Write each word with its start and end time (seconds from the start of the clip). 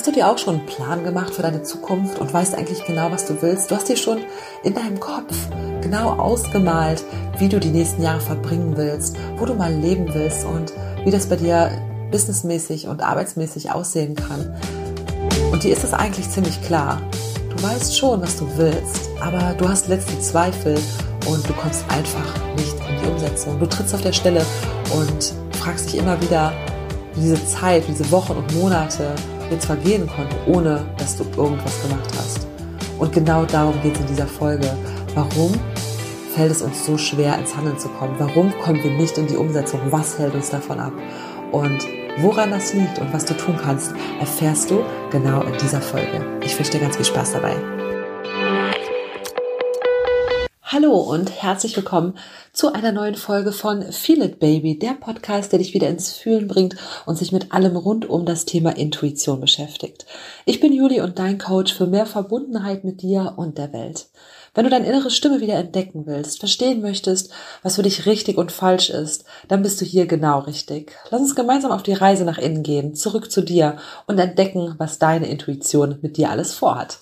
Hast 0.00 0.06
du 0.06 0.12
dir 0.12 0.30
auch 0.30 0.38
schon 0.38 0.56
einen 0.56 0.64
Plan 0.64 1.04
gemacht 1.04 1.34
für 1.34 1.42
deine 1.42 1.62
Zukunft 1.62 2.20
und 2.20 2.32
weißt 2.32 2.54
eigentlich 2.54 2.86
genau, 2.86 3.10
was 3.10 3.26
du 3.26 3.42
willst? 3.42 3.70
Du 3.70 3.74
hast 3.74 3.86
dir 3.86 3.98
schon 3.98 4.20
in 4.62 4.72
deinem 4.72 4.98
Kopf 4.98 5.36
genau 5.82 6.12
ausgemalt, 6.12 7.04
wie 7.36 7.50
du 7.50 7.60
die 7.60 7.68
nächsten 7.68 8.02
Jahre 8.02 8.22
verbringen 8.22 8.78
willst, 8.78 9.18
wo 9.36 9.44
du 9.44 9.52
mal 9.52 9.70
leben 9.70 10.08
willst 10.14 10.46
und 10.46 10.72
wie 11.04 11.10
das 11.10 11.26
bei 11.26 11.36
dir 11.36 11.70
businessmäßig 12.10 12.88
und 12.88 13.02
arbeitsmäßig 13.02 13.72
aussehen 13.72 14.14
kann. 14.14 14.56
Und 15.52 15.64
dir 15.64 15.72
ist 15.74 15.84
es 15.84 15.92
eigentlich 15.92 16.30
ziemlich 16.30 16.62
klar. 16.62 17.02
Du 17.50 17.62
weißt 17.62 17.94
schon, 17.94 18.22
was 18.22 18.38
du 18.38 18.48
willst, 18.56 19.10
aber 19.20 19.52
du 19.52 19.68
hast 19.68 19.88
letzte 19.88 20.18
Zweifel 20.18 20.78
und 21.28 21.46
du 21.46 21.52
kommst 21.52 21.84
einfach 21.90 22.56
nicht 22.56 22.74
in 22.88 23.02
die 23.02 23.06
Umsetzung. 23.06 23.60
Du 23.60 23.66
trittst 23.66 23.94
auf 23.94 24.00
der 24.00 24.14
Stelle 24.14 24.46
und 24.94 25.34
fragst 25.58 25.92
dich 25.92 25.98
immer 25.98 26.18
wieder, 26.22 26.54
wie 27.16 27.20
diese 27.20 27.46
Zeit, 27.46 27.86
wie 27.86 27.92
diese 27.92 28.10
Wochen 28.10 28.32
und 28.32 28.54
Monate 28.54 29.14
jetzt 29.50 29.66
vergehen 29.66 30.08
konnten, 30.08 30.34
ohne 30.46 30.84
dass 30.96 31.16
du 31.16 31.24
irgendwas 31.36 31.82
gemacht 31.82 32.10
hast. 32.16 32.46
Und 32.98 33.12
genau 33.12 33.44
darum 33.44 33.74
geht 33.82 33.94
es 33.94 34.00
in 34.00 34.06
dieser 34.06 34.26
Folge. 34.26 34.70
Warum 35.14 35.52
fällt 36.34 36.52
es 36.52 36.62
uns 36.62 36.84
so 36.84 36.96
schwer, 36.96 37.38
ins 37.38 37.56
Handeln 37.56 37.78
zu 37.78 37.88
kommen? 37.88 38.14
Warum 38.18 38.52
kommen 38.60 38.82
wir 38.82 38.92
nicht 38.92 39.18
in 39.18 39.26
die 39.26 39.36
Umsetzung? 39.36 39.80
Was 39.90 40.18
hält 40.18 40.34
uns 40.34 40.50
davon 40.50 40.78
ab? 40.78 40.92
Und 41.50 41.86
woran 42.18 42.50
das 42.50 42.74
liegt 42.74 42.98
und 42.98 43.12
was 43.12 43.24
du 43.24 43.34
tun 43.34 43.56
kannst, 43.60 43.92
erfährst 44.20 44.70
du 44.70 44.82
genau 45.10 45.42
in 45.42 45.56
dieser 45.60 45.80
Folge. 45.80 46.24
Ich 46.44 46.56
wünsche 46.56 46.72
dir 46.72 46.80
ganz 46.80 46.96
viel 46.96 47.06
Spaß 47.06 47.32
dabei. 47.32 47.79
Hallo 50.80 50.96
und 50.96 51.30
herzlich 51.42 51.76
willkommen 51.76 52.16
zu 52.54 52.72
einer 52.72 52.90
neuen 52.90 53.14
Folge 53.14 53.52
von 53.52 53.92
Feel 53.92 54.22
It 54.22 54.38
Baby, 54.38 54.78
der 54.78 54.94
Podcast, 54.94 55.52
der 55.52 55.58
dich 55.58 55.74
wieder 55.74 55.88
ins 55.88 56.12
Fühlen 56.12 56.48
bringt 56.48 56.76
und 57.04 57.18
sich 57.18 57.32
mit 57.32 57.52
allem 57.52 57.76
rund 57.76 58.08
um 58.08 58.24
das 58.24 58.46
Thema 58.46 58.74
Intuition 58.74 59.40
beschäftigt. 59.40 60.06
Ich 60.46 60.58
bin 60.58 60.72
Juli 60.72 61.02
und 61.02 61.18
dein 61.18 61.36
Coach 61.36 61.74
für 61.74 61.86
mehr 61.86 62.06
Verbundenheit 62.06 62.84
mit 62.84 63.02
dir 63.02 63.34
und 63.36 63.58
der 63.58 63.74
Welt. 63.74 64.08
Wenn 64.54 64.64
du 64.64 64.70
deine 64.70 64.86
innere 64.86 65.10
Stimme 65.10 65.42
wieder 65.42 65.54
entdecken 65.54 66.06
willst, 66.06 66.38
verstehen 66.38 66.80
möchtest, 66.80 67.30
was 67.62 67.76
für 67.76 67.82
dich 67.82 68.06
richtig 68.06 68.38
und 68.38 68.50
falsch 68.50 68.88
ist, 68.88 69.24
dann 69.48 69.62
bist 69.62 69.82
du 69.82 69.84
hier 69.84 70.06
genau 70.06 70.38
richtig. 70.38 70.96
Lass 71.10 71.20
uns 71.20 71.34
gemeinsam 71.34 71.72
auf 71.72 71.82
die 71.82 71.92
Reise 71.92 72.24
nach 72.24 72.38
innen 72.38 72.62
gehen, 72.62 72.94
zurück 72.94 73.30
zu 73.30 73.42
dir 73.42 73.76
und 74.06 74.18
entdecken, 74.18 74.76
was 74.78 74.98
deine 74.98 75.28
Intuition 75.28 75.98
mit 76.00 76.16
dir 76.16 76.30
alles 76.30 76.54
vorhat. 76.54 76.96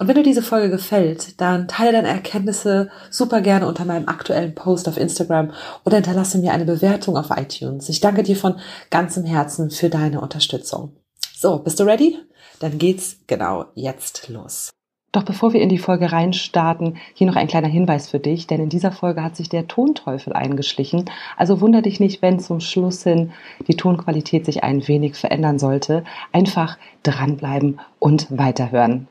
Und 0.00 0.08
wenn 0.08 0.14
dir 0.14 0.22
diese 0.22 0.40
Folge 0.40 0.70
gefällt, 0.70 1.38
dann 1.42 1.68
teile 1.68 1.92
deine 1.92 2.08
Erkenntnisse 2.08 2.88
super 3.10 3.42
gerne 3.42 3.66
unter 3.68 3.84
meinem 3.84 4.08
aktuellen 4.08 4.54
Post 4.54 4.88
auf 4.88 4.96
Instagram 4.96 5.52
oder 5.84 5.96
hinterlasse 5.96 6.38
mir 6.38 6.54
eine 6.54 6.64
Bewertung 6.64 7.18
auf 7.18 7.28
iTunes. 7.36 7.90
Ich 7.90 8.00
danke 8.00 8.22
dir 8.22 8.34
von 8.34 8.54
ganzem 8.88 9.26
Herzen 9.26 9.70
für 9.70 9.90
deine 9.90 10.22
Unterstützung. 10.22 10.96
So, 11.36 11.58
bist 11.58 11.78
du 11.78 11.84
ready? 11.84 12.16
Dann 12.60 12.78
geht's 12.78 13.18
genau 13.26 13.66
jetzt 13.74 14.30
los. 14.30 14.70
Doch 15.12 15.22
bevor 15.22 15.52
wir 15.52 15.60
in 15.60 15.68
die 15.68 15.76
Folge 15.76 16.10
reinstarten, 16.10 16.96
hier 17.12 17.26
noch 17.26 17.36
ein 17.36 17.48
kleiner 17.48 17.68
Hinweis 17.68 18.08
für 18.08 18.20
dich, 18.20 18.46
denn 18.46 18.62
in 18.62 18.70
dieser 18.70 18.92
Folge 18.92 19.22
hat 19.22 19.36
sich 19.36 19.50
der 19.50 19.68
Tonteufel 19.68 20.32
eingeschlichen. 20.32 21.10
Also 21.36 21.60
wunder 21.60 21.82
dich 21.82 22.00
nicht, 22.00 22.22
wenn 22.22 22.40
zum 22.40 22.60
Schluss 22.60 23.02
hin 23.02 23.32
die 23.68 23.76
Tonqualität 23.76 24.46
sich 24.46 24.64
ein 24.64 24.88
wenig 24.88 25.16
verändern 25.16 25.58
sollte. 25.58 26.04
Einfach 26.32 26.78
dranbleiben 27.02 27.80
und 27.98 28.28
weiterhören. 28.30 29.06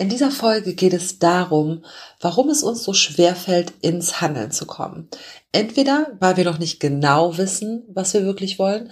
In 0.00 0.08
dieser 0.08 0.30
Folge 0.30 0.72
geht 0.72 0.94
es 0.94 1.18
darum, 1.18 1.84
warum 2.20 2.48
es 2.48 2.62
uns 2.62 2.84
so 2.84 2.94
schwer 2.94 3.36
fällt, 3.36 3.74
ins 3.82 4.22
Handeln 4.22 4.50
zu 4.50 4.64
kommen. 4.64 5.10
Entweder, 5.52 6.06
weil 6.20 6.38
wir 6.38 6.46
noch 6.46 6.58
nicht 6.58 6.80
genau 6.80 7.36
wissen, 7.36 7.84
was 7.86 8.14
wir 8.14 8.24
wirklich 8.24 8.58
wollen, 8.58 8.90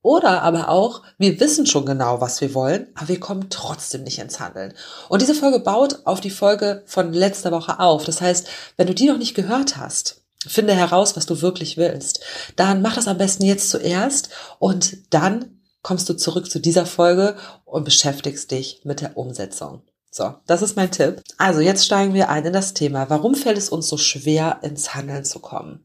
oder 0.00 0.40
aber 0.40 0.70
auch, 0.70 1.02
wir 1.18 1.40
wissen 1.40 1.66
schon 1.66 1.84
genau, 1.84 2.22
was 2.22 2.40
wir 2.40 2.54
wollen, 2.54 2.86
aber 2.94 3.08
wir 3.08 3.20
kommen 3.20 3.50
trotzdem 3.50 4.02
nicht 4.02 4.18
ins 4.18 4.40
Handeln. 4.40 4.72
Und 5.10 5.20
diese 5.20 5.34
Folge 5.34 5.60
baut 5.60 6.06
auf 6.06 6.22
die 6.22 6.30
Folge 6.30 6.84
von 6.86 7.12
letzter 7.12 7.52
Woche 7.52 7.78
auf. 7.78 8.04
Das 8.04 8.22
heißt, 8.22 8.48
wenn 8.78 8.86
du 8.86 8.94
die 8.94 9.08
noch 9.08 9.18
nicht 9.18 9.34
gehört 9.34 9.76
hast, 9.76 10.22
finde 10.46 10.72
heraus, 10.72 11.18
was 11.18 11.26
du 11.26 11.42
wirklich 11.42 11.76
willst. 11.76 12.20
Dann 12.56 12.80
mach 12.80 12.94
das 12.94 13.08
am 13.08 13.18
besten 13.18 13.44
jetzt 13.44 13.68
zuerst 13.68 14.30
und 14.58 15.12
dann 15.12 15.60
kommst 15.82 16.08
du 16.08 16.14
zurück 16.14 16.50
zu 16.50 16.60
dieser 16.60 16.86
Folge 16.86 17.36
und 17.66 17.84
beschäftigst 17.84 18.50
dich 18.50 18.80
mit 18.84 19.02
der 19.02 19.18
Umsetzung. 19.18 19.82
So, 20.16 20.34
das 20.46 20.62
ist 20.62 20.76
mein 20.76 20.90
Tipp. 20.90 21.22
Also 21.36 21.60
jetzt 21.60 21.84
steigen 21.84 22.14
wir 22.14 22.30
ein 22.30 22.46
in 22.46 22.54
das 22.54 22.72
Thema. 22.72 23.10
Warum 23.10 23.34
fällt 23.34 23.58
es 23.58 23.68
uns 23.68 23.86
so 23.86 23.98
schwer, 23.98 24.60
ins 24.62 24.94
Handeln 24.94 25.26
zu 25.26 25.40
kommen? 25.40 25.84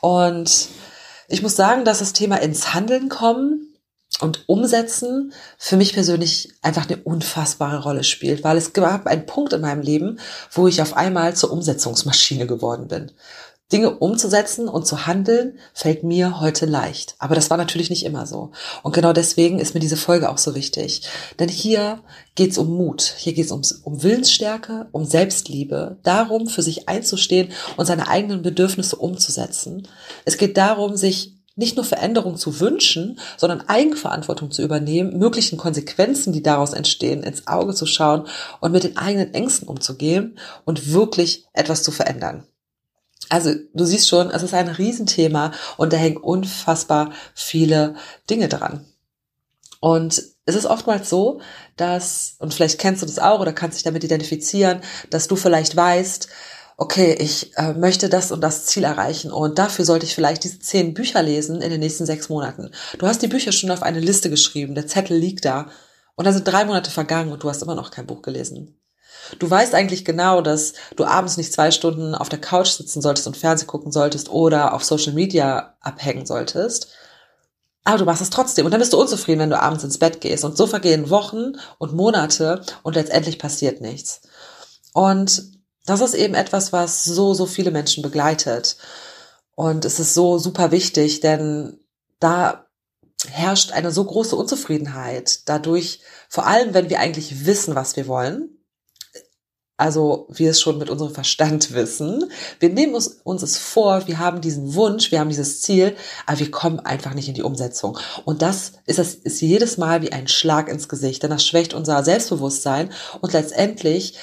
Und 0.00 0.68
ich 1.26 1.42
muss 1.42 1.56
sagen, 1.56 1.84
dass 1.84 1.98
das 1.98 2.12
Thema 2.12 2.36
ins 2.36 2.74
Handeln 2.74 3.08
kommen 3.08 3.74
und 4.20 4.48
umsetzen 4.48 5.32
für 5.58 5.76
mich 5.76 5.94
persönlich 5.94 6.52
einfach 6.62 6.88
eine 6.88 7.02
unfassbare 7.02 7.82
Rolle 7.82 8.04
spielt, 8.04 8.44
weil 8.44 8.56
es 8.56 8.72
gab 8.72 9.08
einen 9.08 9.26
Punkt 9.26 9.52
in 9.52 9.62
meinem 9.62 9.82
Leben, 9.82 10.20
wo 10.52 10.68
ich 10.68 10.80
auf 10.80 10.96
einmal 10.96 11.34
zur 11.34 11.50
Umsetzungsmaschine 11.50 12.46
geworden 12.46 12.86
bin. 12.86 13.10
Dinge 13.72 13.98
umzusetzen 13.98 14.68
und 14.68 14.86
zu 14.86 15.06
handeln, 15.06 15.58
fällt 15.72 16.04
mir 16.04 16.40
heute 16.40 16.66
leicht. 16.66 17.14
Aber 17.18 17.34
das 17.34 17.50
war 17.50 17.56
natürlich 17.56 17.90
nicht 17.90 18.04
immer 18.04 18.26
so. 18.26 18.52
Und 18.82 18.94
genau 18.94 19.12
deswegen 19.12 19.58
ist 19.58 19.74
mir 19.74 19.80
diese 19.80 19.96
Folge 19.96 20.28
auch 20.30 20.38
so 20.38 20.54
wichtig. 20.54 21.02
Denn 21.38 21.48
hier 21.48 22.00
geht 22.34 22.52
es 22.52 22.58
um 22.58 22.70
Mut, 22.76 23.14
hier 23.16 23.32
geht 23.32 23.46
es 23.46 23.52
um, 23.52 23.62
um 23.84 24.02
Willensstärke, 24.02 24.88
um 24.92 25.04
Selbstliebe, 25.04 25.98
darum, 26.02 26.46
für 26.46 26.62
sich 26.62 26.88
einzustehen 26.88 27.48
und 27.76 27.86
seine 27.86 28.08
eigenen 28.08 28.42
Bedürfnisse 28.42 28.96
umzusetzen. 28.96 29.88
Es 30.24 30.36
geht 30.36 30.56
darum, 30.56 30.96
sich 30.96 31.34
nicht 31.54 31.76
nur 31.76 31.84
Veränderung 31.84 32.36
zu 32.36 32.60
wünschen, 32.60 33.18
sondern 33.36 33.68
Eigenverantwortung 33.68 34.50
zu 34.50 34.62
übernehmen, 34.62 35.18
möglichen 35.18 35.58
Konsequenzen, 35.58 36.32
die 36.32 36.42
daraus 36.42 36.72
entstehen, 36.72 37.22
ins 37.22 37.46
Auge 37.46 37.74
zu 37.74 37.86
schauen 37.86 38.26
und 38.60 38.72
mit 38.72 38.84
den 38.84 38.96
eigenen 38.96 39.34
Ängsten 39.34 39.68
umzugehen 39.68 40.38
und 40.64 40.92
wirklich 40.92 41.44
etwas 41.52 41.82
zu 41.82 41.90
verändern. 41.90 42.46
Also 43.32 43.54
du 43.72 43.86
siehst 43.86 44.10
schon, 44.10 44.30
es 44.30 44.42
ist 44.42 44.52
ein 44.52 44.68
Riesenthema 44.68 45.52
und 45.78 45.90
da 45.94 45.96
hängen 45.96 46.18
unfassbar 46.18 47.14
viele 47.34 47.94
Dinge 48.28 48.46
dran. 48.46 48.84
Und 49.80 50.22
es 50.44 50.54
ist 50.54 50.66
oftmals 50.66 51.08
so, 51.08 51.40
dass, 51.78 52.36
und 52.40 52.52
vielleicht 52.52 52.78
kennst 52.78 53.00
du 53.00 53.06
das 53.06 53.18
auch 53.18 53.40
oder 53.40 53.54
kannst 53.54 53.78
dich 53.78 53.84
damit 53.84 54.04
identifizieren, 54.04 54.82
dass 55.08 55.28
du 55.28 55.36
vielleicht 55.36 55.74
weißt, 55.74 56.28
okay, 56.76 57.16
ich 57.18 57.56
äh, 57.56 57.72
möchte 57.72 58.10
das 58.10 58.32
und 58.32 58.42
das 58.42 58.66
Ziel 58.66 58.84
erreichen 58.84 59.32
und 59.32 59.58
dafür 59.58 59.86
sollte 59.86 60.04
ich 60.04 60.14
vielleicht 60.14 60.44
diese 60.44 60.58
zehn 60.58 60.92
Bücher 60.92 61.22
lesen 61.22 61.62
in 61.62 61.70
den 61.70 61.80
nächsten 61.80 62.04
sechs 62.04 62.28
Monaten. 62.28 62.70
Du 62.98 63.06
hast 63.06 63.22
die 63.22 63.28
Bücher 63.28 63.52
schon 63.52 63.70
auf 63.70 63.82
eine 63.82 64.00
Liste 64.00 64.28
geschrieben, 64.28 64.74
der 64.74 64.88
Zettel 64.88 65.16
liegt 65.16 65.46
da 65.46 65.70
und 66.16 66.26
da 66.26 66.32
sind 66.34 66.46
drei 66.46 66.66
Monate 66.66 66.90
vergangen 66.90 67.32
und 67.32 67.42
du 67.42 67.48
hast 67.48 67.62
immer 67.62 67.74
noch 67.76 67.90
kein 67.92 68.06
Buch 68.06 68.20
gelesen. 68.20 68.81
Du 69.38 69.50
weißt 69.50 69.74
eigentlich 69.74 70.04
genau, 70.04 70.40
dass 70.40 70.74
du 70.96 71.04
abends 71.04 71.36
nicht 71.36 71.52
zwei 71.52 71.70
Stunden 71.70 72.14
auf 72.14 72.28
der 72.28 72.40
Couch 72.40 72.68
sitzen 72.68 73.00
solltest 73.00 73.26
und 73.26 73.36
Fernsehen 73.36 73.66
gucken 73.66 73.92
solltest 73.92 74.28
oder 74.30 74.74
auf 74.74 74.84
Social 74.84 75.12
Media 75.12 75.76
abhängen 75.80 76.26
solltest. 76.26 76.88
Aber 77.84 77.98
du 77.98 78.04
machst 78.04 78.22
es 78.22 78.30
trotzdem. 78.30 78.64
Und 78.64 78.72
dann 78.72 78.80
bist 78.80 78.92
du 78.92 79.00
unzufrieden, 79.00 79.40
wenn 79.40 79.50
du 79.50 79.60
abends 79.60 79.84
ins 79.84 79.98
Bett 79.98 80.20
gehst. 80.20 80.44
Und 80.44 80.56
so 80.56 80.66
vergehen 80.66 81.10
Wochen 81.10 81.52
und 81.78 81.94
Monate 81.94 82.62
und 82.82 82.94
letztendlich 82.94 83.38
passiert 83.38 83.80
nichts. 83.80 84.20
Und 84.92 85.42
das 85.84 86.00
ist 86.00 86.14
eben 86.14 86.34
etwas, 86.34 86.72
was 86.72 87.04
so, 87.04 87.34
so 87.34 87.46
viele 87.46 87.70
Menschen 87.70 88.02
begleitet. 88.02 88.76
Und 89.54 89.84
es 89.84 89.98
ist 89.98 90.14
so 90.14 90.38
super 90.38 90.70
wichtig, 90.70 91.20
denn 91.20 91.80
da 92.20 92.66
herrscht 93.28 93.72
eine 93.72 93.90
so 93.90 94.04
große 94.04 94.36
Unzufriedenheit 94.36 95.48
dadurch, 95.48 96.00
vor 96.28 96.46
allem 96.46 96.74
wenn 96.74 96.90
wir 96.90 97.00
eigentlich 97.00 97.46
wissen, 97.46 97.74
was 97.74 97.96
wir 97.96 98.06
wollen, 98.06 98.61
also 99.82 100.28
wir 100.30 100.52
es 100.52 100.60
schon 100.60 100.78
mit 100.78 100.90
unserem 100.90 101.12
Verstand 101.12 101.74
wissen. 101.74 102.30
Wir 102.60 102.68
nehmen 102.68 102.94
uns, 102.94 103.08
uns 103.24 103.42
es 103.42 103.58
vor, 103.58 104.06
wir 104.06 104.20
haben 104.20 104.40
diesen 104.40 104.76
Wunsch, 104.76 105.10
wir 105.10 105.18
haben 105.18 105.28
dieses 105.28 105.60
Ziel, 105.60 105.96
aber 106.24 106.38
wir 106.38 106.52
kommen 106.52 106.78
einfach 106.78 107.14
nicht 107.14 107.26
in 107.26 107.34
die 107.34 107.42
Umsetzung. 107.42 107.98
Und 108.24 108.42
das 108.42 108.74
ist, 108.86 109.00
das 109.00 109.14
ist 109.14 109.40
jedes 109.40 109.78
Mal 109.78 110.00
wie 110.00 110.12
ein 110.12 110.28
Schlag 110.28 110.68
ins 110.68 110.88
Gesicht, 110.88 111.24
denn 111.24 111.30
das 111.30 111.44
schwächt 111.44 111.74
unser 111.74 112.04
Selbstbewusstsein 112.04 112.92
und 113.20 113.32
letztendlich 113.32 114.16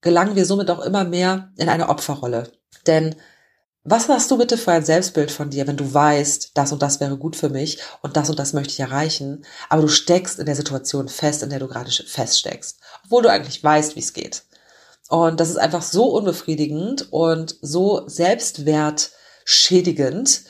gelangen 0.00 0.36
wir 0.36 0.46
somit 0.46 0.70
auch 0.70 0.78
immer 0.78 1.02
mehr 1.02 1.50
in 1.56 1.68
eine 1.68 1.88
Opferrolle. 1.88 2.44
Denn 2.86 3.16
was 3.82 4.08
hast 4.08 4.30
du 4.30 4.38
bitte 4.38 4.56
für 4.56 4.70
ein 4.70 4.84
Selbstbild 4.84 5.32
von 5.32 5.50
dir, 5.50 5.66
wenn 5.66 5.76
du 5.76 5.92
weißt, 5.92 6.52
das 6.54 6.70
und 6.70 6.82
das 6.82 7.00
wäre 7.00 7.16
gut 7.16 7.34
für 7.34 7.48
mich 7.48 7.80
und 8.00 8.16
das 8.16 8.30
und 8.30 8.38
das 8.38 8.52
möchte 8.52 8.74
ich 8.74 8.78
erreichen, 8.78 9.44
aber 9.68 9.82
du 9.82 9.88
steckst 9.88 10.38
in 10.38 10.46
der 10.46 10.54
Situation 10.54 11.08
fest, 11.08 11.42
in 11.42 11.50
der 11.50 11.58
du 11.58 11.66
gerade 11.66 11.90
feststeckst, 11.90 12.78
obwohl 13.04 13.24
du 13.24 13.28
eigentlich 13.28 13.64
weißt, 13.64 13.96
wie 13.96 14.00
es 14.00 14.12
geht. 14.12 14.44
Und 15.10 15.38
das 15.40 15.50
ist 15.50 15.58
einfach 15.58 15.82
so 15.82 16.04
unbefriedigend 16.04 17.12
und 17.12 17.56
so 17.60 18.04
selbstwertschädigend, 18.06 20.42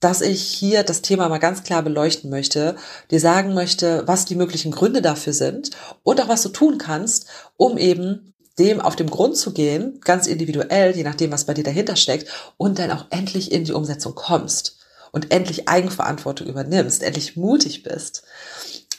dass 0.00 0.22
ich 0.22 0.42
hier 0.42 0.82
das 0.84 1.02
Thema 1.02 1.28
mal 1.28 1.36
ganz 1.36 1.62
klar 1.62 1.82
beleuchten 1.82 2.30
möchte, 2.30 2.76
dir 3.10 3.20
sagen 3.20 3.52
möchte, 3.52 4.04
was 4.06 4.24
die 4.24 4.36
möglichen 4.36 4.72
Gründe 4.72 5.02
dafür 5.02 5.34
sind 5.34 5.72
und 6.02 6.18
auch 6.22 6.28
was 6.28 6.42
du 6.42 6.48
tun 6.48 6.78
kannst, 6.78 7.26
um 7.58 7.76
eben 7.76 8.32
dem 8.58 8.80
auf 8.80 8.96
dem 8.96 9.10
Grund 9.10 9.36
zu 9.36 9.52
gehen, 9.52 10.00
ganz 10.00 10.26
individuell, 10.26 10.96
je 10.96 11.02
nachdem, 11.02 11.30
was 11.30 11.44
bei 11.44 11.52
dir 11.52 11.64
dahinter 11.64 11.96
steckt, 11.96 12.30
und 12.56 12.78
dann 12.78 12.90
auch 12.90 13.04
endlich 13.10 13.52
in 13.52 13.64
die 13.64 13.72
Umsetzung 13.72 14.14
kommst 14.14 14.78
und 15.10 15.30
endlich 15.30 15.68
Eigenverantwortung 15.68 16.46
übernimmst, 16.46 17.02
endlich 17.02 17.36
mutig 17.36 17.82
bist. 17.82 18.22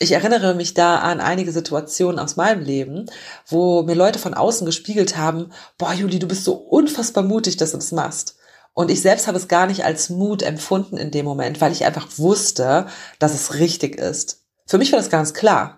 Ich 0.03 0.11
erinnere 0.11 0.53
mich 0.53 0.73
da 0.73 0.97
an 0.97 1.19
einige 1.19 1.51
Situationen 1.51 2.19
aus 2.19 2.35
meinem 2.35 2.61
Leben, 2.61 3.07
wo 3.47 3.83
mir 3.83 3.95
Leute 3.95 4.19
von 4.19 4.33
außen 4.33 4.65
gespiegelt 4.65 5.17
haben, 5.17 5.51
boah, 5.77 5.94
Juli, 5.94 6.19
du 6.19 6.27
bist 6.27 6.44
so 6.44 6.53
unfassbar 6.53 7.23
mutig, 7.23 7.57
dass 7.57 7.71
du 7.71 7.77
das 7.77 7.91
machst. 7.91 8.38
Und 8.73 8.89
ich 8.89 9.01
selbst 9.01 9.27
habe 9.27 9.38
es 9.38 9.47
gar 9.47 9.67
nicht 9.67 9.85
als 9.85 10.09
Mut 10.09 10.41
empfunden 10.41 10.97
in 10.97 11.11
dem 11.11 11.25
Moment, 11.25 11.61
weil 11.61 11.71
ich 11.71 11.85
einfach 11.85 12.07
wusste, 12.17 12.88
dass 13.19 13.33
es 13.33 13.55
richtig 13.55 13.97
ist. 13.97 14.41
Für 14.65 14.77
mich 14.77 14.91
war 14.91 15.00
das 15.00 15.09
ganz 15.09 15.33
klar. 15.33 15.77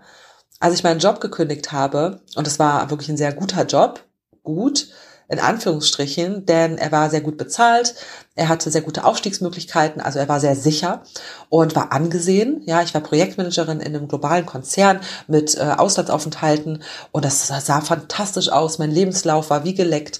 Als 0.59 0.73
ich 0.73 0.83
meinen 0.83 0.99
Job 0.99 1.19
gekündigt 1.19 1.71
habe, 1.71 2.21
und 2.35 2.47
es 2.47 2.59
war 2.59 2.89
wirklich 2.89 3.09
ein 3.09 3.17
sehr 3.17 3.33
guter 3.33 3.65
Job, 3.65 4.05
gut, 4.43 4.87
in 5.27 5.39
Anführungsstrichen, 5.39 6.45
denn 6.45 6.77
er 6.77 6.91
war 6.91 7.09
sehr 7.09 7.21
gut 7.21 7.37
bezahlt, 7.37 7.95
er 8.35 8.49
hatte 8.49 8.69
sehr 8.69 8.81
gute 8.81 9.05
Aufstiegsmöglichkeiten, 9.05 10.01
also 10.01 10.19
er 10.19 10.29
war 10.29 10.39
sehr 10.39 10.55
sicher 10.55 11.03
und 11.49 11.75
war 11.75 11.91
angesehen. 11.91 12.61
Ja, 12.65 12.81
ich 12.81 12.93
war 12.93 13.01
Projektmanagerin 13.01 13.79
in 13.79 13.95
einem 13.95 14.07
globalen 14.07 14.45
Konzern 14.45 14.99
mit 15.27 15.55
äh, 15.55 15.75
Auslandsaufenthalten 15.77 16.83
und 17.11 17.25
das 17.25 17.47
sah 17.47 17.81
fantastisch 17.81 18.49
aus. 18.49 18.77
Mein 18.77 18.91
Lebenslauf 18.91 19.49
war 19.49 19.63
wie 19.63 19.73
geleckt 19.73 20.19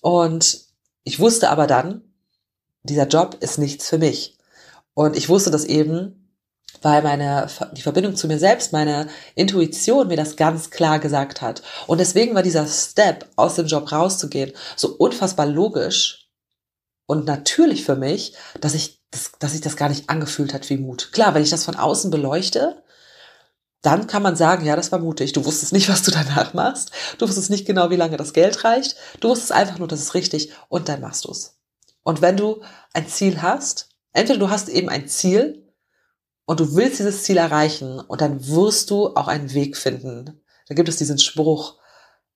und 0.00 0.60
ich 1.04 1.20
wusste 1.20 1.50
aber 1.50 1.66
dann, 1.66 2.02
dieser 2.82 3.06
Job 3.06 3.36
ist 3.40 3.58
nichts 3.58 3.88
für 3.88 3.98
mich. 3.98 4.38
Und 4.94 5.16
ich 5.16 5.28
wusste 5.28 5.50
das 5.50 5.64
eben, 5.64 6.25
weil 6.86 7.02
meine, 7.02 7.48
die 7.72 7.82
Verbindung 7.82 8.14
zu 8.14 8.28
mir 8.28 8.38
selbst, 8.38 8.72
meine 8.72 9.08
Intuition 9.34 10.06
mir 10.06 10.16
das 10.16 10.36
ganz 10.36 10.70
klar 10.70 11.00
gesagt 11.00 11.42
hat. 11.42 11.60
Und 11.88 11.98
deswegen 11.98 12.36
war 12.36 12.44
dieser 12.44 12.64
Step, 12.68 13.28
aus 13.34 13.56
dem 13.56 13.66
Job 13.66 13.90
rauszugehen, 13.90 14.52
so 14.76 14.94
unfassbar 14.96 15.46
logisch 15.46 16.28
und 17.06 17.24
natürlich 17.24 17.84
für 17.84 17.96
mich, 17.96 18.34
dass 18.60 18.74
ich 18.74 19.02
das, 19.10 19.32
dass 19.40 19.50
sich 19.50 19.62
das 19.62 19.74
gar 19.74 19.88
nicht 19.88 20.08
angefühlt 20.10 20.54
hat 20.54 20.70
wie 20.70 20.76
Mut. 20.76 21.10
Klar, 21.10 21.34
wenn 21.34 21.42
ich 21.42 21.50
das 21.50 21.64
von 21.64 21.74
außen 21.74 22.12
beleuchte, 22.12 22.84
dann 23.82 24.06
kann 24.06 24.22
man 24.22 24.36
sagen, 24.36 24.64
ja, 24.64 24.76
das 24.76 24.92
war 24.92 25.00
mutig. 25.00 25.32
Du 25.32 25.44
wusstest 25.44 25.72
nicht, 25.72 25.88
was 25.88 26.04
du 26.04 26.12
danach 26.12 26.54
machst. 26.54 26.92
Du 27.18 27.26
wusstest 27.26 27.50
nicht 27.50 27.66
genau, 27.66 27.90
wie 27.90 27.96
lange 27.96 28.16
das 28.16 28.32
Geld 28.32 28.62
reicht. 28.62 28.94
Du 29.18 29.30
wusstest 29.30 29.50
einfach 29.50 29.80
nur, 29.80 29.88
das 29.88 30.00
ist 30.02 30.14
richtig 30.14 30.52
und 30.68 30.88
dann 30.88 31.00
machst 31.00 31.24
du 31.24 31.32
es. 31.32 31.58
Und 32.04 32.22
wenn 32.22 32.36
du 32.36 32.62
ein 32.92 33.08
Ziel 33.08 33.42
hast, 33.42 33.88
entweder 34.12 34.38
du 34.38 34.50
hast 34.50 34.68
eben 34.68 34.88
ein 34.88 35.08
Ziel, 35.08 35.65
und 36.46 36.60
du 36.60 36.74
willst 36.74 37.00
dieses 37.00 37.24
Ziel 37.24 37.36
erreichen 37.36 38.00
und 38.00 38.20
dann 38.20 38.46
wirst 38.48 38.90
du 38.90 39.08
auch 39.08 39.28
einen 39.28 39.52
Weg 39.52 39.76
finden. 39.76 40.40
Da 40.68 40.74
gibt 40.74 40.88
es 40.88 40.96
diesen 40.96 41.18
Spruch, 41.18 41.78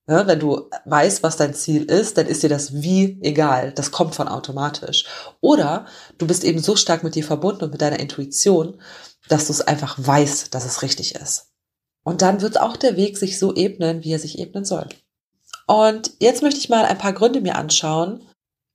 ne, 0.07 0.27
wenn 0.27 0.41
du 0.41 0.69
weißt, 0.85 1.23
was 1.23 1.37
dein 1.37 1.55
Ziel 1.55 1.85
ist, 1.85 2.19
dann 2.19 2.27
ist 2.27 2.43
dir 2.43 2.49
das 2.49 2.83
wie 2.83 3.19
egal. 3.23 3.73
Das 3.73 3.93
kommt 3.93 4.15
von 4.15 4.29
automatisch. 4.29 5.07
Oder 5.41 5.87
du 6.19 6.27
bist 6.27 6.45
eben 6.45 6.61
so 6.61 6.77
stark 6.77 7.03
mit 7.03 7.15
dir 7.15 7.25
verbunden 7.25 7.65
und 7.65 7.71
mit 7.71 7.81
deiner 7.81 8.01
Intuition, 8.01 8.81
dass 9.29 9.47
du 9.47 9.53
es 9.53 9.61
einfach 9.61 9.97
weißt, 9.99 10.55
dass 10.55 10.65
es 10.65 10.83
richtig 10.83 11.15
ist. 11.15 11.47
Und 12.03 12.23
dann 12.23 12.41
wird 12.41 12.61
auch 12.61 12.77
der 12.77 12.97
Weg 12.97 13.17
sich 13.17 13.39
so 13.39 13.55
ebnen, 13.55 14.03
wie 14.03 14.13
er 14.13 14.19
sich 14.19 14.39
ebnen 14.39 14.65
soll. 14.65 14.89
Und 15.67 16.13
jetzt 16.19 16.43
möchte 16.43 16.59
ich 16.59 16.69
mal 16.69 16.85
ein 16.85 16.99
paar 16.99 17.13
Gründe 17.13 17.41
mir 17.41 17.55
anschauen, 17.55 18.27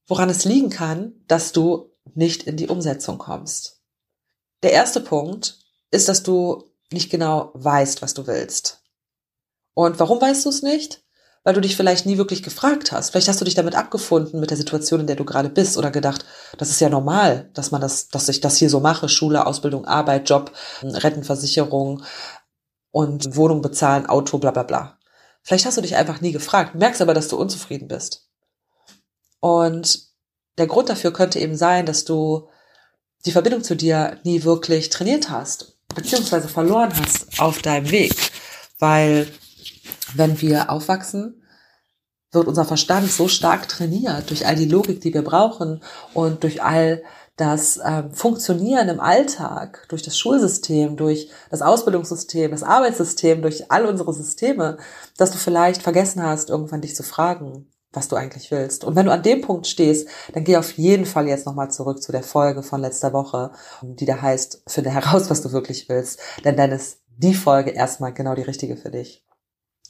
woran 0.07 0.29
es 0.29 0.45
liegen 0.45 0.69
kann, 0.69 1.13
dass 1.27 1.51
du 1.51 1.91
nicht 2.13 2.43
in 2.43 2.55
die 2.55 2.67
Umsetzung 2.67 3.17
kommst. 3.17 3.74
Der 4.65 4.73
erste 4.73 4.99
Punkt 4.99 5.59
ist, 5.91 6.09
dass 6.09 6.23
du 6.23 6.63
nicht 6.91 7.11
genau 7.11 7.51
weißt, 7.53 8.01
was 8.01 8.15
du 8.15 8.25
willst. 8.25 8.81
Und 9.75 9.99
warum 9.99 10.19
weißt 10.19 10.43
du 10.43 10.49
es 10.49 10.63
nicht? 10.63 11.03
Weil 11.43 11.53
du 11.53 11.61
dich 11.61 11.75
vielleicht 11.77 12.07
nie 12.07 12.17
wirklich 12.17 12.41
gefragt 12.41 12.91
hast. 12.91 13.11
Vielleicht 13.11 13.27
hast 13.27 13.39
du 13.39 13.45
dich 13.45 13.53
damit 13.53 13.75
abgefunden 13.75 14.39
mit 14.39 14.49
der 14.49 14.57
Situation, 14.57 15.01
in 15.01 15.05
der 15.05 15.17
du 15.17 15.23
gerade 15.23 15.49
bist 15.49 15.77
oder 15.77 15.91
gedacht, 15.91 16.25
das 16.57 16.71
ist 16.71 16.81
ja 16.81 16.89
normal, 16.89 17.51
dass 17.53 17.69
man 17.69 17.79
das, 17.79 18.07
dass 18.07 18.27
ich 18.27 18.41
das 18.41 18.57
hier 18.57 18.71
so 18.71 18.79
mache. 18.79 19.07
Schule, 19.07 19.45
Ausbildung, 19.45 19.85
Arbeit, 19.85 20.27
Job, 20.27 20.51
Rentenversicherung 20.81 22.01
und 22.89 23.35
Wohnung 23.35 23.61
bezahlen, 23.61 24.07
Auto, 24.07 24.39
bla, 24.39 24.49
bla, 24.49 24.63
bla. 24.63 24.97
Vielleicht 25.43 25.67
hast 25.67 25.77
du 25.77 25.81
dich 25.81 25.95
einfach 25.95 26.21
nie 26.21 26.31
gefragt, 26.31 26.73
merkst 26.73 27.03
aber, 27.03 27.13
dass 27.13 27.27
du 27.27 27.37
unzufrieden 27.37 27.87
bist. 27.87 28.27
Und 29.39 30.07
der 30.57 30.65
Grund 30.65 30.89
dafür 30.89 31.13
könnte 31.13 31.37
eben 31.37 31.55
sein, 31.55 31.85
dass 31.85 32.03
du 32.03 32.47
die 33.25 33.31
Verbindung 33.31 33.63
zu 33.63 33.75
dir 33.75 34.19
nie 34.23 34.43
wirklich 34.43 34.89
trainiert 34.89 35.29
hast, 35.29 35.77
beziehungsweise 35.93 36.47
verloren 36.47 36.91
hast 36.99 37.39
auf 37.39 37.61
deinem 37.61 37.91
Weg. 37.91 38.13
Weil 38.79 39.27
wenn 40.13 40.41
wir 40.41 40.69
aufwachsen, 40.69 41.41
wird 42.31 42.47
unser 42.47 42.65
Verstand 42.65 43.11
so 43.11 43.27
stark 43.27 43.67
trainiert 43.67 44.29
durch 44.29 44.45
all 44.45 44.55
die 44.55 44.65
Logik, 44.65 45.01
die 45.01 45.13
wir 45.13 45.23
brauchen 45.23 45.81
und 46.13 46.43
durch 46.43 46.61
all 46.61 47.01
das 47.37 47.79
ähm, 47.83 48.13
Funktionieren 48.13 48.87
im 48.87 48.99
Alltag, 48.99 49.85
durch 49.89 50.01
das 50.01 50.17
Schulsystem, 50.17 50.95
durch 50.95 51.29
das 51.49 51.61
Ausbildungssystem, 51.61 52.51
das 52.51 52.63
Arbeitssystem, 52.63 53.41
durch 53.41 53.71
all 53.71 53.85
unsere 53.85 54.13
Systeme, 54.13 54.77
dass 55.17 55.31
du 55.31 55.37
vielleicht 55.37 55.81
vergessen 55.81 56.23
hast, 56.23 56.49
irgendwann 56.49 56.81
dich 56.81 56.95
zu 56.95 57.03
fragen, 57.03 57.67
was 57.95 58.07
du 58.07 58.15
eigentlich 58.15 58.51
willst. 58.51 58.83
Und 58.83 58.95
wenn 58.95 59.05
du 59.05 59.11
an 59.11 59.23
dem 59.23 59.41
Punkt 59.41 59.67
stehst, 59.67 60.07
dann 60.33 60.43
geh 60.43 60.57
auf 60.57 60.71
jeden 60.73 61.05
Fall 61.05 61.27
jetzt 61.27 61.45
nochmal 61.45 61.71
zurück 61.71 62.01
zu 62.01 62.11
der 62.11 62.23
Folge 62.23 62.63
von 62.63 62.81
letzter 62.81 63.13
Woche, 63.13 63.51
die 63.81 64.05
da 64.05 64.21
heißt, 64.21 64.63
finde 64.67 64.89
heraus, 64.89 65.29
was 65.29 65.41
du 65.41 65.51
wirklich 65.51 65.89
willst. 65.89 66.19
Denn 66.43 66.57
dann 66.57 66.71
ist 66.71 66.99
die 67.17 67.33
Folge 67.33 67.71
erstmal 67.71 68.13
genau 68.13 68.35
die 68.35 68.41
richtige 68.41 68.77
für 68.77 68.91
dich. 68.91 69.25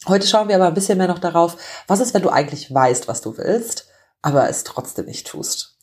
Heute 0.08 0.28
schauen 0.28 0.48
wir 0.48 0.56
aber 0.56 0.68
ein 0.68 0.74
bisschen 0.74 0.98
mehr 0.98 1.08
noch 1.08 1.20
darauf, 1.20 1.58
was 1.88 2.00
ist, 2.00 2.14
wenn 2.14 2.22
du 2.22 2.30
eigentlich 2.30 2.72
weißt, 2.72 3.08
was 3.08 3.22
du 3.22 3.38
willst, 3.38 3.88
aber 4.22 4.50
es 4.50 4.64
trotzdem 4.64 5.06
nicht 5.06 5.26
tust. 5.26 5.80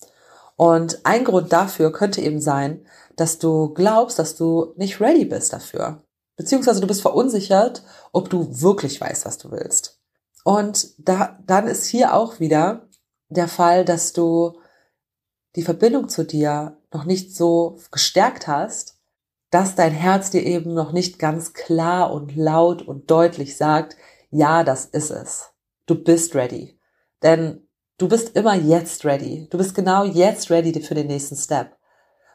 Und 0.56 1.00
ein 1.04 1.24
Grund 1.24 1.52
dafür 1.52 1.92
könnte 1.92 2.20
eben 2.20 2.40
sein, 2.40 2.86
dass 3.16 3.38
du 3.38 3.74
glaubst, 3.74 4.19
dass 4.19 4.36
du 4.36 4.74
nicht 4.76 5.00
ready 5.00 5.24
bist 5.24 5.52
dafür. 5.52 6.04
Beziehungsweise 6.36 6.80
du 6.80 6.86
bist 6.86 7.02
verunsichert, 7.02 7.82
ob 8.12 8.30
du 8.30 8.60
wirklich 8.60 9.00
weißt, 9.00 9.26
was 9.26 9.38
du 9.38 9.50
willst. 9.50 10.01
Und 10.44 10.94
da, 10.98 11.38
dann 11.46 11.66
ist 11.66 11.86
hier 11.86 12.14
auch 12.14 12.40
wieder 12.40 12.88
der 13.28 13.48
Fall, 13.48 13.84
dass 13.84 14.12
du 14.12 14.58
die 15.56 15.62
Verbindung 15.62 16.08
zu 16.08 16.24
dir 16.24 16.78
noch 16.92 17.04
nicht 17.04 17.34
so 17.34 17.78
gestärkt 17.90 18.46
hast, 18.46 18.98
dass 19.50 19.74
dein 19.74 19.92
Herz 19.92 20.30
dir 20.30 20.44
eben 20.44 20.72
noch 20.72 20.92
nicht 20.92 21.18
ganz 21.18 21.52
klar 21.52 22.12
und 22.12 22.34
laut 22.36 22.82
und 22.82 23.10
deutlich 23.10 23.56
sagt, 23.56 23.96
ja, 24.30 24.64
das 24.64 24.86
ist 24.86 25.10
es. 25.10 25.50
Du 25.86 26.02
bist 26.02 26.34
ready. 26.34 26.78
Denn 27.22 27.68
du 27.98 28.08
bist 28.08 28.34
immer 28.34 28.54
jetzt 28.54 29.04
ready. 29.04 29.46
Du 29.50 29.58
bist 29.58 29.74
genau 29.74 30.04
jetzt 30.04 30.50
ready 30.50 30.80
für 30.80 30.94
den 30.94 31.08
nächsten 31.08 31.36
Step. 31.36 31.76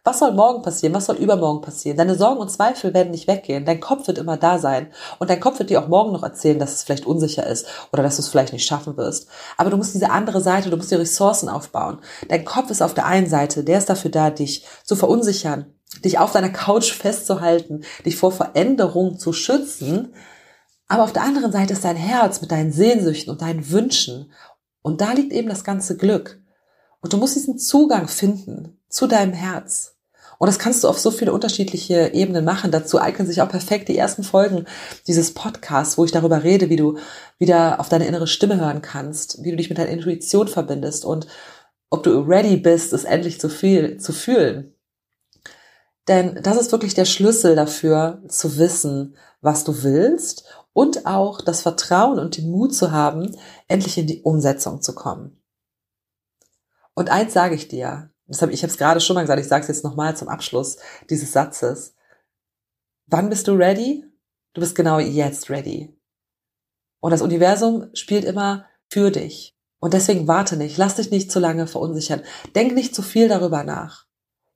Was 0.07 0.19
soll 0.19 0.31
morgen 0.31 0.62
passieren? 0.62 0.94
Was 0.94 1.07
soll 1.07 1.18
übermorgen 1.18 1.59
passieren? 1.59 1.98
Deine 1.98 2.15
Sorgen 2.15 2.39
und 2.39 2.50
Zweifel 2.50 2.93
werden 2.93 3.12
nicht 3.12 3.27
weggehen. 3.27 3.65
Dein 3.65 3.82
Kopf 3.82 4.08
wird 4.08 4.17
immer 4.17 4.38
da 4.38 4.58
sein. 4.58 4.88
Und 5.20 5.29
dein 5.29 5.41
Kopf 5.41 5.60
wird 5.60 5.70
dir 5.70 5.84
auch 5.84 5.89
morgen 5.89 6.13
noch 6.13 6.24
erzählen, 6.24 6.60
dass 6.60 6.75
es 6.75 6.84
vielleicht 6.84 7.05
unsicher 7.05 7.46
ist 7.46 7.67
oder 7.91 8.03
dass 8.03 8.15
du 8.15 8.22
es 8.22 8.29
vielleicht 8.29 8.53
nicht 8.53 8.65
schaffen 8.65 8.96
wirst. 8.96 9.27
Aber 9.58 9.70
du 9.70 9.75
musst 9.75 9.93
diese 9.93 10.10
andere 10.10 10.39
Seite, 10.39 10.70
du 10.70 10.77
musst 10.77 10.91
die 10.91 10.96
Ressourcen 10.96 11.50
aufbauen. 11.50 12.00
Dein 12.29 12.46
Kopf 12.46 12.72
ist 12.72 12.82
auf 12.82 12.93
der 12.93 13.05
einen 13.05 13.27
Seite, 13.27 13.65
der 13.65 13.79
ist 13.79 13.89
dafür 13.89 14.10
da, 14.10 14.29
dich 14.29 14.65
zu 14.86 14.96
verunsichern, 14.96 15.74
dich 16.05 16.20
auf 16.20 16.32
deiner 16.32 16.51
Couch 16.51 16.93
festzuhalten, 16.93 17.84
dich 18.05 18.15
vor 18.15 18.32
Veränderung 18.32 19.20
zu 19.20 19.34
schützen. 19.34 20.13
Aber 20.88 21.03
auf 21.03 21.12
der 21.12 21.24
anderen 21.24 21.51
Seite 21.51 21.74
ist 21.74 21.84
dein 21.84 21.98
Herz 21.98 22.39
mit 22.39 22.53
deinen 22.53 22.72
Sehnsüchten 22.72 23.29
und 23.29 23.41
deinen 23.41 23.70
Wünschen. 23.72 24.32
Und 24.82 25.01
da 25.01 25.12
liegt 25.12 25.34
eben 25.34 25.50
das 25.50 25.65
ganze 25.65 25.98
Glück. 25.98 26.39
Und 27.01 27.12
du 27.12 27.17
musst 27.17 27.36
diesen 27.36 27.58
Zugang 27.60 28.08
finden 28.08 28.79
zu 28.88 29.08
deinem 29.08 29.34
Herz. 29.34 29.97
Und 30.39 30.48
das 30.48 30.60
kannst 30.60 30.84
du 30.84 30.88
auf 30.88 31.00
so 31.00 31.12
viele 31.12 31.34
unterschiedliche 31.34 32.13
Ebenen 32.13 32.46
machen. 32.46 32.72
Dazu 32.72 33.00
eignen 33.00 33.27
sich 33.27 33.41
auch 33.41 33.50
perfekt 33.50 33.89
die 33.89 33.98
ersten 33.98 34.24
Folgen 34.24 34.65
dieses 35.08 35.34
Podcasts, 35.34 35.98
wo 35.98 36.06
ich 36.06 36.12
darüber 36.12 36.44
rede, 36.44 36.70
wie 36.70 36.75
du 36.75 36.98
wieder 37.39 37.79
auf 37.79 37.89
deine 37.89 38.08
innere 38.08 38.27
Stimme 38.27 38.60
hören 38.60 38.82
kannst, 38.82 39.44
wie 39.44 39.51
du 39.51 39.58
dich 39.58 39.70
mit 39.70 39.77
deiner 39.77 39.89
Intuition 39.89 40.48
verbindest 40.48 41.06
und 41.06 41.27
ob 41.89 42.03
du 42.03 42.20
ready 42.20 42.58
bist, 42.58 42.94
es 42.94 43.03
endlich 43.03 43.39
zu 43.39 43.50
viel 43.50 43.98
zu 43.98 44.13
fühlen. 44.13 44.74
Denn 46.08 46.39
das 46.41 46.58
ist 46.58 46.72
wirklich 46.72 46.94
der 46.94 47.06
Schlüssel 47.06 47.56
dafür, 47.56 48.22
zu 48.27 48.58
wissen, 48.58 49.15
was 49.41 49.63
du 49.63 49.84
willst 49.84 50.46
und 50.74 51.06
auch 51.06 51.41
das 51.41 51.62
Vertrauen 51.62 52.20
und 52.20 52.38
den 52.38 52.50
Mut 52.50 52.74
zu 52.74 52.91
haben, 52.91 53.36
endlich 53.67 53.98
in 53.98 54.08
die 54.08 54.22
Umsetzung 54.22 54.82
zu 54.82 54.96
kommen. 54.96 55.41
Und 56.94 57.10
eins 57.10 57.34
sage 57.34 57.56
ich 57.56 57.67
dir, 57.67 58.10
das 58.27 58.41
hab, 58.41 58.50
ich 58.51 58.62
habe 58.63 58.72
es 58.72 58.77
gerade 58.77 59.00
schon 59.00 59.13
mal 59.15 59.22
gesagt, 59.22 59.39
ich 59.39 59.48
sage 59.48 59.62
es 59.62 59.67
jetzt 59.67 59.84
nochmal 59.84 60.15
zum 60.15 60.27
Abschluss 60.27 60.77
dieses 61.10 61.31
Satzes. 61.31 61.96
Wann 63.05 63.29
bist 63.29 63.48
du 63.48 63.53
ready? 63.53 64.03
Du 64.53 64.62
bist 64.62 64.75
genau 64.75 65.00
jetzt 65.00 65.50
ready. 65.50 65.98
Und 67.00 67.12
das 67.12 67.22
Universum 67.22 67.89
spielt 67.93 68.25
immer 68.25 68.65
für 68.89 69.12
dich. 69.12 69.55
Und 69.79 69.93
deswegen 69.93 70.27
warte 70.27 70.57
nicht, 70.57 70.77
lass 70.77 70.96
dich 70.96 71.12
nicht 71.12 71.31
zu 71.31 71.39
lange 71.39 71.67
verunsichern. 71.67 72.24
Denk 72.55 72.74
nicht 72.74 72.96
zu 72.96 73.01
viel 73.01 73.27
darüber 73.29 73.63
nach. 73.63 74.05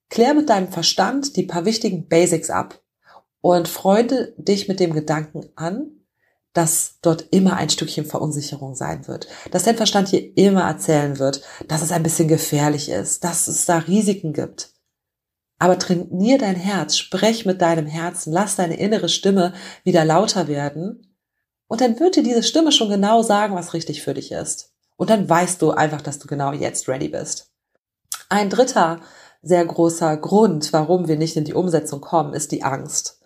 Klär 0.10 0.34
mit 0.34 0.50
deinem 0.50 0.70
Verstand 0.70 1.38
die 1.38 1.44
paar 1.44 1.64
wichtigen 1.64 2.08
Basics 2.08 2.50
ab 2.50 2.82
und 3.40 3.68
freunde 3.68 4.34
dich 4.38 4.68
mit 4.68 4.80
dem 4.80 4.94
Gedanken 4.94 5.50
an, 5.56 6.01
dass 6.54 6.98
dort 7.02 7.28
immer 7.32 7.56
ein 7.56 7.70
Stückchen 7.70 8.06
Verunsicherung 8.06 8.76
sein 8.76 9.08
wird, 9.08 9.28
dass 9.52 9.64
dein 9.64 9.78
Verstand 9.78 10.10
hier 10.10 10.38
immer 10.38 10.64
erzählen 10.64 11.18
wird, 11.20 11.42
dass 11.68 11.82
es 11.82 11.92
ein 11.92 12.04
bisschen 12.04 12.28
gefährlich 12.28 12.90
ist, 12.90 13.24
dass 13.24 13.48
es 13.48 13.66
da 13.66 13.78
Risiken 13.78 14.34
gibt. 14.34 14.72
Aber 15.60 15.78
trainier 15.78 16.38
dein 16.38 16.56
Herz, 16.56 16.98
sprech 16.98 17.46
mit 17.46 17.62
deinem 17.62 17.86
Herzen, 17.86 18.34
lass 18.34 18.56
deine 18.56 18.80
innere 18.80 19.10
Stimme 19.10 19.54
wieder 19.84 20.04
lauter 20.04 20.48
werden. 20.48 21.16
Und 21.68 21.82
dann 21.82 22.00
wird 22.00 22.16
dir 22.16 22.24
diese 22.24 22.44
Stimme 22.44 22.72
schon 22.72 22.90
genau 22.90 23.22
sagen, 23.22 23.56
was 23.56 23.74
richtig 23.74 24.02
für 24.02 24.14
dich 24.14 24.32
ist. 24.32 24.74
Und 24.98 25.10
dann 25.10 25.30
weißt 25.30 25.62
du 25.62 25.72
einfach, 25.72 26.02
dass 26.02 26.20
du 26.20 26.28
genau 26.28 26.52
jetzt 26.52 26.90
ready 26.90 27.10
bist. 27.10 27.52
Ein 28.28 28.50
dritter 28.50 29.02
sehr 29.42 29.66
großer 29.66 30.18
Grund, 30.18 30.72
warum 30.74 31.08
wir 31.08 31.18
nicht 31.18 31.36
in 31.36 31.46
die 31.46 31.54
Umsetzung 31.54 32.02
kommen, 32.02 32.34
ist 32.34 32.52
die 32.52 32.64
Angst. 32.64 33.21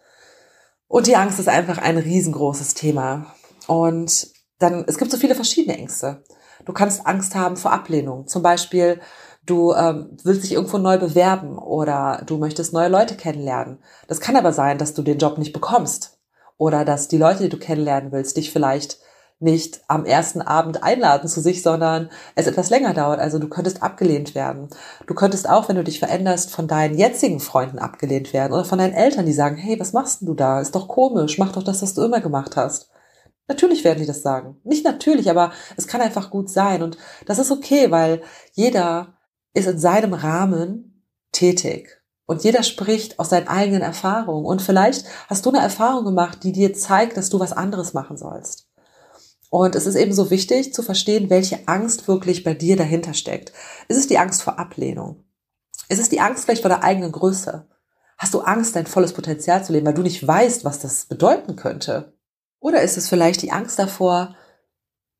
Und 0.87 1.07
die 1.07 1.15
Angst 1.15 1.39
ist 1.39 1.49
einfach 1.49 1.77
ein 1.77 1.97
riesengroßes 1.97 2.73
Thema. 2.73 3.33
Und 3.67 4.27
dann, 4.59 4.85
es 4.87 4.97
gibt 4.97 5.11
so 5.11 5.17
viele 5.17 5.35
verschiedene 5.35 5.77
Ängste. 5.77 6.23
Du 6.65 6.73
kannst 6.73 7.05
Angst 7.05 7.35
haben 7.35 7.57
vor 7.57 7.71
Ablehnung. 7.71 8.27
Zum 8.27 8.41
Beispiel, 8.41 8.99
du 9.45 9.73
ähm, 9.73 10.17
willst 10.23 10.43
dich 10.43 10.53
irgendwo 10.53 10.77
neu 10.77 10.97
bewerben 10.97 11.57
oder 11.57 12.23
du 12.25 12.37
möchtest 12.37 12.73
neue 12.73 12.89
Leute 12.89 13.15
kennenlernen. 13.15 13.79
Das 14.07 14.19
kann 14.19 14.35
aber 14.35 14.53
sein, 14.53 14.77
dass 14.77 14.93
du 14.93 15.01
den 15.01 15.17
Job 15.17 15.37
nicht 15.37 15.53
bekommst. 15.53 16.19
Oder 16.57 16.85
dass 16.85 17.07
die 17.07 17.17
Leute, 17.17 17.43
die 17.43 17.49
du 17.49 17.57
kennenlernen 17.57 18.11
willst, 18.11 18.37
dich 18.37 18.51
vielleicht 18.51 18.99
nicht 19.45 19.79
am 19.87 20.03
ersten 20.03 20.41
Abend 20.41 20.83
einladen 20.83 21.29
zu 21.29 21.39
sich, 21.39 21.61
sondern 21.61 22.09
es 22.35 22.47
etwas 22.47 22.69
länger 22.69 22.93
dauert. 22.93 23.21
Also 23.21 23.39
du 23.39 23.47
könntest 23.47 23.81
abgelehnt 23.81 24.35
werden. 24.35 24.67
Du 25.07 25.13
könntest 25.13 25.47
auch, 25.47 25.69
wenn 25.69 25.77
du 25.77 25.83
dich 25.85 25.99
veränderst, 25.99 26.51
von 26.51 26.67
deinen 26.67 26.97
jetzigen 26.97 27.39
Freunden 27.39 27.79
abgelehnt 27.79 28.33
werden 28.33 28.51
oder 28.51 28.65
von 28.65 28.79
deinen 28.79 28.93
Eltern, 28.93 29.25
die 29.25 29.33
sagen, 29.33 29.55
hey, 29.55 29.79
was 29.79 29.93
machst 29.93 30.19
denn 30.19 30.27
du 30.27 30.33
da? 30.33 30.59
Ist 30.59 30.75
doch 30.75 30.89
komisch, 30.89 31.37
mach 31.37 31.53
doch 31.53 31.63
das, 31.63 31.81
was 31.81 31.93
du 31.93 32.03
immer 32.03 32.19
gemacht 32.19 32.57
hast. 32.57 32.89
Natürlich 33.47 33.83
werden 33.83 33.99
die 33.99 34.07
das 34.07 34.23
sagen. 34.23 34.59
Nicht 34.63 34.83
natürlich, 34.83 35.29
aber 35.29 35.51
es 35.77 35.87
kann 35.87 36.01
einfach 36.01 36.31
gut 36.31 36.49
sein. 36.49 36.81
Und 36.81 36.97
das 37.25 37.39
ist 37.39 37.51
okay, 37.51 37.91
weil 37.91 38.23
jeder 38.53 39.15
ist 39.53 39.67
in 39.67 39.77
seinem 39.77 40.13
Rahmen 40.13 41.05
tätig. 41.31 42.01
Und 42.25 42.43
jeder 42.43 42.63
spricht 42.63 43.19
aus 43.19 43.29
seinen 43.29 43.47
eigenen 43.47 43.83
Erfahrungen. 43.83 44.45
Und 44.45 44.63
vielleicht 44.63 45.05
hast 45.27 45.45
du 45.45 45.51
eine 45.51 45.61
Erfahrung 45.61 46.05
gemacht, 46.05 46.39
die 46.43 46.51
dir 46.51 46.73
zeigt, 46.73 47.17
dass 47.17 47.29
du 47.29 47.39
was 47.39 47.53
anderes 47.53 47.93
machen 47.93 48.17
sollst. 48.17 48.64
Und 49.57 49.73
es 49.73 49.85
ist 49.85 49.95
eben 49.95 50.11
so 50.11 50.31
wichtig 50.31 50.73
zu 50.73 50.83
verstehen, 50.83 51.29
welche 51.29 51.65
Angst 51.65 52.09
wirklich 52.09 52.43
bei 52.43 52.53
dir 52.53 52.75
dahinter 52.75 53.13
steckt. 53.13 53.53
Ist 53.87 53.95
es 53.95 54.05
die 54.05 54.17
Angst 54.17 54.43
vor 54.43 54.59
Ablehnung? 54.59 55.23
Ist 55.87 56.01
es 56.01 56.09
die 56.09 56.19
Angst 56.19 56.43
vielleicht 56.43 56.63
vor 56.63 56.67
der 56.67 56.83
eigenen 56.83 57.13
Größe? 57.13 57.65
Hast 58.17 58.33
du 58.33 58.41
Angst, 58.41 58.75
dein 58.75 58.85
volles 58.85 59.13
Potenzial 59.13 59.63
zu 59.63 59.71
leben, 59.71 59.85
weil 59.85 59.93
du 59.93 60.01
nicht 60.01 60.27
weißt, 60.27 60.65
was 60.65 60.79
das 60.79 61.05
bedeuten 61.05 61.55
könnte? 61.55 62.17
Oder 62.59 62.81
ist 62.81 62.97
es 62.97 63.07
vielleicht 63.07 63.43
die 63.43 63.53
Angst 63.53 63.79
davor, 63.79 64.35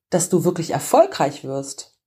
dass 0.10 0.28
du 0.28 0.44
wirklich 0.44 0.72
erfolgreich 0.72 1.46
wirst? 1.46 1.98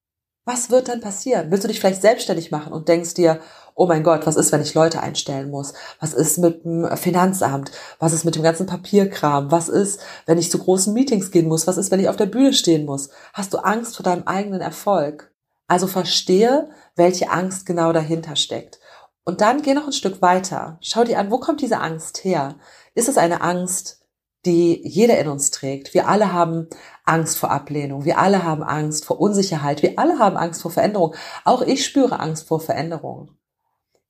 Was 0.45 0.69
wird 0.69 0.89
dann 0.89 1.01
passieren? 1.01 1.51
Willst 1.51 1.65
du 1.65 1.69
dich 1.69 1.81
vielleicht 1.81 2.03
selbstständig 2.03 2.51
machen 2.51 2.75
und 2.75 2.89
denkst 2.89 3.15
dir, 3.15 3.41
oh 3.79 3.87
mein 3.87 4.03
Gott, 4.03 4.27
was 4.27 4.37
ist, 4.37 4.51
wenn 4.51 4.61
ich 4.61 4.75
Leute 4.75 5.01
einstellen 5.01 5.51
muss? 5.51 5.73
Was 6.01 6.13
ist 6.13 6.39
mit 6.39 6.65
dem 6.65 6.97
Finanzamt? 6.97 7.71
Was 8.01 8.13
ist 8.13 8.25
mit 8.25 8.35
dem 8.35 8.43
ganzen 8.43 8.67
Papierkram? 8.67 9.53
Was 9.53 9.69
ist, 9.69 10.01
wenn 10.27 10.37
ich 10.37 10.51
zu 10.51 10.59
großen 10.59 10.93
Meetings 10.93 11.31
gehen 11.31 11.47
muss? 11.47 11.69
Was 11.69 11.79
ist, 11.79 11.93
wenn 11.93 12.01
ich 12.01 12.09
auf 12.09 12.17
der 12.17 12.27
Bühne 12.27 12.53
stehen 12.53 12.85
muss? 12.85 13.11
Hast 13.33 13.55
du 13.55 13.59
Angst 13.59 13.97
vor 13.97 14.03
deinem 14.03 14.25
eigenen 14.25 14.61
Erfolg? 14.61 15.33
Also 15.69 15.87
verstehe, 15.87 16.71
welche 16.97 17.31
Angst 17.31 17.67
genau 17.67 17.93
dahinter 17.93 18.35
steckt. 18.35 18.81
Und 19.25 19.43
dann 19.43 19.63
geh 19.63 19.75
noch 19.75 19.87
ein 19.87 19.93
Stück 19.93 20.21
weiter. 20.23 20.79
Schau 20.81 21.05
dir 21.05 21.21
an, 21.21 21.31
wo 21.31 21.39
kommt 21.39 21.61
diese 21.61 21.79
Angst 21.79 22.25
her? 22.25 22.57
Ist 22.95 23.09
es 23.09 23.17
eine 23.17 23.43
Angst, 23.43 24.01
die 24.45 24.81
jeder 24.85 25.19
in 25.19 25.29
uns 25.29 25.51
trägt. 25.51 25.95
Wir 25.95 26.09
alle 26.09 26.33
haben 26.33 26.69
Angst 27.05 27.39
vor 27.39 27.51
Ablehnung. 27.51 28.05
Wir 28.05 28.19
alle 28.19 28.45
haben 28.45 28.63
Angst 28.63 29.05
vor 29.05 29.21
Unsicherheit. 29.21 29.83
Wir 29.83 29.99
alle 29.99 30.19
haben 30.19 30.37
Angst 30.37 30.63
vor 30.63 30.71
Veränderung. 30.71 31.15
Auch 31.45 31.63
ich 31.63 31.85
spüre 31.85 32.19
Angst 32.21 32.49
vor 32.49 32.61
Veränderung. 32.61 33.38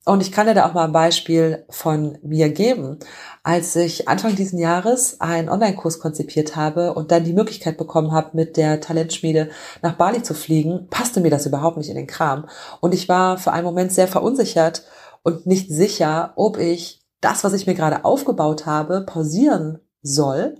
Und 0.05 0.21
ich 0.21 0.31
kann 0.31 0.47
dir 0.47 0.53
da 0.53 0.67
auch 0.67 0.73
mal 0.73 0.85
ein 0.85 0.91
Beispiel 0.91 1.65
von 1.69 2.17
mir 2.23 2.49
geben. 2.49 2.99
Als 3.43 3.75
ich 3.75 4.07
Anfang 4.07 4.35
diesen 4.35 4.57
Jahres 4.57 5.19
einen 5.19 5.49
Online-Kurs 5.49 5.99
konzipiert 5.99 6.55
habe 6.55 6.93
und 6.93 7.11
dann 7.11 7.25
die 7.25 7.33
Möglichkeit 7.33 7.77
bekommen 7.77 8.11
habe, 8.11 8.29
mit 8.33 8.57
der 8.57 8.79
Talentschmiede 8.81 9.49
nach 9.81 9.95
Bali 9.95 10.23
zu 10.23 10.33
fliegen, 10.33 10.87
passte 10.89 11.19
mir 11.19 11.29
das 11.29 11.45
überhaupt 11.45 11.77
nicht 11.77 11.89
in 11.89 11.95
den 11.95 12.07
Kram. 12.07 12.47
Und 12.79 12.93
ich 12.93 13.09
war 13.09 13.37
für 13.37 13.51
einen 13.51 13.65
Moment 13.65 13.91
sehr 13.91 14.07
verunsichert 14.07 14.83
und 15.23 15.45
nicht 15.45 15.69
sicher, 15.69 16.33
ob 16.37 16.57
ich 16.57 17.01
das, 17.21 17.43
was 17.43 17.53
ich 17.53 17.67
mir 17.67 17.75
gerade 17.75 18.05
aufgebaut 18.05 18.65
habe, 18.65 19.01
pausieren 19.05 19.79
soll, 20.01 20.55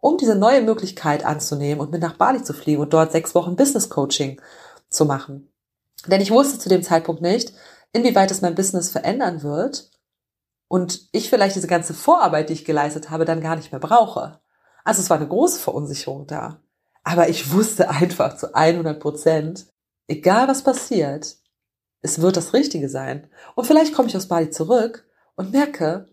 um 0.00 0.16
diese 0.16 0.36
neue 0.36 0.62
Möglichkeit 0.62 1.24
anzunehmen 1.24 1.80
und 1.80 1.90
mit 1.90 2.00
nach 2.00 2.16
Bali 2.16 2.42
zu 2.42 2.52
fliegen 2.52 2.80
und 2.80 2.92
dort 2.92 3.10
sechs 3.10 3.34
Wochen 3.34 3.56
Business 3.56 3.90
Coaching 3.90 4.40
zu 4.88 5.04
machen. 5.04 5.50
Denn 6.06 6.20
ich 6.20 6.30
wusste 6.30 6.58
zu 6.58 6.68
dem 6.68 6.84
Zeitpunkt 6.84 7.20
nicht, 7.20 7.52
inwieweit 7.92 8.30
es 8.30 8.42
mein 8.42 8.54
Business 8.54 8.90
verändern 8.90 9.42
wird 9.42 9.90
und 10.68 11.08
ich 11.12 11.30
vielleicht 11.30 11.56
diese 11.56 11.66
ganze 11.66 11.94
Vorarbeit, 11.94 12.48
die 12.48 12.54
ich 12.54 12.64
geleistet 12.64 13.10
habe, 13.10 13.24
dann 13.24 13.40
gar 13.40 13.56
nicht 13.56 13.72
mehr 13.72 13.80
brauche. 13.80 14.40
Also 14.84 15.00
es 15.00 15.10
war 15.10 15.16
eine 15.16 15.28
große 15.28 15.58
Verunsicherung 15.58 16.26
da. 16.26 16.60
Aber 17.04 17.28
ich 17.28 17.52
wusste 17.52 17.88
einfach 17.90 18.36
zu 18.36 18.54
100 18.54 19.00
Prozent, 19.00 19.66
egal 20.06 20.48
was 20.48 20.62
passiert, 20.62 21.36
es 22.00 22.20
wird 22.20 22.36
das 22.36 22.52
Richtige 22.52 22.88
sein. 22.88 23.28
Und 23.54 23.66
vielleicht 23.66 23.94
komme 23.94 24.08
ich 24.08 24.16
aus 24.16 24.28
Bali 24.28 24.50
zurück 24.50 25.06
und 25.34 25.52
merke, 25.52 26.06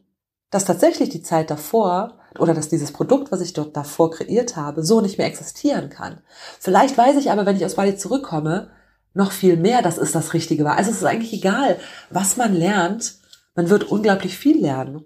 dass 0.49 0.65
tatsächlich 0.65 1.09
die 1.09 1.21
Zeit 1.21 1.49
davor 1.49 2.19
oder 2.39 2.53
dass 2.53 2.69
dieses 2.69 2.91
Produkt, 2.91 3.31
was 3.31 3.41
ich 3.41 3.53
dort 3.53 3.75
davor 3.75 4.11
kreiert 4.11 4.55
habe, 4.55 4.83
so 4.83 5.01
nicht 5.01 5.17
mehr 5.17 5.27
existieren 5.27 5.89
kann. 5.89 6.21
Vielleicht 6.59 6.97
weiß 6.97 7.17
ich 7.17 7.31
aber, 7.31 7.45
wenn 7.45 7.55
ich 7.55 7.65
aus 7.65 7.75
Bali 7.75 7.97
zurückkomme, 7.97 8.69
noch 9.15 9.31
viel 9.31 9.57
mehr, 9.57 9.81
dass 9.81 9.97
es 9.97 10.11
das 10.11 10.33
Richtige 10.33 10.63
war. 10.63 10.77
Also 10.77 10.91
es 10.91 10.97
ist 10.97 11.05
eigentlich 11.05 11.33
egal, 11.33 11.79
was 12.11 12.37
man 12.37 12.53
lernt. 12.53 13.15
Man 13.55 13.69
wird 13.69 13.85
unglaublich 13.85 14.37
viel 14.37 14.61
lernen. 14.61 15.05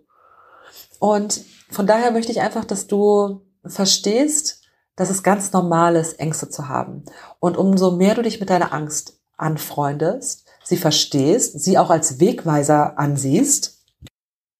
Und 0.99 1.41
von 1.69 1.87
daher 1.87 2.11
möchte 2.11 2.31
ich 2.31 2.41
einfach, 2.41 2.65
dass 2.65 2.87
du 2.87 3.45
verstehst, 3.63 4.63
dass 4.95 5.09
es 5.09 5.23
ganz 5.23 5.53
normal 5.53 5.95
ist, 5.95 6.19
Ängste 6.19 6.49
zu 6.49 6.67
haben. 6.67 7.05
Und 7.39 7.55
umso 7.55 7.91
mehr 7.91 8.15
du 8.15 8.23
dich 8.23 8.39
mit 8.39 8.49
deiner 8.49 8.73
Angst 8.73 9.21
anfreundest, 9.37 10.45
sie 10.63 10.77
verstehst, 10.77 11.61
sie 11.61 11.77
auch 11.77 11.89
als 11.89 12.19
Wegweiser 12.19 12.97
ansiehst, 12.99 13.79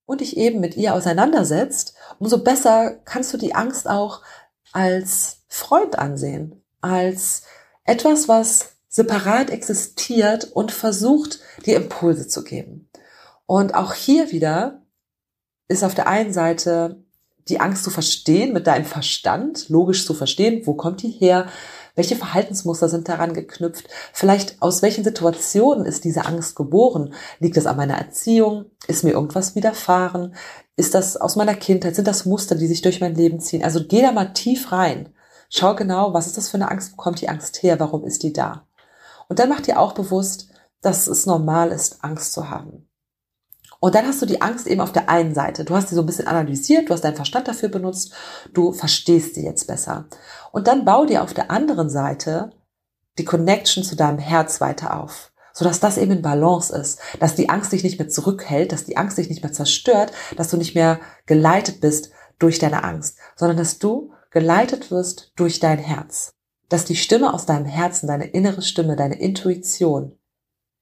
und 0.06 0.22
dich 0.22 0.38
eben 0.38 0.60
mit 0.60 0.76
ihr 0.76 0.96
auseinandersetzt, 0.96 1.94
umso 2.18 2.40
besser 2.44 2.98
kannst 3.06 3.32
du 3.32 3.38
die 3.38 3.54
Angst 3.54 3.88
auch 3.88 4.24
als 4.72 5.44
Freund 5.48 6.00
ansehen, 6.00 6.64
als 6.82 7.44
etwas, 7.84 8.28
was 8.28 8.79
separat 8.90 9.52
existiert 9.52 10.46
und 10.52 10.72
versucht, 10.72 11.40
dir 11.66 11.78
Impulse 11.78 12.28
zu 12.28 12.44
geben. 12.44 12.90
Und 13.46 13.76
auch 13.76 13.94
hier 13.94 14.32
wieder 14.32 14.82
ist 15.68 15.84
auf 15.84 15.96
der 15.96 16.08
einen 16.08 16.34
Seite 16.34 17.04
die 17.48 17.60
Angst 17.60 17.84
zu 17.84 17.90
verstehen, 17.90 18.54
mit 18.54 18.68
deinem 18.68 18.86
Verstand 18.86 19.70
logisch 19.70 20.06
zu 20.06 20.14
verstehen, 20.14 20.64
wo 20.66 20.74
kommt 20.74 21.02
die 21.02 21.10
her, 21.10 21.48
welche 21.96 22.16
Verhaltensmuster 22.16 22.88
sind 22.88 23.10
daran 23.10 23.34
geknüpft? 23.34 23.88
Vielleicht 24.14 24.62
aus 24.62 24.82
welchen 24.82 25.04
Situationen 25.04 25.86
ist 25.86 26.04
diese 26.06 26.26
Angst 26.26 26.56
geboren? 26.56 27.14
Liegt 27.40 27.58
es 27.58 27.66
an 27.66 27.78
meiner 27.78 27.98
Erziehung? 27.98 28.66
Ist 28.88 29.04
mir 29.04 29.12
irgendwas 29.12 29.56
widerfahren? 29.56 30.36
Ist 30.76 30.94
das 30.94 31.18
aus 31.18 31.36
meiner 31.36 31.56
Kindheit? 31.56 31.96
Sind 31.96 32.08
das 32.08 32.26
Muster, 32.26 32.56
die 32.56 32.68
sich 32.68 32.82
durch 32.82 33.02
mein 33.02 33.16
Leben 33.16 33.40
ziehen? 33.40 33.64
Also 33.64 33.84
geh 33.86 34.02
da 34.02 34.12
mal 34.12 34.34
tief 34.34 34.72
rein. 34.72 35.10
Schau 35.50 35.76
genau, 35.76 36.14
was 36.14 36.28
ist 36.28 36.38
das 36.38 36.50
für 36.50 36.56
eine 36.56 36.70
Angst? 36.72 36.94
Wo 36.94 36.96
kommt 36.96 37.20
die 37.20 37.30
Angst 37.30 37.64
her? 37.64 37.80
Warum 37.80 38.06
ist 38.06 38.24
die 38.24 38.32
da? 38.32 38.69
Und 39.30 39.40
dann 39.40 39.48
mach 39.48 39.62
dir 39.62 39.80
auch 39.80 39.94
bewusst, 39.94 40.50
dass 40.82 41.08
es 41.08 41.26
normal 41.26 41.72
ist, 41.72 42.04
Angst 42.04 42.34
zu 42.34 42.50
haben. 42.50 42.90
Und 43.80 43.96
dann 43.96 44.06
hast 44.06 44.22
du 44.22 44.26
die 44.26 44.42
Angst 44.42 44.68
eben 44.68 44.82
auf 44.82 44.92
der 44.92 45.10
einen 45.10 45.34
Seite. 45.34 45.64
Du 45.64 45.74
hast 45.74 45.88
sie 45.88 45.96
so 45.96 46.02
ein 46.02 46.06
bisschen 46.06 46.28
analysiert, 46.28 46.90
du 46.90 46.94
hast 46.94 47.04
deinen 47.04 47.16
Verstand 47.16 47.48
dafür 47.48 47.70
benutzt, 47.70 48.14
du 48.54 48.74
verstehst 48.74 49.36
sie 49.36 49.46
jetzt 49.46 49.68
besser. 49.68 50.06
Und 50.52 50.68
dann 50.68 50.84
bau 50.84 51.06
dir 51.06 51.24
auf 51.24 51.34
der 51.34 51.50
anderen 51.50 51.90
Seite 51.90 52.50
die 53.18 53.26
Connection 53.26 53.84
zu 53.84 53.96
deinem 53.96 54.20
Herz 54.20 54.60
weiter 54.60 55.00
auf, 55.02 55.32
sodass 55.54 55.80
das 55.80 55.98
eben 55.98 56.12
in 56.12 56.22
Balance 56.22 56.76
ist, 56.76 57.00
dass 57.20 57.36
die 57.36 57.50
Angst 57.50 57.72
dich 57.72 57.84
nicht 57.84 58.00
mehr 58.00 58.10
zurückhält, 58.10 58.74
dass 58.74 58.86
die 58.86 58.98
Angst 58.98 59.18
dich 59.18 59.30
nicht 59.30 59.44
mehr 59.44 59.54
zerstört, 59.54 60.12
dass 60.36 60.50
du 60.50 60.58
nicht 60.58 60.76
mehr 60.76 61.00
geleitet 61.26 61.80
bist 61.80 62.12
durch 62.38 62.60
deine 62.60 62.84
Angst, 62.84 63.18
sondern 63.36 63.58
dass 63.58 63.80
du 63.80 64.12
geleitet 64.32 64.92
wirst 64.92 65.32
durch 65.36 65.60
dein 65.60 65.80
Herz. 65.80 66.34
Dass 66.70 66.86
die 66.86 66.96
Stimme 66.96 67.34
aus 67.34 67.46
deinem 67.46 67.66
Herzen, 67.66 68.08
deine 68.08 68.28
innere 68.28 68.62
Stimme, 68.62 68.96
deine 68.96 69.20
Intuition 69.20 70.18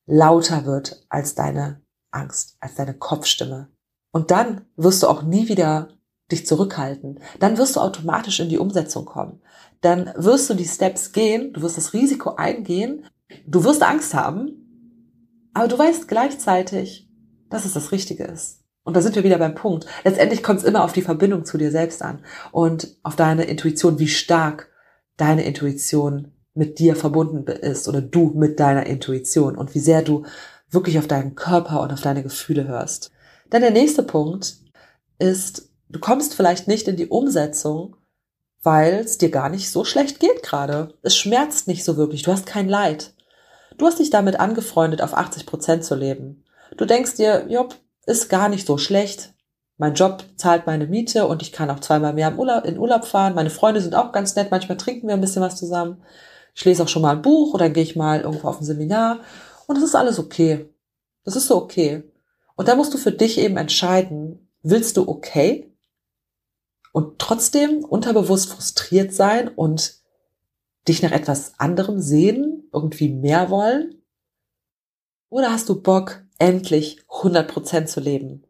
lauter 0.05 0.65
wird 0.65 1.05
als 1.09 1.35
deine 1.35 1.81
Angst, 2.11 2.57
als 2.59 2.75
deine 2.75 2.93
Kopfstimme. 2.93 3.69
Und 4.11 4.31
dann 4.31 4.65
wirst 4.75 5.03
du 5.03 5.07
auch 5.07 5.23
nie 5.23 5.49
wieder 5.49 5.89
dich 6.31 6.45
zurückhalten. 6.45 7.19
Dann 7.39 7.57
wirst 7.57 7.75
du 7.75 7.79
automatisch 7.79 8.39
in 8.39 8.49
die 8.49 8.57
Umsetzung 8.57 9.05
kommen. 9.05 9.41
Dann 9.81 10.11
wirst 10.15 10.49
du 10.49 10.53
die 10.53 10.65
Steps 10.65 11.11
gehen, 11.11 11.53
du 11.53 11.61
wirst 11.61 11.77
das 11.77 11.93
Risiko 11.93 12.35
eingehen, 12.35 13.05
du 13.45 13.63
wirst 13.63 13.83
Angst 13.83 14.13
haben, 14.13 15.51
aber 15.53 15.67
du 15.67 15.77
weißt 15.77 16.07
gleichzeitig, 16.07 17.09
dass 17.49 17.65
es 17.65 17.73
das 17.73 17.91
Richtige 17.91 18.25
ist. 18.25 18.63
Und 18.83 18.95
da 18.95 19.01
sind 19.01 19.15
wir 19.15 19.23
wieder 19.23 19.37
beim 19.37 19.55
Punkt. 19.55 19.85
Letztendlich 20.03 20.43
kommt 20.43 20.59
es 20.59 20.65
immer 20.65 20.83
auf 20.83 20.93
die 20.93 21.01
Verbindung 21.01 21.45
zu 21.45 21.57
dir 21.57 21.71
selbst 21.71 22.01
an 22.01 22.23
und 22.51 22.97
auf 23.03 23.15
deine 23.15 23.43
Intuition, 23.45 23.99
wie 23.99 24.07
stark 24.07 24.71
deine 25.17 25.43
Intuition 25.43 26.31
mit 26.53 26.79
dir 26.79 26.95
verbunden 26.95 27.45
ist 27.47 27.87
oder 27.87 28.01
du 28.01 28.31
mit 28.35 28.59
deiner 28.59 28.85
Intuition 28.85 29.57
und 29.57 29.75
wie 29.75 29.79
sehr 29.79 30.01
du 30.01 30.25
wirklich 30.69 30.97
auf 30.97 31.07
deinen 31.07 31.35
Körper 31.35 31.81
und 31.81 31.91
auf 31.91 32.01
deine 32.01 32.23
Gefühle 32.23 32.67
hörst. 32.67 33.11
Dann 33.49 33.61
der 33.61 33.71
nächste 33.71 34.03
Punkt 34.03 34.57
ist, 35.19 35.69
du 35.89 35.99
kommst 35.99 36.33
vielleicht 36.33 36.67
nicht 36.67 36.87
in 36.87 36.95
die 36.95 37.07
Umsetzung, 37.07 37.95
weil 38.63 38.95
es 38.95 39.17
dir 39.17 39.29
gar 39.29 39.49
nicht 39.49 39.71
so 39.71 39.85
schlecht 39.85 40.19
geht 40.19 40.43
gerade. 40.43 40.93
Es 41.03 41.15
schmerzt 41.15 41.67
nicht 41.67 41.83
so 41.83 41.95
wirklich, 41.95 42.23
du 42.23 42.31
hast 42.31 42.45
kein 42.45 42.67
Leid. 42.67 43.13
Du 43.77 43.85
hast 43.85 43.99
dich 43.99 44.09
damit 44.09 44.39
angefreundet, 44.39 45.01
auf 45.01 45.15
80 45.15 45.45
Prozent 45.45 45.83
zu 45.83 45.95
leben. 45.95 46.43
Du 46.75 46.85
denkst 46.85 47.15
dir, 47.15 47.45
jopp, 47.47 47.75
ist 48.05 48.29
gar 48.29 48.49
nicht 48.49 48.65
so 48.65 48.77
schlecht. 48.77 49.33
Mein 49.77 49.93
Job 49.93 50.23
zahlt 50.35 50.65
meine 50.65 50.87
Miete 50.87 51.27
und 51.27 51.43
ich 51.43 51.51
kann 51.51 51.69
auch 51.69 51.79
zweimal 51.79 52.13
mehr 52.13 52.29
in 52.65 52.79
Urlaub 52.79 53.05
fahren. 53.05 53.35
Meine 53.35 53.51
Freunde 53.51 53.79
sind 53.79 53.93
auch 53.93 54.11
ganz 54.11 54.35
nett. 54.35 54.49
Manchmal 54.49 54.77
trinken 54.77 55.07
wir 55.07 55.13
ein 55.13 55.21
bisschen 55.21 55.43
was 55.43 55.55
zusammen. 55.55 56.01
Ich 56.55 56.65
lese 56.65 56.81
auch 56.81 56.87
schon 56.87 57.03
mal 57.03 57.15
ein 57.15 57.21
Buch 57.21 57.53
oder 57.53 57.69
gehe 57.69 57.83
ich 57.83 57.95
mal 57.95 58.21
irgendwo 58.21 58.47
auf 58.47 58.59
ein 58.59 58.65
Seminar. 58.65 59.19
Und 59.67 59.75
das 59.75 59.83
ist 59.83 59.95
alles 59.95 60.17
okay. 60.17 60.73
Das 61.23 61.35
ist 61.35 61.47
so 61.47 61.57
okay. 61.57 62.03
Und 62.55 62.67
da 62.67 62.75
musst 62.75 62.93
du 62.93 62.97
für 62.97 63.11
dich 63.11 63.37
eben 63.37 63.57
entscheiden, 63.57 64.49
willst 64.63 64.97
du 64.97 65.07
okay 65.07 65.71
und 66.91 67.19
trotzdem 67.19 67.85
unterbewusst 67.85 68.49
frustriert 68.49 69.13
sein 69.13 69.47
und 69.47 69.99
dich 70.87 71.03
nach 71.03 71.11
etwas 71.11 71.59
anderem 71.59 71.99
sehen, 71.99 72.67
irgendwie 72.73 73.09
mehr 73.09 73.51
wollen? 73.51 74.01
Oder 75.29 75.51
hast 75.51 75.69
du 75.69 75.79
Bock, 75.79 76.23
endlich 76.39 77.01
100% 77.09 77.85
zu 77.85 77.99
leben? 77.99 78.46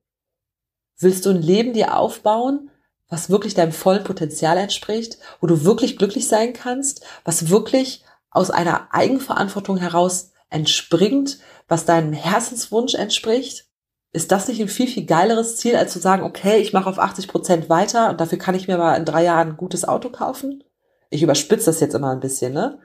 Willst 0.99 1.25
du 1.25 1.29
ein 1.29 1.41
Leben 1.41 1.73
dir 1.73 1.95
aufbauen, 1.97 2.69
was 3.09 3.29
wirklich 3.29 3.53
deinem 3.53 3.71
vollen 3.71 4.03
Potenzial 4.03 4.57
entspricht, 4.57 5.17
wo 5.39 5.47
du 5.47 5.63
wirklich 5.63 5.97
glücklich 5.97 6.27
sein 6.27 6.53
kannst, 6.53 7.05
was 7.23 7.49
wirklich 7.49 8.03
aus 8.31 8.51
einer 8.51 8.93
Eigenverantwortung 8.93 9.77
heraus 9.77 10.31
entspringt, 10.49 11.39
was 11.67 11.85
deinem 11.85 12.13
Herzenswunsch 12.13 12.95
entspricht? 12.95 13.65
Ist 14.11 14.31
das 14.31 14.47
nicht 14.47 14.61
ein 14.61 14.67
viel, 14.67 14.87
viel 14.87 15.05
geileres 15.05 15.57
Ziel, 15.57 15.75
als 15.75 15.93
zu 15.93 15.99
sagen, 15.99 16.23
okay, 16.23 16.57
ich 16.57 16.73
mache 16.73 16.89
auf 16.89 16.99
80 16.99 17.27
Prozent 17.27 17.69
weiter 17.69 18.09
und 18.09 18.19
dafür 18.19 18.37
kann 18.37 18.55
ich 18.55 18.67
mir 18.67 18.77
mal 18.77 18.95
in 18.95 19.05
drei 19.05 19.23
Jahren 19.23 19.49
ein 19.49 19.57
gutes 19.57 19.87
Auto 19.87 20.09
kaufen? 20.09 20.63
Ich 21.09 21.23
überspitze 21.23 21.67
das 21.67 21.79
jetzt 21.79 21.93
immer 21.93 22.11
ein 22.11 22.19
bisschen, 22.19 22.53
ne? 22.53 22.79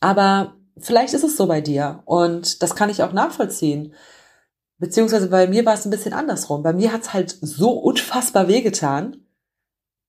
Aber 0.00 0.54
vielleicht 0.78 1.14
ist 1.14 1.24
es 1.24 1.36
so 1.36 1.46
bei 1.46 1.60
dir 1.60 2.02
und 2.04 2.62
das 2.62 2.74
kann 2.74 2.90
ich 2.90 3.02
auch 3.02 3.12
nachvollziehen. 3.12 3.94
Beziehungsweise 4.82 5.28
bei 5.28 5.46
mir 5.46 5.64
war 5.64 5.74
es 5.74 5.84
ein 5.84 5.90
bisschen 5.90 6.12
andersrum. 6.12 6.64
Bei 6.64 6.72
mir 6.72 6.92
hat 6.92 7.02
es 7.02 7.12
halt 7.12 7.38
so 7.40 7.70
unfassbar 7.70 8.48
wehgetan, 8.48 9.28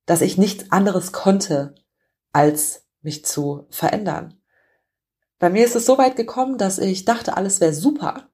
dass 0.07 0.21
ich 0.21 0.39
nichts 0.39 0.71
anderes 0.71 1.11
konnte, 1.11 1.75
als 2.31 2.83
mich 3.03 3.23
zu 3.23 3.67
verändern. 3.69 4.41
Bei 5.37 5.51
mir 5.51 5.63
ist 5.63 5.75
es 5.75 5.85
so 5.85 5.99
weit 5.99 6.15
gekommen, 6.15 6.57
dass 6.57 6.79
ich 6.79 7.05
dachte, 7.05 7.37
alles 7.37 7.61
wäre 7.61 7.71
super, 7.71 8.31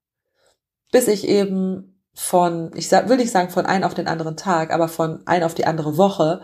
bis 0.94 1.10
ich 1.10 1.28
eben 1.28 2.02
von, 2.14 2.72
ich 2.74 2.90
will 2.90 3.18
nicht 3.18 3.32
sagen 3.32 3.50
von 3.50 3.66
einem 3.66 3.84
auf 3.84 3.94
den 3.94 4.08
anderen 4.08 4.38
Tag, 4.38 4.72
aber 4.72 4.88
von 4.88 5.28
ein 5.28 5.44
auf 5.44 5.56
die 5.56 5.66
andere 5.66 5.98
Woche 5.98 6.42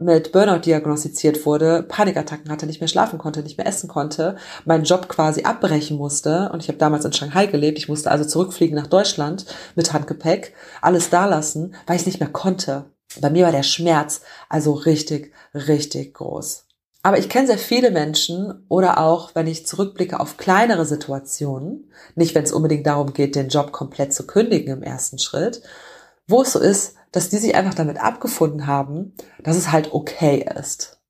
mit 0.00 0.32
Burnout 0.32 0.60
diagnostiziert 0.60 1.44
wurde, 1.46 1.82
Panikattacken 1.82 2.50
hatte, 2.50 2.66
nicht 2.66 2.80
mehr 2.80 2.88
schlafen 2.88 3.18
konnte, 3.18 3.42
nicht 3.42 3.58
mehr 3.58 3.66
essen 3.66 3.88
konnte, 3.88 4.36
meinen 4.64 4.84
Job 4.84 5.08
quasi 5.08 5.42
abbrechen 5.42 5.96
musste 5.96 6.50
und 6.52 6.62
ich 6.62 6.68
habe 6.68 6.78
damals 6.78 7.04
in 7.04 7.12
Shanghai 7.12 7.46
gelebt, 7.46 7.78
ich 7.78 7.88
musste 7.88 8.10
also 8.10 8.24
zurückfliegen 8.24 8.76
nach 8.76 8.86
Deutschland 8.86 9.46
mit 9.74 9.92
Handgepäck, 9.92 10.54
alles 10.80 11.10
da 11.10 11.26
lassen, 11.26 11.74
weil 11.86 11.96
ich 11.96 12.06
nicht 12.06 12.20
mehr 12.20 12.30
konnte. 12.30 12.86
Bei 13.20 13.30
mir 13.30 13.46
war 13.46 13.52
der 13.52 13.62
Schmerz 13.62 14.20
also 14.48 14.72
richtig, 14.72 15.32
richtig 15.54 16.14
groß. 16.14 16.66
Aber 17.02 17.18
ich 17.18 17.28
kenne 17.28 17.46
sehr 17.46 17.58
viele 17.58 17.90
Menschen 17.90 18.66
oder 18.68 18.98
auch, 18.98 19.34
wenn 19.34 19.46
ich 19.46 19.66
zurückblicke 19.66 20.18
auf 20.18 20.36
kleinere 20.36 20.84
Situationen, 20.84 21.90
nicht 22.16 22.34
wenn 22.34 22.44
es 22.44 22.52
unbedingt 22.52 22.86
darum 22.86 23.12
geht, 23.12 23.36
den 23.36 23.48
Job 23.48 23.72
komplett 23.72 24.12
zu 24.12 24.26
kündigen 24.26 24.76
im 24.76 24.82
ersten 24.82 25.18
Schritt, 25.18 25.62
wo 26.28 26.42
es 26.42 26.52
so 26.52 26.60
ist, 26.60 26.94
dass 27.10 27.30
die 27.30 27.38
sich 27.38 27.54
einfach 27.54 27.74
damit 27.74 27.98
abgefunden 27.98 28.66
haben, 28.66 29.14
dass 29.42 29.56
es 29.56 29.72
halt 29.72 29.92
okay 29.92 30.46
ist. 30.58 31.00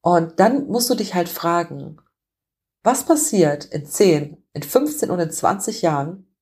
Und 0.00 0.40
dann 0.40 0.68
musst 0.68 0.88
du 0.88 0.94
dich 0.94 1.14
halt 1.14 1.28
fragen, 1.28 1.98
was 2.84 3.04
passiert 3.04 3.64
in 3.66 3.84
10, 3.84 4.42
in 4.52 4.62
15 4.62 5.10
und 5.10 5.18
in 5.18 5.30
20 5.30 5.82
Jahren, 5.82 6.32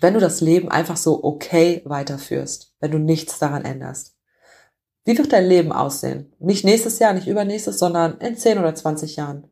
wenn 0.00 0.14
du 0.14 0.20
das 0.20 0.40
Leben 0.40 0.70
einfach 0.70 0.96
so 0.96 1.22
okay 1.22 1.82
weiterführst, 1.84 2.74
wenn 2.80 2.90
du 2.90 2.98
nichts 2.98 3.38
daran 3.38 3.64
änderst? 3.64 4.16
Wie 5.04 5.16
wird 5.16 5.32
dein 5.32 5.46
Leben 5.46 5.72
aussehen? 5.72 6.34
Nicht 6.38 6.64
nächstes 6.64 6.98
Jahr, 6.98 7.12
nicht 7.12 7.28
übernächstes, 7.28 7.78
sondern 7.78 8.18
in 8.18 8.36
10 8.36 8.58
oder 8.58 8.74
20 8.74 9.16
Jahren. 9.16 9.50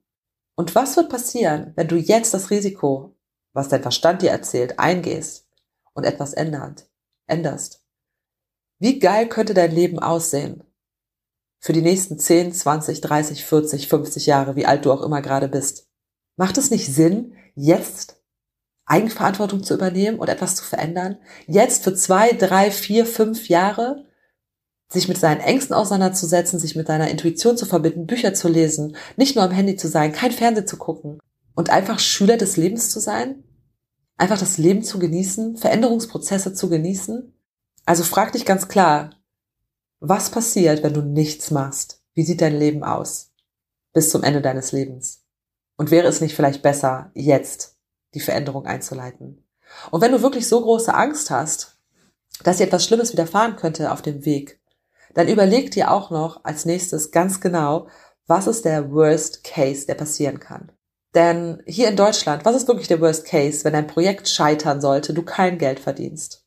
Und 0.54 0.74
was 0.74 0.96
wird 0.96 1.10
passieren, 1.10 1.72
wenn 1.76 1.88
du 1.88 1.96
jetzt 1.96 2.34
das 2.34 2.50
Risiko, 2.50 3.16
was 3.52 3.68
dein 3.68 3.82
Verstand 3.82 4.22
dir 4.22 4.30
erzählt, 4.30 4.78
eingehst 4.78 5.48
und 5.94 6.04
etwas 6.04 6.32
änderst? 6.32 7.85
Wie 8.78 8.98
geil 8.98 9.26
könnte 9.28 9.54
dein 9.54 9.72
Leben 9.72 9.98
aussehen? 9.98 10.62
Für 11.60 11.72
die 11.72 11.80
nächsten 11.80 12.18
10, 12.18 12.52
20, 12.52 13.00
30, 13.00 13.44
40, 13.44 13.88
50 13.88 14.26
Jahre, 14.26 14.54
wie 14.54 14.66
alt 14.66 14.84
du 14.84 14.92
auch 14.92 15.02
immer 15.02 15.22
gerade 15.22 15.48
bist. 15.48 15.88
Macht 16.36 16.58
es 16.58 16.70
nicht 16.70 16.86
Sinn, 16.86 17.34
jetzt 17.54 18.20
Eigenverantwortung 18.84 19.62
zu 19.62 19.74
übernehmen 19.74 20.18
und 20.18 20.28
etwas 20.28 20.56
zu 20.56 20.64
verändern? 20.64 21.16
Jetzt 21.46 21.84
für 21.84 21.94
zwei, 21.94 22.32
drei, 22.32 22.70
vier, 22.70 23.06
fünf 23.06 23.48
Jahre 23.48 24.04
sich 24.88 25.08
mit 25.08 25.18
seinen 25.18 25.40
Ängsten 25.40 25.74
auseinanderzusetzen, 25.74 26.60
sich 26.60 26.76
mit 26.76 26.86
seiner 26.86 27.08
Intuition 27.08 27.56
zu 27.56 27.64
verbinden, 27.64 28.06
Bücher 28.06 28.34
zu 28.34 28.46
lesen, 28.48 28.96
nicht 29.16 29.34
nur 29.34 29.44
am 29.44 29.50
Handy 29.50 29.76
zu 29.76 29.88
sein, 29.88 30.12
kein 30.12 30.30
Fernsehen 30.30 30.66
zu 30.66 30.76
gucken 30.76 31.18
und 31.54 31.70
einfach 31.70 31.98
Schüler 31.98 32.36
des 32.36 32.58
Lebens 32.58 32.90
zu 32.90 33.00
sein? 33.00 33.42
Einfach 34.18 34.38
das 34.38 34.58
Leben 34.58 34.84
zu 34.84 34.98
genießen, 34.98 35.56
Veränderungsprozesse 35.56 36.52
zu 36.52 36.68
genießen 36.68 37.32
also 37.86 38.04
frag 38.04 38.32
dich 38.32 38.44
ganz 38.44 38.68
klar, 38.68 39.10
was 40.00 40.30
passiert, 40.30 40.82
wenn 40.82 40.92
du 40.92 41.00
nichts 41.00 41.50
machst? 41.50 42.02
Wie 42.12 42.24
sieht 42.24 42.42
dein 42.42 42.58
Leben 42.58 42.84
aus? 42.84 43.32
Bis 43.92 44.10
zum 44.10 44.22
Ende 44.22 44.42
deines 44.42 44.72
Lebens. 44.72 45.24
Und 45.76 45.90
wäre 45.90 46.06
es 46.08 46.20
nicht 46.20 46.34
vielleicht 46.34 46.62
besser, 46.62 47.10
jetzt 47.14 47.76
die 48.14 48.20
Veränderung 48.20 48.66
einzuleiten? 48.66 49.46
Und 49.90 50.00
wenn 50.00 50.12
du 50.12 50.22
wirklich 50.22 50.48
so 50.48 50.60
große 50.60 50.92
Angst 50.92 51.30
hast, 51.30 51.78
dass 52.42 52.58
dir 52.58 52.64
etwas 52.64 52.84
Schlimmes 52.84 53.12
widerfahren 53.12 53.56
könnte 53.56 53.92
auf 53.92 54.02
dem 54.02 54.24
Weg, 54.24 54.60
dann 55.14 55.28
überleg 55.28 55.70
dir 55.70 55.90
auch 55.90 56.10
noch 56.10 56.44
als 56.44 56.66
nächstes 56.66 57.10
ganz 57.10 57.40
genau, 57.40 57.88
was 58.26 58.46
ist 58.46 58.64
der 58.64 58.90
Worst 58.90 59.44
Case, 59.44 59.86
der 59.86 59.94
passieren 59.94 60.40
kann. 60.40 60.72
Denn 61.14 61.62
hier 61.66 61.88
in 61.88 61.96
Deutschland, 61.96 62.44
was 62.44 62.56
ist 62.56 62.68
wirklich 62.68 62.88
der 62.88 63.00
Worst 63.00 63.24
Case, 63.24 63.64
wenn 63.64 63.74
ein 63.74 63.86
Projekt 63.86 64.28
scheitern 64.28 64.80
sollte, 64.80 65.14
du 65.14 65.22
kein 65.22 65.56
Geld 65.56 65.80
verdienst? 65.80 66.45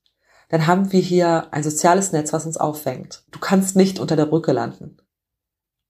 Dann 0.49 0.67
haben 0.67 0.91
wir 0.91 0.99
hier 0.99 1.47
ein 1.51 1.63
soziales 1.63 2.11
Netz, 2.11 2.33
was 2.33 2.45
uns 2.45 2.57
auffängt. 2.57 3.23
Du 3.31 3.39
kannst 3.39 3.75
nicht 3.75 3.99
unter 3.99 4.15
der 4.15 4.25
Brücke 4.25 4.51
landen. 4.51 4.97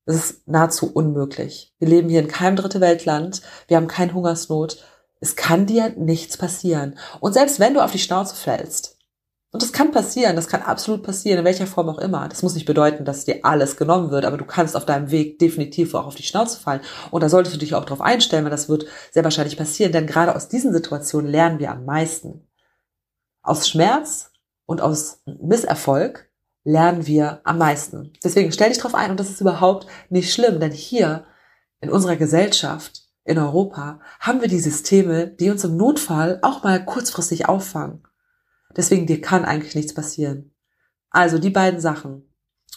Das 0.05 0.15
ist 0.15 0.47
nahezu 0.47 0.91
unmöglich. 0.91 1.73
Wir 1.79 1.87
leben 1.87 2.09
hier 2.09 2.21
in 2.21 2.27
keinem 2.27 2.55
dritte 2.55 2.81
Weltland. 2.81 3.41
Wir 3.67 3.77
haben 3.77 3.87
keine 3.87 4.13
Hungersnot. 4.13 4.83
Es 5.19 5.35
kann 5.35 5.65
dir 5.65 5.89
nichts 5.97 6.37
passieren. 6.37 6.97
Und 7.19 7.33
selbst 7.33 7.59
wenn 7.59 7.73
du 7.73 7.83
auf 7.83 7.91
die 7.91 7.99
Schnauze 7.99 8.35
fällst, 8.35 8.97
und 9.51 9.63
das 9.63 9.71
kann 9.71 9.91
passieren, 9.91 10.35
das 10.35 10.47
kann 10.47 10.61
absolut 10.61 11.01
passieren, 11.01 11.39
in 11.39 11.45
welcher 11.45 11.65
Form 11.65 11.89
auch 11.89 11.97
immer. 11.97 12.29
Das 12.29 12.43
muss 12.43 12.53
nicht 12.53 12.67
bedeuten, 12.67 13.03
dass 13.03 13.25
dir 13.25 13.39
alles 13.43 13.77
genommen 13.77 14.11
wird, 14.11 14.25
aber 14.25 14.37
du 14.37 14.45
kannst 14.45 14.75
auf 14.75 14.85
deinem 14.85 15.09
Weg 15.09 15.39
definitiv 15.39 15.95
auch 15.95 16.05
auf 16.05 16.13
die 16.13 16.23
Schnauze 16.23 16.59
fallen. 16.59 16.81
Und 17.09 17.23
da 17.23 17.29
solltest 17.29 17.55
du 17.55 17.59
dich 17.59 17.73
auch 17.73 17.83
darauf 17.83 18.01
einstellen, 18.01 18.43
weil 18.43 18.51
das 18.51 18.69
wird 18.69 18.85
sehr 19.11 19.23
wahrscheinlich 19.23 19.57
passieren, 19.57 19.91
denn 19.91 20.05
gerade 20.05 20.35
aus 20.35 20.49
diesen 20.49 20.71
Situationen 20.71 21.31
lernen 21.31 21.57
wir 21.57 21.71
am 21.71 21.83
meisten. 21.83 22.47
Aus 23.41 23.67
Schmerz 23.67 24.28
und 24.69 24.81
aus 24.81 25.23
Misserfolg 25.25 26.29
lernen 26.63 27.07
wir 27.07 27.41
am 27.43 27.57
meisten. 27.57 28.13
Deswegen 28.23 28.51
stell 28.51 28.69
dich 28.69 28.77
drauf 28.77 28.93
ein 28.93 29.09
und 29.09 29.19
das 29.19 29.31
ist 29.31 29.41
überhaupt 29.41 29.87
nicht 30.11 30.31
schlimm, 30.31 30.59
denn 30.59 30.71
hier 30.71 31.25
in 31.81 31.89
unserer 31.89 32.17
Gesellschaft, 32.17 33.01
in 33.23 33.39
Europa, 33.39 33.99
haben 34.19 34.41
wir 34.41 34.47
die 34.47 34.59
Systeme, 34.59 35.25
die 35.25 35.49
uns 35.49 35.63
im 35.63 35.75
Notfall 35.75 36.37
auch 36.43 36.63
mal 36.63 36.85
kurzfristig 36.85 37.49
auffangen. 37.49 38.03
Deswegen 38.77 39.07
dir 39.07 39.21
kann 39.21 39.43
eigentlich 39.43 39.73
nichts 39.73 39.95
passieren. 39.95 40.53
Also 41.09 41.39
die 41.39 41.49
beiden 41.49 41.79
Sachen. 41.79 42.31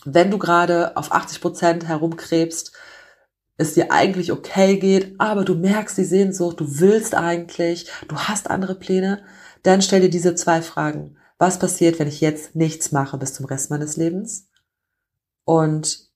Wenn 0.07 0.31
du 0.31 0.38
gerade 0.38 0.96
auf 0.96 1.12
80 1.12 1.42
Prozent 1.42 1.88
herumkrebst, 1.88 2.72
es 3.59 3.74
dir 3.74 3.92
eigentlich 3.92 4.33
okay 4.33 4.78
geht, 4.78 5.20
aber 5.20 5.44
du 5.44 5.57
merkst 5.57 5.98
die 5.98 6.05
Sehnsucht, 6.05 6.59
du 6.59 6.81
willst 6.81 7.14
eigentlich, 7.14 7.90
du 8.09 8.16
hast 8.16 8.48
andere 8.48 8.76
Pläne, 8.76 9.22
dann 9.62 9.83
stell 9.83 10.00
dir 10.00 10.11
diese 10.11 10.35
zwei 10.35 10.62
Fragen 10.62 11.18
was 11.42 11.59
passiert, 11.59 11.98
wenn 11.98 12.07
ich 12.07 12.20
jetzt 12.20 12.55
nichts 12.55 12.92
mache 12.92 13.18
bis 13.18 13.35
zum 13.35 13.46
Rest 13.46 13.68
meines 13.68 13.96
Lebens? 13.96 14.48
Und 15.44 16.09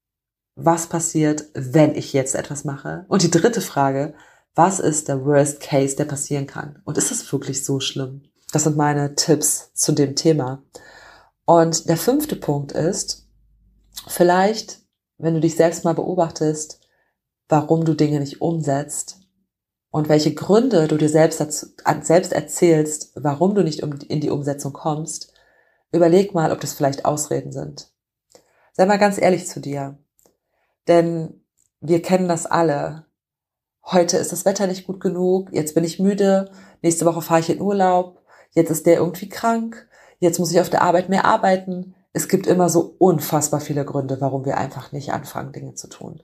was 0.54 0.86
passiert, 0.86 1.46
wenn 1.52 1.96
ich 1.96 2.12
jetzt 2.12 2.36
etwas 2.36 2.62
mache? 2.62 3.06
Und 3.08 3.24
die 3.24 3.30
dritte 3.32 3.60
Frage, 3.60 4.14
was 4.54 4.78
ist 4.78 5.08
der 5.08 5.24
Worst 5.24 5.58
Case, 5.58 5.96
der 5.96 6.04
passieren 6.04 6.46
kann? 6.46 6.80
Und 6.84 6.96
ist 6.96 7.10
es 7.10 7.32
wirklich 7.32 7.64
so 7.64 7.80
schlimm? 7.80 8.22
Das 8.52 8.62
sind 8.62 8.76
meine 8.76 9.16
Tipps 9.16 9.72
zu 9.74 9.90
dem 9.90 10.14
Thema. 10.14 10.62
Und 11.44 11.88
der 11.88 11.96
fünfte 11.96 12.36
Punkt 12.36 12.70
ist, 12.70 13.28
vielleicht, 14.06 14.78
wenn 15.18 15.34
du 15.34 15.40
dich 15.40 15.56
selbst 15.56 15.82
mal 15.82 15.94
beobachtest, 15.94 16.78
warum 17.48 17.84
du 17.84 17.94
Dinge 17.94 18.20
nicht 18.20 18.40
umsetzt, 18.40 19.25
und 19.90 20.08
welche 20.08 20.34
Gründe 20.34 20.88
du 20.88 20.96
dir 20.96 21.08
selbst, 21.08 21.40
dazu, 21.40 21.66
selbst 22.02 22.32
erzählst, 22.32 23.12
warum 23.14 23.54
du 23.54 23.62
nicht 23.62 23.80
in 23.80 24.20
die 24.20 24.30
Umsetzung 24.30 24.72
kommst, 24.72 25.32
überleg 25.92 26.34
mal, 26.34 26.52
ob 26.52 26.60
das 26.60 26.74
vielleicht 26.74 27.04
Ausreden 27.04 27.52
sind. 27.52 27.90
Sei 28.72 28.84
mal 28.86 28.98
ganz 28.98 29.18
ehrlich 29.18 29.46
zu 29.46 29.60
dir. 29.60 29.98
Denn 30.88 31.42
wir 31.80 32.02
kennen 32.02 32.28
das 32.28 32.46
alle. 32.46 33.06
Heute 33.84 34.16
ist 34.16 34.32
das 34.32 34.44
Wetter 34.44 34.66
nicht 34.66 34.86
gut 34.86 35.00
genug, 35.00 35.52
jetzt 35.52 35.74
bin 35.74 35.84
ich 35.84 36.00
müde, 36.00 36.50
nächste 36.82 37.06
Woche 37.06 37.22
fahre 37.22 37.40
ich 37.40 37.50
in 37.50 37.60
Urlaub, 37.60 38.20
jetzt 38.50 38.70
ist 38.70 38.84
der 38.86 38.96
irgendwie 38.96 39.28
krank, 39.28 39.88
jetzt 40.18 40.38
muss 40.38 40.50
ich 40.50 40.60
auf 40.60 40.70
der 40.70 40.82
Arbeit 40.82 41.08
mehr 41.08 41.24
arbeiten. 41.24 41.94
Es 42.12 42.28
gibt 42.28 42.46
immer 42.46 42.68
so 42.68 42.96
unfassbar 42.98 43.60
viele 43.60 43.84
Gründe, 43.84 44.20
warum 44.20 44.44
wir 44.44 44.58
einfach 44.58 44.90
nicht 44.90 45.12
anfangen, 45.12 45.52
Dinge 45.52 45.74
zu 45.74 45.88
tun. 45.88 46.20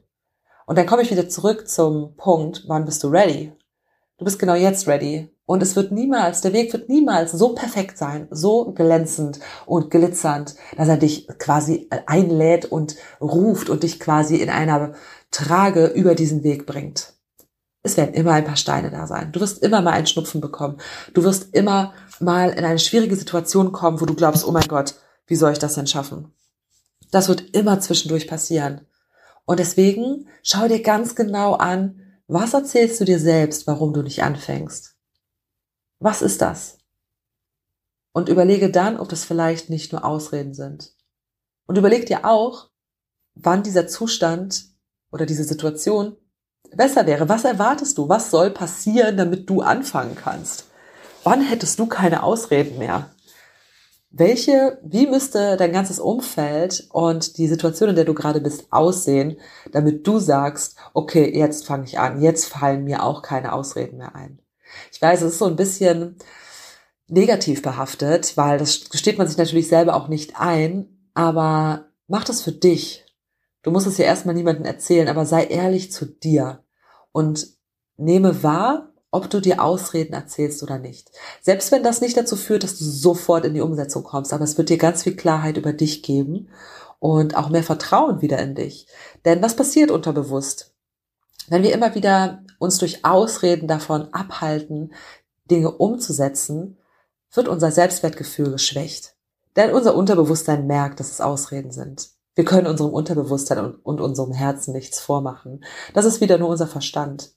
Und 0.73 0.77
dann 0.77 0.87
komme 0.87 1.03
ich 1.03 1.11
wieder 1.11 1.29
zurück 1.29 1.69
zum 1.69 2.17
Punkt, 2.17 2.65
wann 2.67 2.87
bist 2.87 3.05
du 3.05 3.09
ready? 3.09 3.53
Du 4.17 4.25
bist 4.25 4.39
genau 4.39 4.55
jetzt 4.55 4.89
ready. 4.89 5.29
Und 5.45 5.63
es 5.63 5.77
wird 5.77 5.93
niemals, 5.93 6.41
der 6.41 6.55
Weg 6.55 6.73
wird 6.73 6.89
niemals 6.89 7.33
so 7.33 7.55
perfekt 7.55 7.99
sein, 7.99 8.27
so 8.31 8.73
glänzend 8.73 9.39
und 9.67 9.91
glitzernd, 9.91 10.55
dass 10.79 10.89
er 10.89 10.97
dich 10.97 11.29
quasi 11.39 11.91
einlädt 12.07 12.65
und 12.65 12.97
ruft 13.21 13.69
und 13.69 13.83
dich 13.83 14.01
quasi 14.01 14.37
in 14.37 14.49
einer 14.49 14.95
Trage 15.31 15.89
über 15.89 16.15
diesen 16.15 16.43
Weg 16.43 16.65
bringt. 16.65 17.13
Es 17.83 17.99
werden 17.99 18.15
immer 18.15 18.33
ein 18.33 18.47
paar 18.47 18.57
Steine 18.57 18.91
da 18.91 19.07
sein. 19.07 19.31
Du 19.31 19.41
wirst 19.41 19.63
immer 19.63 19.83
mal 19.83 19.93
einen 19.93 20.07
Schnupfen 20.07 20.41
bekommen. 20.41 20.79
Du 21.13 21.23
wirst 21.23 21.55
immer 21.55 21.93
mal 22.19 22.49
in 22.49 22.65
eine 22.65 22.79
schwierige 22.79 23.17
Situation 23.17 23.73
kommen, 23.73 24.01
wo 24.01 24.07
du 24.07 24.15
glaubst, 24.15 24.49
oh 24.49 24.53
mein 24.53 24.69
Gott, 24.69 24.95
wie 25.27 25.37
soll 25.37 25.53
ich 25.53 25.59
das 25.59 25.75
denn 25.75 25.87
schaffen? 25.87 26.33
Das 27.11 27.29
wird 27.29 27.55
immer 27.55 27.79
zwischendurch 27.79 28.27
passieren. 28.27 28.87
Und 29.45 29.59
deswegen 29.59 30.29
schau 30.43 30.69
dir 30.69 30.83
ganz 30.83 31.15
genau 31.15 31.55
an, 31.55 32.01
was 32.27 32.55
erzählst 32.55 33.01
du 33.01 33.05
dir 33.05 33.19
selbst, 33.19 33.67
warum 33.67 33.93
du 33.93 34.03
nicht 34.03 34.23
anfängst? 34.23 34.97
Was 35.99 36.23
ist 36.23 36.41
das? 36.41 36.79
Und 38.13 38.29
überlege 38.29 38.71
dann, 38.71 38.99
ob 38.99 39.09
das 39.09 39.25
vielleicht 39.25 39.71
nicht 39.71 39.93
nur 39.93 40.05
Ausreden 40.05 40.55
sind. 40.55 40.95
Und 41.67 41.79
überleg 41.79 42.07
dir 42.07 42.25
auch, 42.25 42.71
wann 43.35 43.63
dieser 43.63 43.87
Zustand 43.87 44.67
oder 45.11 45.27
diese 45.27 45.45
Situation 45.45 46.17
besser 46.75 47.07
wäre. 47.07 47.29
Was 47.29 47.45
erwartest 47.45 47.99
du? 47.99 48.09
Was 48.09 48.31
soll 48.31 48.51
passieren, 48.51 49.17
damit 49.17 49.49
du 49.49 49.63
anfangen 49.63 50.17
kannst? 50.17 50.67
Wann 51.25 51.41
hättest 51.41 51.79
du 51.79 51.87
keine 51.87 52.23
Ausreden 52.23 52.79
mehr? 52.79 53.11
Welche, 54.15 54.79
wie 54.85 55.07
müsste 55.07 55.57
dein 55.57 55.73
ganzes 55.73 55.99
Umfeld 55.99 56.87
und 56.91 57.39
die 57.39 57.49
Situation, 57.49 57.89
in 57.89 57.97
der 57.97 58.05
du 58.05 58.13
gerade 58.13 58.43
bist, 58.43 58.67
aussehen, 58.71 59.39
damit 59.73 60.07
du 60.07 60.19
sagst, 60.19 60.77
okay, 60.93 61.35
jetzt 61.35 61.67
fange 61.67 61.85
ich 61.85 61.99
an, 61.99 62.21
jetzt 62.21 62.45
fallen 62.45 62.85
mir 62.85 63.05
auch 63.05 63.23
keine 63.23 63.55
Ausreden 63.55 63.97
mehr 63.97 64.15
ein. 64.15 64.39
Ich 64.93 65.01
weiß, 65.01 65.23
es 65.23 65.33
ist 65.33 65.39
so 65.39 65.47
ein 65.47 65.57
bisschen 65.57 66.17
negativ 67.09 67.63
behaftet, 67.63 68.37
weil 68.37 68.59
das 68.59 68.91
gesteht 68.91 69.17
man 69.17 69.29
sich 69.29 69.39
natürlich 69.39 69.69
selber 69.69 69.97
auch 69.97 70.09
nicht 70.09 70.39
ein, 70.39 71.09
aber 71.15 71.87
mach 72.07 72.25
das 72.25 72.43
für 72.43 72.53
dich. 72.53 73.07
Du 73.63 73.71
musst 73.71 73.87
es 73.87 73.97
ja 73.97 74.05
erstmal 74.05 74.35
niemandem 74.35 74.67
erzählen, 74.67 75.09
aber 75.09 75.25
sei 75.25 75.45
ehrlich 75.45 75.91
zu 75.91 76.05
dir 76.05 76.65
und 77.13 77.47
nehme 77.97 78.43
wahr, 78.43 78.92
ob 79.13 79.31
du 79.31 79.41
dir 79.41 79.63
Ausreden 79.63 80.15
erzählst 80.15 80.63
oder 80.63 80.79
nicht. 80.79 81.13
Selbst 81.43 81.71
wenn 81.71 81.85
das 81.85 82.01
nicht 82.01 82.17
dazu 82.17 82.35
führt, 82.35 82.65
dass 82.65 82.79
du 82.79 82.85
sofort 82.85 83.45
in 83.45 83.55
die 83.55 83.61
Umsetzung 83.61 84.03
kommst, 84.03 84.33
aber 84.33 84.43
es 84.43 84.59
wird 84.59 84.71
dir 84.71 84.79
ganz 84.79 85.05
viel 85.05 85.15
Klarheit 85.15 85.59
über 85.59 85.73
dich 85.73 86.03
geben 86.03 86.49
und 86.99 87.37
auch 87.37 87.51
mehr 87.51 87.63
Vertrauen 87.63 88.23
wieder 88.23 88.39
in 88.39 88.55
dich. 88.55 88.89
Denn 89.25 89.43
was 89.43 89.55
passiert 89.55 89.91
unterbewusst? 89.91 90.73
Wenn 91.49 91.63
wir 91.63 91.75
immer 91.75 91.95
wieder 91.95 92.43
uns 92.59 92.79
durch 92.79 93.05
Ausreden 93.05 93.69
davon 93.69 94.13
abhalten, 94.15 94.93
Dinge 95.51 95.71
umzusetzen, 95.71 96.79
wird 97.33 97.49
unser 97.49 97.71
Selbstwertgefühl 97.71 98.51
geschwächt. 98.51 99.15
Denn 99.57 99.73
unser 99.73 99.95
Unterbewusstsein 99.95 100.67
merkt, 100.67 101.01
dass 101.01 101.11
es 101.11 101.21
Ausreden 101.21 101.73
sind. 101.73 102.11
Wir 102.35 102.45
können 102.47 102.67
unserem 102.67 102.95
Unterbewusstsein 102.95 103.75
und, 103.75 104.01
unserem 104.01 104.33
Herzen 104.33 104.73
nichts 104.73 105.01
vormachen. 105.01 105.65
Das 105.93 106.07
ist 106.07 106.23
wieder 106.23 106.39
nur 106.39 106.49
unser 106.49 106.67
Verstand. 106.67 107.35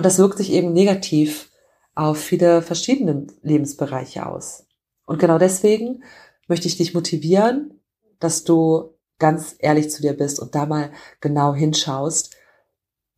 Und 0.00 0.06
das 0.06 0.16
wirkt 0.16 0.38
sich 0.38 0.50
eben 0.52 0.72
negativ 0.72 1.50
auf 1.94 2.16
viele 2.16 2.62
verschiedene 2.62 3.26
Lebensbereiche 3.42 4.24
aus. 4.24 4.64
Und 5.04 5.18
genau 5.18 5.36
deswegen 5.36 6.04
möchte 6.48 6.68
ich 6.68 6.78
dich 6.78 6.94
motivieren, 6.94 7.82
dass 8.18 8.44
du 8.44 8.94
ganz 9.18 9.56
ehrlich 9.58 9.90
zu 9.90 10.00
dir 10.00 10.14
bist 10.14 10.40
und 10.40 10.54
da 10.54 10.64
mal 10.64 10.90
genau 11.20 11.54
hinschaust, 11.54 12.34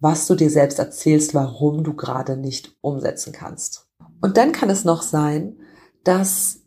was 0.00 0.26
du 0.26 0.34
dir 0.34 0.50
selbst 0.50 0.80
erzählst, 0.80 1.34
warum 1.34 1.84
du 1.84 1.94
gerade 1.94 2.36
nicht 2.36 2.76
umsetzen 2.80 3.32
kannst. 3.32 3.86
Und 4.20 4.36
dann 4.36 4.50
kann 4.50 4.68
es 4.68 4.84
noch 4.84 5.02
sein, 5.02 5.60
dass 6.02 6.62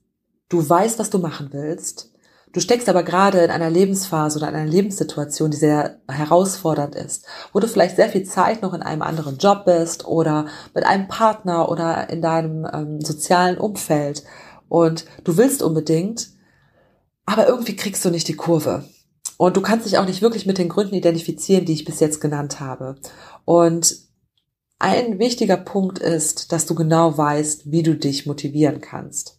du 0.48 0.70
weißt, 0.70 0.98
was 0.98 1.10
du 1.10 1.20
machen 1.20 1.50
willst, 1.52 2.14
Du 2.56 2.62
steckst 2.62 2.88
aber 2.88 3.04
gerade 3.04 3.40
in 3.40 3.52
einer 3.52 3.70
Lebensphase 3.70 4.40
oder 4.40 4.48
in 4.48 4.56
einer 4.56 4.72
Lebenssituation, 4.72 5.52
die 5.52 5.58
sehr 5.58 6.00
herausfordernd 6.08 6.96
ist, 6.96 7.26
wo 7.52 7.60
du 7.60 7.68
vielleicht 7.68 7.98
sehr 7.98 8.08
viel 8.08 8.24
Zeit 8.24 8.62
noch 8.62 8.74
in 8.74 8.82
einem 8.82 9.02
anderen 9.02 9.38
Job 9.38 9.66
bist 9.66 10.08
oder 10.08 10.46
mit 10.74 10.86
einem 10.86 11.10
Partner 11.10 11.68
oder 11.68 12.10
in 12.10 12.22
deinem 12.22 12.66
ähm, 12.72 13.02
sozialen 13.02 13.58
Umfeld 13.58 14.24
und 14.70 15.04
du 15.26 15.36
willst 15.36 15.62
unbedingt, 15.64 16.30
aber 17.26 17.46
irgendwie 17.46 17.76
kriegst 17.76 18.06
du 18.06 18.10
nicht 18.10 18.30
die 18.30 18.38
Kurve. 18.38 18.86
Und 19.36 19.58
du 19.58 19.62
kannst 19.62 19.86
dich 19.86 19.98
auch 19.98 20.06
nicht 20.06 20.22
wirklich 20.22 20.46
mit 20.46 20.58
den 20.58 20.70
Gründen 20.70 20.96
identifizieren, 20.96 21.66
die 21.66 21.74
ich 21.74 21.84
bis 21.84 22.00
jetzt 22.00 22.22
genannt 22.22 22.62
habe. 22.62 22.96
Und 23.44 23.98
ein 24.80 25.20
wichtiger 25.20 25.58
Punkt 25.58 26.00
ist, 26.00 26.54
dass 26.54 26.66
du 26.66 26.74
genau 26.74 27.18
weißt, 27.18 27.70
wie 27.70 27.84
du 27.84 27.98
dich 27.98 28.26
motivieren 28.26 28.80
kannst. 28.80 29.35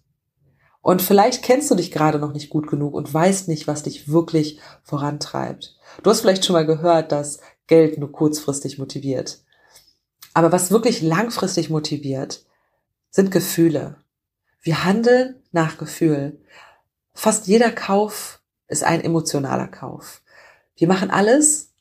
Und 0.87 1.03
vielleicht 1.03 1.42
kennst 1.42 1.68
du 1.68 1.75
dich 1.75 1.90
gerade 1.90 2.20
noch 2.20 2.33
nicht 2.33 2.49
gut 2.49 2.68
genug 2.68 2.94
und 2.94 3.12
weißt 3.12 3.49
nicht, 3.49 3.66
was 3.66 3.83
dich 3.83 4.09
wirklich 4.09 4.61
vorantreibt. 4.85 5.77
Du 6.05 6.11
hast 6.11 6.20
vielleicht 6.20 6.44
schon 6.44 6.55
mal 6.55 6.64
gehört, 6.64 7.11
dass 7.11 7.40
Geld 7.66 7.99
nur 7.99 8.12
kurzfristig 8.12 8.79
motiviert. 8.79 9.40
Aber 10.33 10.53
was 10.53 10.70
wirklich 10.70 11.03
langfristig 11.03 11.70
motiviert, 11.70 12.44
sind 13.11 13.33
Gefühle. 13.33 13.96
Wir 14.62 14.85
handeln 14.85 15.35
nach 15.51 15.77
Gefühl. 15.77 16.38
Fast 17.14 17.49
jeder 17.49 17.72
Kauf 17.72 18.40
ist 18.68 18.85
ein 18.85 19.01
emotionaler 19.01 19.66
Kauf. 19.66 20.22
Wir 20.77 20.87
machen 20.87 21.11
alles 21.11 21.72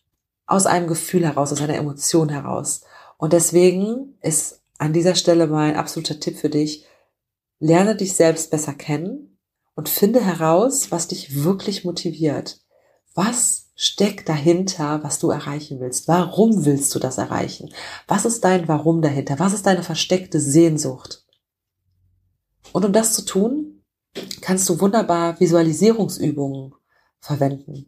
aus 0.47 0.65
einem 0.65 0.87
Gefühl 0.87 1.27
heraus, 1.27 1.51
aus 1.51 1.61
einer 1.61 1.75
Emotion 1.75 2.29
heraus. 2.29 2.81
Und 3.17 3.33
deswegen 3.33 4.17
ist 4.23 4.63
an 4.79 4.93
dieser 4.93 5.13
Stelle 5.13 5.45
mein 5.45 5.75
absoluter 5.75 6.19
Tipp 6.19 6.39
für 6.39 6.49
dich, 6.49 6.87
Lerne 7.59 7.95
dich 7.95 8.13
selbst 8.13 8.51
besser 8.51 8.73
kennen 8.73 9.39
und 9.75 9.89
finde 9.89 10.21
heraus, 10.21 10.91
was 10.91 11.07
dich 11.07 11.43
wirklich 11.43 11.85
motiviert. 11.85 12.61
Was 13.13 13.71
steckt 13.75 14.29
dahinter, 14.29 15.03
was 15.03 15.19
du 15.19 15.29
erreichen 15.29 15.79
willst? 15.79 16.07
Warum 16.07 16.65
willst 16.65 16.93
du 16.95 16.99
das 16.99 17.17
erreichen? 17.17 17.73
Was 18.07 18.25
ist 18.25 18.43
dein 18.43 18.67
Warum 18.67 19.01
dahinter? 19.01 19.39
Was 19.39 19.53
ist 19.53 19.65
deine 19.65 19.83
versteckte 19.83 20.39
Sehnsucht? 20.39 21.25
Und 22.71 22.85
um 22.85 22.93
das 22.93 23.13
zu 23.13 23.23
tun, 23.23 23.83
kannst 24.41 24.67
du 24.69 24.79
wunderbar 24.79 25.39
Visualisierungsübungen 25.39 26.73
verwenden. 27.19 27.87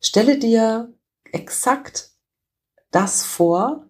Stelle 0.00 0.38
dir 0.38 0.92
exakt 1.32 2.12
das 2.90 3.22
vor, 3.22 3.86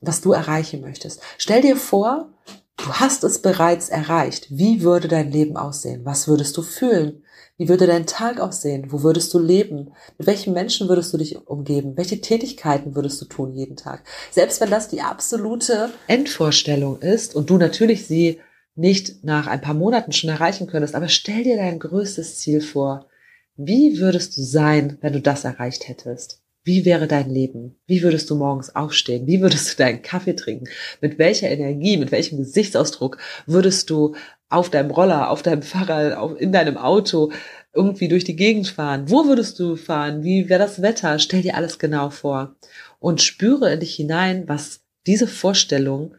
was 0.00 0.20
du 0.20 0.32
erreichen 0.32 0.80
möchtest. 0.80 1.20
Stell 1.38 1.62
dir 1.62 1.76
vor, 1.76 2.32
Du 2.78 2.94
hast 2.94 3.24
es 3.24 3.42
bereits 3.42 3.88
erreicht. 3.88 4.46
Wie 4.50 4.82
würde 4.82 5.08
dein 5.08 5.32
Leben 5.32 5.56
aussehen? 5.56 6.04
Was 6.04 6.28
würdest 6.28 6.56
du 6.56 6.62
fühlen? 6.62 7.24
Wie 7.56 7.68
würde 7.68 7.88
dein 7.88 8.06
Tag 8.06 8.38
aussehen? 8.38 8.92
Wo 8.92 9.02
würdest 9.02 9.34
du 9.34 9.40
leben? 9.40 9.92
Mit 10.16 10.28
welchen 10.28 10.54
Menschen 10.54 10.88
würdest 10.88 11.12
du 11.12 11.18
dich 11.18 11.36
umgeben? 11.48 11.96
Welche 11.96 12.20
Tätigkeiten 12.20 12.94
würdest 12.94 13.20
du 13.20 13.24
tun 13.24 13.52
jeden 13.52 13.76
Tag? 13.76 14.04
Selbst 14.30 14.60
wenn 14.60 14.70
das 14.70 14.86
die 14.88 15.02
absolute 15.02 15.90
Endvorstellung 16.06 17.00
ist 17.00 17.34
und 17.34 17.50
du 17.50 17.58
natürlich 17.58 18.06
sie 18.06 18.40
nicht 18.76 19.24
nach 19.24 19.48
ein 19.48 19.60
paar 19.60 19.74
Monaten 19.74 20.12
schon 20.12 20.30
erreichen 20.30 20.68
könntest, 20.68 20.94
aber 20.94 21.08
stell 21.08 21.42
dir 21.42 21.56
dein 21.56 21.80
größtes 21.80 22.38
Ziel 22.38 22.60
vor. 22.60 23.08
Wie 23.56 23.98
würdest 23.98 24.36
du 24.36 24.42
sein, 24.42 24.98
wenn 25.00 25.14
du 25.14 25.20
das 25.20 25.42
erreicht 25.42 25.88
hättest? 25.88 26.40
Wie 26.68 26.84
wäre 26.84 27.06
dein 27.06 27.30
Leben? 27.30 27.76
Wie 27.86 28.02
würdest 28.02 28.28
du 28.28 28.34
morgens 28.34 28.76
aufstehen? 28.76 29.26
Wie 29.26 29.40
würdest 29.40 29.72
du 29.72 29.76
deinen 29.82 30.02
Kaffee 30.02 30.36
trinken? 30.36 30.68
Mit 31.00 31.18
welcher 31.18 31.48
Energie, 31.48 31.96
mit 31.96 32.12
welchem 32.12 32.36
Gesichtsausdruck 32.36 33.16
würdest 33.46 33.88
du 33.88 34.14
auf 34.50 34.68
deinem 34.68 34.90
Roller, 34.90 35.30
auf 35.30 35.40
deinem 35.40 35.62
Fahrrad, 35.62 36.38
in 36.38 36.52
deinem 36.52 36.76
Auto 36.76 37.32
irgendwie 37.72 38.08
durch 38.08 38.24
die 38.24 38.36
Gegend 38.36 38.68
fahren? 38.68 39.08
Wo 39.08 39.24
würdest 39.24 39.58
du 39.58 39.76
fahren? 39.76 40.22
Wie 40.24 40.50
wäre 40.50 40.60
das 40.60 40.82
Wetter? 40.82 41.18
Stell 41.18 41.40
dir 41.40 41.54
alles 41.56 41.78
genau 41.78 42.10
vor 42.10 42.56
und 42.98 43.22
spüre 43.22 43.72
in 43.72 43.80
dich 43.80 43.94
hinein, 43.94 44.46
was 44.46 44.80
diese 45.06 45.26
Vorstellung 45.26 46.16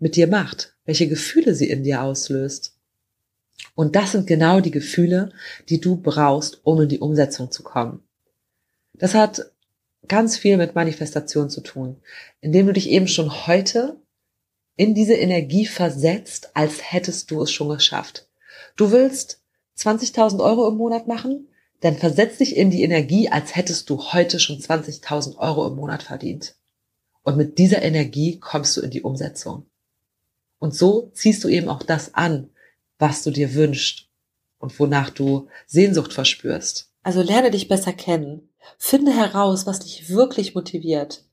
mit 0.00 0.16
dir 0.16 0.26
macht, 0.26 0.74
welche 0.86 1.06
Gefühle 1.06 1.54
sie 1.54 1.70
in 1.70 1.84
dir 1.84 2.02
auslöst. 2.02 2.76
Und 3.76 3.94
das 3.94 4.10
sind 4.10 4.26
genau 4.26 4.58
die 4.58 4.72
Gefühle, 4.72 5.30
die 5.68 5.80
du 5.80 5.94
brauchst, 5.94 6.62
um 6.64 6.80
in 6.80 6.88
die 6.88 6.98
Umsetzung 6.98 7.52
zu 7.52 7.62
kommen. 7.62 8.02
Das 8.94 9.14
hat 9.14 9.52
ganz 10.06 10.36
viel 10.36 10.56
mit 10.56 10.74
Manifestation 10.74 11.50
zu 11.50 11.60
tun, 11.60 11.96
indem 12.40 12.66
du 12.66 12.72
dich 12.72 12.88
eben 12.88 13.08
schon 13.08 13.46
heute 13.46 14.00
in 14.76 14.94
diese 14.94 15.14
Energie 15.14 15.66
versetzt, 15.66 16.50
als 16.54 16.92
hättest 16.92 17.30
du 17.30 17.42
es 17.42 17.50
schon 17.50 17.68
geschafft. 17.68 18.28
Du 18.76 18.92
willst 18.92 19.42
20.000 19.76 20.42
Euro 20.42 20.68
im 20.68 20.76
Monat 20.76 21.08
machen, 21.08 21.48
dann 21.80 21.96
versetz 21.96 22.38
dich 22.38 22.56
in 22.56 22.70
die 22.70 22.82
Energie, 22.82 23.28
als 23.28 23.54
hättest 23.54 23.90
du 23.90 24.12
heute 24.12 24.40
schon 24.40 24.58
20.000 24.58 25.36
Euro 25.36 25.66
im 25.66 25.76
Monat 25.76 26.02
verdient. 26.02 26.56
Und 27.22 27.36
mit 27.36 27.58
dieser 27.58 27.82
Energie 27.82 28.38
kommst 28.38 28.76
du 28.76 28.80
in 28.80 28.90
die 28.90 29.02
Umsetzung. 29.02 29.66
Und 30.58 30.74
so 30.74 31.10
ziehst 31.12 31.44
du 31.44 31.48
eben 31.48 31.68
auch 31.68 31.82
das 31.82 32.14
an, 32.14 32.50
was 32.98 33.22
du 33.22 33.30
dir 33.30 33.54
wünschst 33.54 34.08
und 34.58 34.78
wonach 34.80 35.10
du 35.10 35.48
Sehnsucht 35.66 36.12
verspürst. 36.12 36.90
Also 37.02 37.22
lerne 37.22 37.50
dich 37.50 37.68
besser 37.68 37.92
kennen. 37.92 38.47
Finde 38.78 39.12
heraus, 39.12 39.66
was 39.66 39.80
dich 39.80 40.08
wirklich 40.08 40.54
motiviert. 40.54 41.24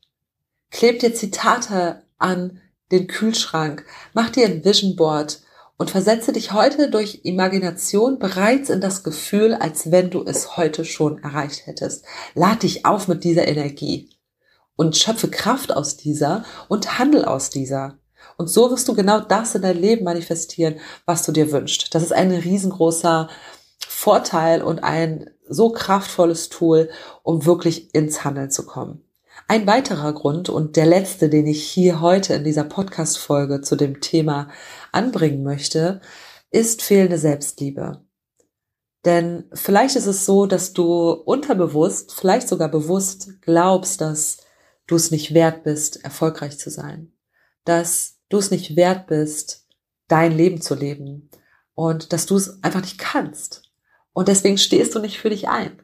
Kleb 0.71 0.99
dir 0.99 1.13
Zitate 1.13 2.03
an 2.17 2.61
den 2.91 3.07
Kühlschrank. 3.07 3.85
Mach 4.13 4.29
dir 4.29 4.45
ein 4.45 4.63
Vision 4.63 4.95
Board 4.95 5.41
und 5.77 5.89
versetze 5.89 6.31
dich 6.31 6.53
heute 6.53 6.89
durch 6.89 7.21
Imagination 7.23 8.19
bereits 8.19 8.69
in 8.69 8.81
das 8.81 9.03
Gefühl, 9.03 9.53
als 9.53 9.91
wenn 9.91 10.09
du 10.09 10.23
es 10.23 10.57
heute 10.57 10.85
schon 10.85 11.21
erreicht 11.23 11.67
hättest. 11.67 12.05
Lad 12.33 12.63
dich 12.63 12.85
auf 12.85 13.07
mit 13.07 13.23
dieser 13.23 13.47
Energie 13.47 14.09
und 14.75 14.97
schöpfe 14.97 15.29
Kraft 15.29 15.75
aus 15.75 15.97
dieser 15.97 16.45
und 16.67 16.99
handel 16.99 17.25
aus 17.25 17.49
dieser. 17.49 17.97
Und 18.38 18.49
so 18.49 18.71
wirst 18.71 18.88
du 18.88 18.95
genau 18.95 19.19
das 19.19 19.55
in 19.55 19.61
dein 19.61 19.79
Leben 19.79 20.03
manifestieren, 20.03 20.79
was 21.05 21.23
du 21.23 21.31
dir 21.31 21.51
wünschst. 21.51 21.93
Das 21.93 22.03
ist 22.03 22.13
ein 22.13 22.31
riesengroßer 22.31 23.29
Vorteil 23.95 24.62
und 24.62 24.84
ein 24.84 25.29
so 25.47 25.69
kraftvolles 25.69 26.49
Tool, 26.49 26.89
um 27.23 27.45
wirklich 27.45 27.95
ins 27.95 28.25
Handeln 28.25 28.51
zu 28.51 28.65
kommen. 28.65 29.01
Ein 29.47 29.65
weiterer 29.67 30.13
Grund 30.13 30.49
und 30.49 30.75
der 30.75 30.86
letzte, 30.86 31.29
den 31.29 31.47
ich 31.47 31.63
hier 31.63 32.01
heute 32.01 32.34
in 32.34 32.43
dieser 32.43 32.65
Podcast-Folge 32.65 33.62
zu 33.62 33.77
dem 33.77 34.01
Thema 34.01 34.49
anbringen 34.91 35.43
möchte, 35.43 36.01
ist 36.51 36.81
fehlende 36.81 37.17
Selbstliebe. 37.17 38.03
Denn 39.05 39.45
vielleicht 39.53 39.95
ist 39.95 40.08
es 40.08 40.25
so, 40.25 40.45
dass 40.45 40.73
du 40.73 41.12
unterbewusst, 41.12 42.13
vielleicht 42.13 42.49
sogar 42.49 42.69
bewusst 42.69 43.41
glaubst, 43.41 44.01
dass 44.01 44.39
du 44.88 44.95
es 44.95 45.10
nicht 45.10 45.34
wert 45.34 45.63
bist, 45.63 46.03
erfolgreich 46.03 46.60
zu 46.60 46.69
sein. 46.69 47.13
Dass 47.63 48.17
du 48.27 48.38
es 48.38 48.51
nicht 48.51 48.75
wert 48.75 49.08
bist, 49.08 49.67
dein 50.10 50.34
Leben 50.34 50.60
zu 50.60 50.75
leben. 50.75 51.29
Und 51.75 52.12
dass 52.12 52.25
du 52.25 52.36
es 52.36 52.62
einfach 52.62 52.81
nicht 52.81 52.97
kannst. 52.97 53.64
Und 54.15 54.30
deswegen 54.30 54.58
stehst 54.58 54.95
du 54.95 54.99
nicht 54.99 55.19
für 55.19 55.30
dich 55.30 55.49
ein. 55.49 55.78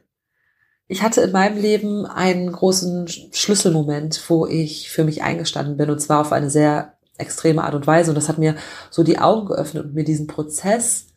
Ich 0.88 1.02
hatte 1.02 1.20
in 1.20 1.32
meinem 1.32 1.60
Leben 1.60 2.06
einen 2.06 2.50
großen 2.50 3.06
Schlüsselmoment, 3.06 4.22
wo 4.28 4.46
ich 4.46 4.90
für 4.90 5.04
mich 5.04 5.22
eingestanden 5.22 5.76
bin, 5.76 5.90
und 5.90 6.00
zwar 6.00 6.22
auf 6.22 6.32
eine 6.32 6.48
sehr 6.48 6.96
extreme 7.18 7.62
Art 7.62 7.74
und 7.74 7.86
Weise. 7.86 8.10
Und 8.10 8.14
das 8.14 8.30
hat 8.30 8.38
mir 8.38 8.56
so 8.90 9.02
die 9.02 9.18
Augen 9.18 9.46
geöffnet 9.46 9.84
und 9.84 9.94
mir 9.94 10.04
diesen 10.04 10.28
Prozess 10.28 11.08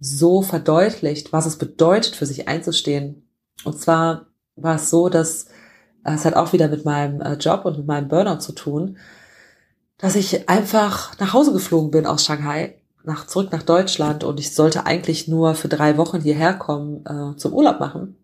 so 0.00 0.42
verdeutlicht, 0.42 1.32
was 1.32 1.46
es 1.46 1.56
bedeutet, 1.56 2.16
für 2.16 2.26
sich 2.26 2.48
einzustehen. 2.48 3.30
Und 3.64 3.80
zwar 3.80 4.26
war 4.56 4.74
es 4.74 4.90
so, 4.90 5.08
dass 5.08 5.44
äh, 6.04 6.14
es 6.14 6.24
hat 6.24 6.34
auch 6.34 6.52
wieder 6.52 6.66
mit 6.66 6.84
meinem 6.84 7.20
äh, 7.20 7.34
Job 7.34 7.64
und 7.64 7.78
mit 7.78 7.86
meinem 7.86 8.08
Burnout 8.08 8.40
zu 8.40 8.52
tun, 8.52 8.98
dass 9.98 10.16
ich 10.16 10.48
einfach 10.48 11.16
nach 11.20 11.32
Hause 11.32 11.52
geflogen 11.52 11.92
bin 11.92 12.06
aus 12.06 12.24
Shanghai, 12.24 12.79
nach, 13.04 13.26
zurück 13.26 13.50
nach 13.52 13.62
Deutschland 13.62 14.24
und 14.24 14.40
ich 14.40 14.54
sollte 14.54 14.86
eigentlich 14.86 15.28
nur 15.28 15.54
für 15.54 15.68
drei 15.68 15.96
Wochen 15.96 16.20
hierher 16.20 16.54
kommen 16.54 17.04
äh, 17.06 17.36
zum 17.36 17.52
Urlaub 17.52 17.80
machen 17.80 18.16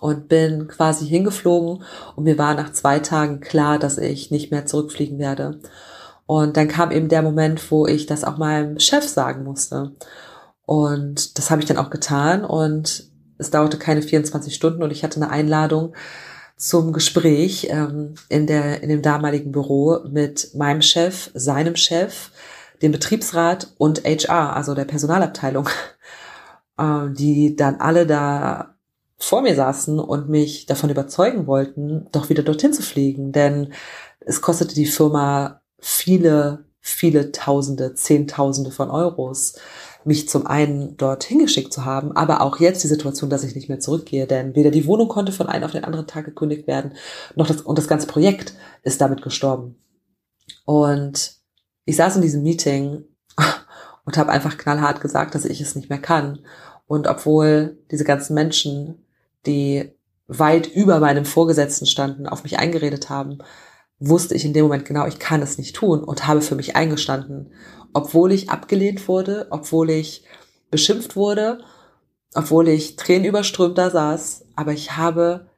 und 0.00 0.28
bin 0.28 0.68
quasi 0.68 1.06
hingeflogen 1.06 1.82
und 2.16 2.24
mir 2.24 2.38
war 2.38 2.54
nach 2.54 2.72
zwei 2.72 2.98
Tagen 3.00 3.40
klar, 3.40 3.78
dass 3.78 3.98
ich 3.98 4.30
nicht 4.30 4.50
mehr 4.50 4.66
zurückfliegen 4.66 5.18
werde. 5.18 5.60
Und 6.26 6.56
dann 6.56 6.68
kam 6.68 6.90
eben 6.90 7.08
der 7.08 7.22
Moment, 7.22 7.70
wo 7.70 7.86
ich 7.86 8.06
das 8.06 8.22
auch 8.22 8.36
meinem 8.36 8.78
Chef 8.78 9.08
sagen 9.08 9.44
musste. 9.44 9.92
Und 10.66 11.38
das 11.38 11.50
habe 11.50 11.62
ich 11.62 11.66
dann 11.66 11.78
auch 11.78 11.88
getan 11.88 12.44
und 12.44 13.04
es 13.38 13.50
dauerte 13.50 13.78
keine 13.78 14.02
24 14.02 14.54
Stunden 14.54 14.82
und 14.82 14.90
ich 14.90 15.02
hatte 15.02 15.16
eine 15.16 15.30
Einladung 15.30 15.94
zum 16.58 16.92
Gespräch 16.92 17.68
ähm, 17.70 18.14
in, 18.28 18.46
der, 18.46 18.82
in 18.82 18.88
dem 18.88 19.00
damaligen 19.00 19.52
Büro 19.52 20.00
mit 20.10 20.54
meinem 20.54 20.82
Chef, 20.82 21.30
seinem 21.34 21.76
Chef, 21.76 22.30
dem 22.82 22.92
Betriebsrat 22.92 23.74
und 23.78 24.04
HR, 24.04 24.54
also 24.56 24.74
der 24.74 24.84
Personalabteilung, 24.84 25.68
äh, 26.78 27.10
die 27.10 27.56
dann 27.56 27.76
alle 27.76 28.06
da 28.06 28.74
vor 29.18 29.42
mir 29.42 29.54
saßen 29.54 29.98
und 29.98 30.28
mich 30.28 30.66
davon 30.66 30.90
überzeugen 30.90 31.46
wollten, 31.46 32.06
doch 32.12 32.28
wieder 32.28 32.42
dorthin 32.42 32.72
zu 32.72 32.82
fliegen. 32.82 33.32
Denn 33.32 33.72
es 34.20 34.40
kostete 34.40 34.74
die 34.74 34.86
Firma 34.86 35.60
viele, 35.80 36.64
viele 36.80 37.32
Tausende, 37.32 37.94
Zehntausende 37.94 38.70
von 38.70 38.90
Euros, 38.90 39.56
mich 40.04 40.28
zum 40.28 40.46
einen 40.46 40.96
dorthin 40.96 41.40
geschickt 41.40 41.72
zu 41.72 41.84
haben, 41.84 42.12
aber 42.12 42.40
auch 42.40 42.60
jetzt 42.60 42.82
die 42.84 42.88
Situation, 42.88 43.28
dass 43.28 43.44
ich 43.44 43.54
nicht 43.54 43.68
mehr 43.68 43.80
zurückgehe, 43.80 44.26
denn 44.26 44.54
weder 44.54 44.70
die 44.70 44.86
Wohnung 44.86 45.08
konnte 45.08 45.32
von 45.32 45.48
einem 45.48 45.64
auf 45.64 45.72
den 45.72 45.84
anderen 45.84 46.06
Tag 46.06 46.24
gekündigt 46.24 46.66
werden, 46.66 46.92
noch 47.34 47.46
das, 47.46 47.60
und 47.60 47.76
das 47.76 47.88
ganze 47.88 48.06
Projekt 48.06 48.54
ist 48.82 49.00
damit 49.00 49.22
gestorben. 49.22 49.76
Und 50.64 51.37
ich 51.88 51.96
saß 51.96 52.16
in 52.16 52.22
diesem 52.22 52.42
Meeting 52.42 53.04
und 54.04 54.18
habe 54.18 54.30
einfach 54.30 54.58
knallhart 54.58 55.00
gesagt, 55.00 55.34
dass 55.34 55.46
ich 55.46 55.62
es 55.62 55.74
nicht 55.74 55.88
mehr 55.88 56.00
kann. 56.00 56.40
Und 56.86 57.06
obwohl 57.06 57.78
diese 57.90 58.04
ganzen 58.04 58.34
Menschen 58.34 59.04
die 59.46 59.94
weit 60.26 60.66
über 60.66 61.00
meinem 61.00 61.24
Vorgesetzten 61.24 61.86
standen, 61.86 62.26
auf 62.26 62.42
mich 62.42 62.58
eingeredet 62.58 63.08
haben, 63.08 63.38
wusste 63.98 64.34
ich 64.34 64.44
in 64.44 64.52
dem 64.52 64.64
Moment 64.64 64.84
genau, 64.84 65.06
ich 65.06 65.18
kann 65.18 65.40
es 65.40 65.56
nicht 65.56 65.74
tun 65.74 66.04
und 66.04 66.26
habe 66.26 66.42
für 66.42 66.56
mich 66.56 66.76
eingestanden, 66.76 67.52
obwohl 67.94 68.32
ich 68.32 68.50
abgelehnt 68.50 69.08
wurde, 69.08 69.46
obwohl 69.48 69.88
ich 69.88 70.24
beschimpft 70.70 71.16
wurde, 71.16 71.64
obwohl 72.34 72.68
ich 72.68 72.96
tränenüberströmt 72.96 73.78
da 73.78 73.88
saß, 73.88 74.44
aber 74.56 74.72
ich 74.72 74.98
habe 74.98 75.48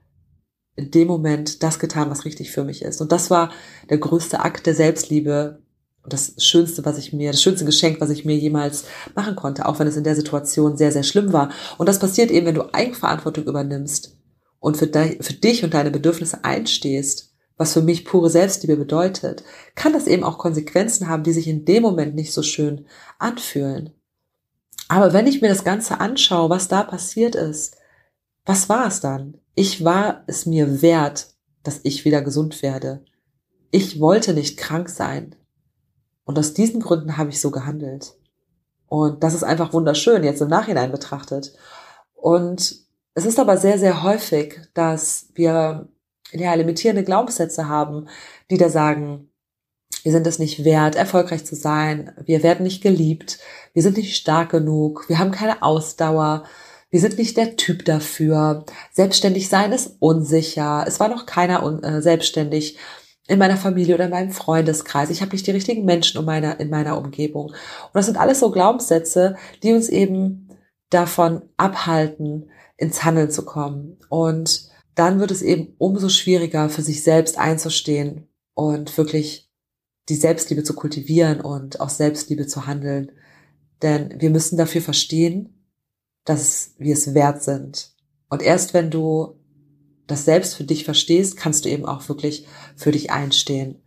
in 0.77 0.93
dem 0.93 1.09
Moment 1.09 1.64
das 1.64 1.81
getan, 1.81 2.09
was 2.09 2.25
richtig 2.25 2.53
für 2.53 2.62
mich 2.62 2.83
ist. 2.83 3.01
Und 3.01 3.11
das 3.11 3.31
war 3.31 3.51
der 3.88 3.99
größte 3.99 4.40
Akt 4.40 4.66
der 4.66 4.77
Selbstliebe, 4.77 5.62
das 6.07 6.35
Schönste, 6.39 6.85
was 6.85 6.99
ich 6.99 7.13
mir, 7.13 7.33
das 7.33 7.43
schönste 7.43 7.65
Geschenk, 7.65 8.01
was 8.01 8.11
ich 8.11 8.25
mir 8.25 8.37
jemals 8.37 8.85
machen 9.15 9.37
konnte, 9.37 9.67
auch 9.67 9.79
wenn 9.79 9.87
es 9.87 9.97
in 9.97 10.05
der 10.05 10.17
Situation 10.17 10.77
sehr, 10.77 10.93
sehr 10.93 11.03
schlimm 11.03 11.33
war. 11.33 11.51
Und 11.79 11.89
das 11.89 11.99
passiert 11.99 12.31
eben, 12.31 12.47
wenn 12.47 12.55
du 12.55 12.73
Eigenverantwortung 12.73 13.45
übernimmst 13.45 14.17
und 14.59 14.77
für, 14.77 14.87
de, 14.87 15.23
für 15.23 15.35
dich 15.35 15.63
und 15.63 15.75
deine 15.75 15.91
Bedürfnisse 15.91 16.45
einstehst, 16.45 17.35
was 17.57 17.75
für 17.75 17.83
mich 17.83 18.07
pure 18.07 18.31
Selbstliebe 18.31 18.77
bedeutet, 18.77 19.45
kann 19.75 19.93
das 19.93 20.07
eben 20.07 20.25
auch 20.25 20.39
Konsequenzen 20.39 21.09
haben, 21.09 21.25
die 21.25 21.33
sich 21.33 21.47
in 21.47 21.67
dem 21.67 21.83
Moment 21.83 22.15
nicht 22.15 22.33
so 22.33 22.43
schön 22.43 22.87
anfühlen. 23.19 23.91
Aber 24.89 25.13
wenn 25.13 25.27
ich 25.27 25.43
mir 25.43 25.49
das 25.49 25.63
Ganze 25.63 26.01
anschaue, 26.01 26.49
was 26.49 26.69
da 26.69 26.83
passiert 26.83 27.35
ist, 27.35 27.77
was 28.47 28.69
war 28.69 28.87
es 28.87 29.01
dann? 29.01 29.37
Ich 29.55 29.85
war 29.85 30.25
es 30.27 30.47
mir 30.47 30.81
wert, 30.81 31.35
dass 31.63 31.81
ich 31.83 32.05
wieder 32.05 32.23
gesund 32.23 32.63
werde. 32.63 33.05
Ich 33.71 34.01
wollte 34.01 34.33
nicht 34.33 34.57
krank 34.57 34.89
sein. 34.89 35.37
Und 36.31 36.38
aus 36.38 36.55
diesen 36.55 36.81
Gründen 36.81 37.16
habe 37.16 37.31
ich 37.31 37.40
so 37.40 37.51
gehandelt. 37.51 38.14
Und 38.87 39.25
das 39.25 39.35
ist 39.35 39.43
einfach 39.43 39.73
wunderschön, 39.73 40.23
jetzt 40.23 40.40
im 40.40 40.47
Nachhinein 40.47 40.93
betrachtet. 40.93 41.53
Und 42.14 42.77
es 43.14 43.27
ist 43.27 43.40
aber 43.40 43.57
sehr, 43.57 43.81
sehr 43.81 44.05
häufig, 44.05 44.61
dass 44.73 45.27
wir 45.35 45.88
ja, 46.31 46.55
limitierende 46.55 47.03
Glaubenssätze 47.03 47.69
haben, 47.69 48.07
die 48.49 48.59
da 48.59 48.69
sagen, 48.69 49.29
wir 50.05 50.12
sind 50.12 50.25
es 50.25 50.38
nicht 50.38 50.62
wert, 50.62 50.95
erfolgreich 50.95 51.45
zu 51.45 51.57
sein, 51.57 52.12
wir 52.25 52.45
werden 52.45 52.62
nicht 52.62 52.81
geliebt, 52.81 53.40
wir 53.73 53.83
sind 53.83 53.97
nicht 53.97 54.14
stark 54.14 54.51
genug, 54.51 55.09
wir 55.09 55.19
haben 55.19 55.33
keine 55.33 55.64
Ausdauer, 55.64 56.45
wir 56.90 57.01
sind 57.01 57.19
nicht 57.19 57.37
der 57.37 57.57
Typ 57.57 57.85
dafür, 57.85 58.64
selbstständig 58.93 59.49
sein 59.49 59.73
ist 59.73 59.97
unsicher, 59.99 60.85
es 60.87 61.01
war 61.01 61.09
noch 61.09 61.27
keiner 61.27 61.83
äh, 61.83 62.01
selbstständig, 62.01 62.79
in 63.31 63.38
meiner 63.38 63.57
Familie 63.57 63.95
oder 63.95 64.07
in 64.07 64.11
meinem 64.11 64.33
Freundeskreis. 64.33 65.09
Ich 65.09 65.23
habe 65.23 65.31
nicht 65.31 65.47
die 65.47 65.53
richtigen 65.53 65.85
Menschen 65.85 66.19
in 66.19 66.27
meiner, 66.27 66.59
in 66.59 66.69
meiner 66.69 66.99
Umgebung. 66.99 67.47
Und 67.47 67.95
das 67.95 68.07
sind 68.07 68.19
alles 68.19 68.40
so 68.40 68.51
Glaubenssätze, 68.51 69.37
die 69.62 69.73
uns 69.73 69.88
eben 69.88 70.49
davon 70.90 71.43
abhalten, 71.57 72.51
ins 72.77 73.05
Handeln 73.05 73.31
zu 73.31 73.45
kommen. 73.45 73.99
Und 74.09 74.69
dann 74.97 75.21
wird 75.21 75.31
es 75.31 75.43
eben 75.43 75.77
umso 75.79 76.09
schwieriger, 76.09 76.69
für 76.71 76.83
sich 76.83 77.05
selbst 77.05 77.38
einzustehen 77.38 78.27
und 78.55 78.99
wirklich 78.99 79.49
die 80.09 80.16
Selbstliebe 80.16 80.64
zu 80.64 80.75
kultivieren 80.75 81.40
und 81.40 81.81
aus 81.81 81.99
Selbstliebe 81.99 82.49
zu 82.49 82.66
handeln. 82.66 83.12
Denn 83.81 84.21
wir 84.21 84.31
müssen 84.31 84.57
dafür 84.57 84.83
verstehen, 84.83 85.69
dass 86.25 86.75
wir 86.79 86.95
es 86.95 87.14
wert 87.14 87.45
sind. 87.45 87.95
Und 88.29 88.43
erst 88.43 88.75
wenn 88.75 88.90
du 88.90 89.39
das 90.11 90.25
selbst 90.25 90.55
für 90.55 90.64
dich 90.64 90.85
verstehst, 90.85 91.37
kannst 91.37 91.64
du 91.64 91.68
eben 91.68 91.87
auch 91.87 92.09
wirklich 92.09 92.46
für 92.77 92.92
dich 92.92 93.11
einstehen. 93.11 93.83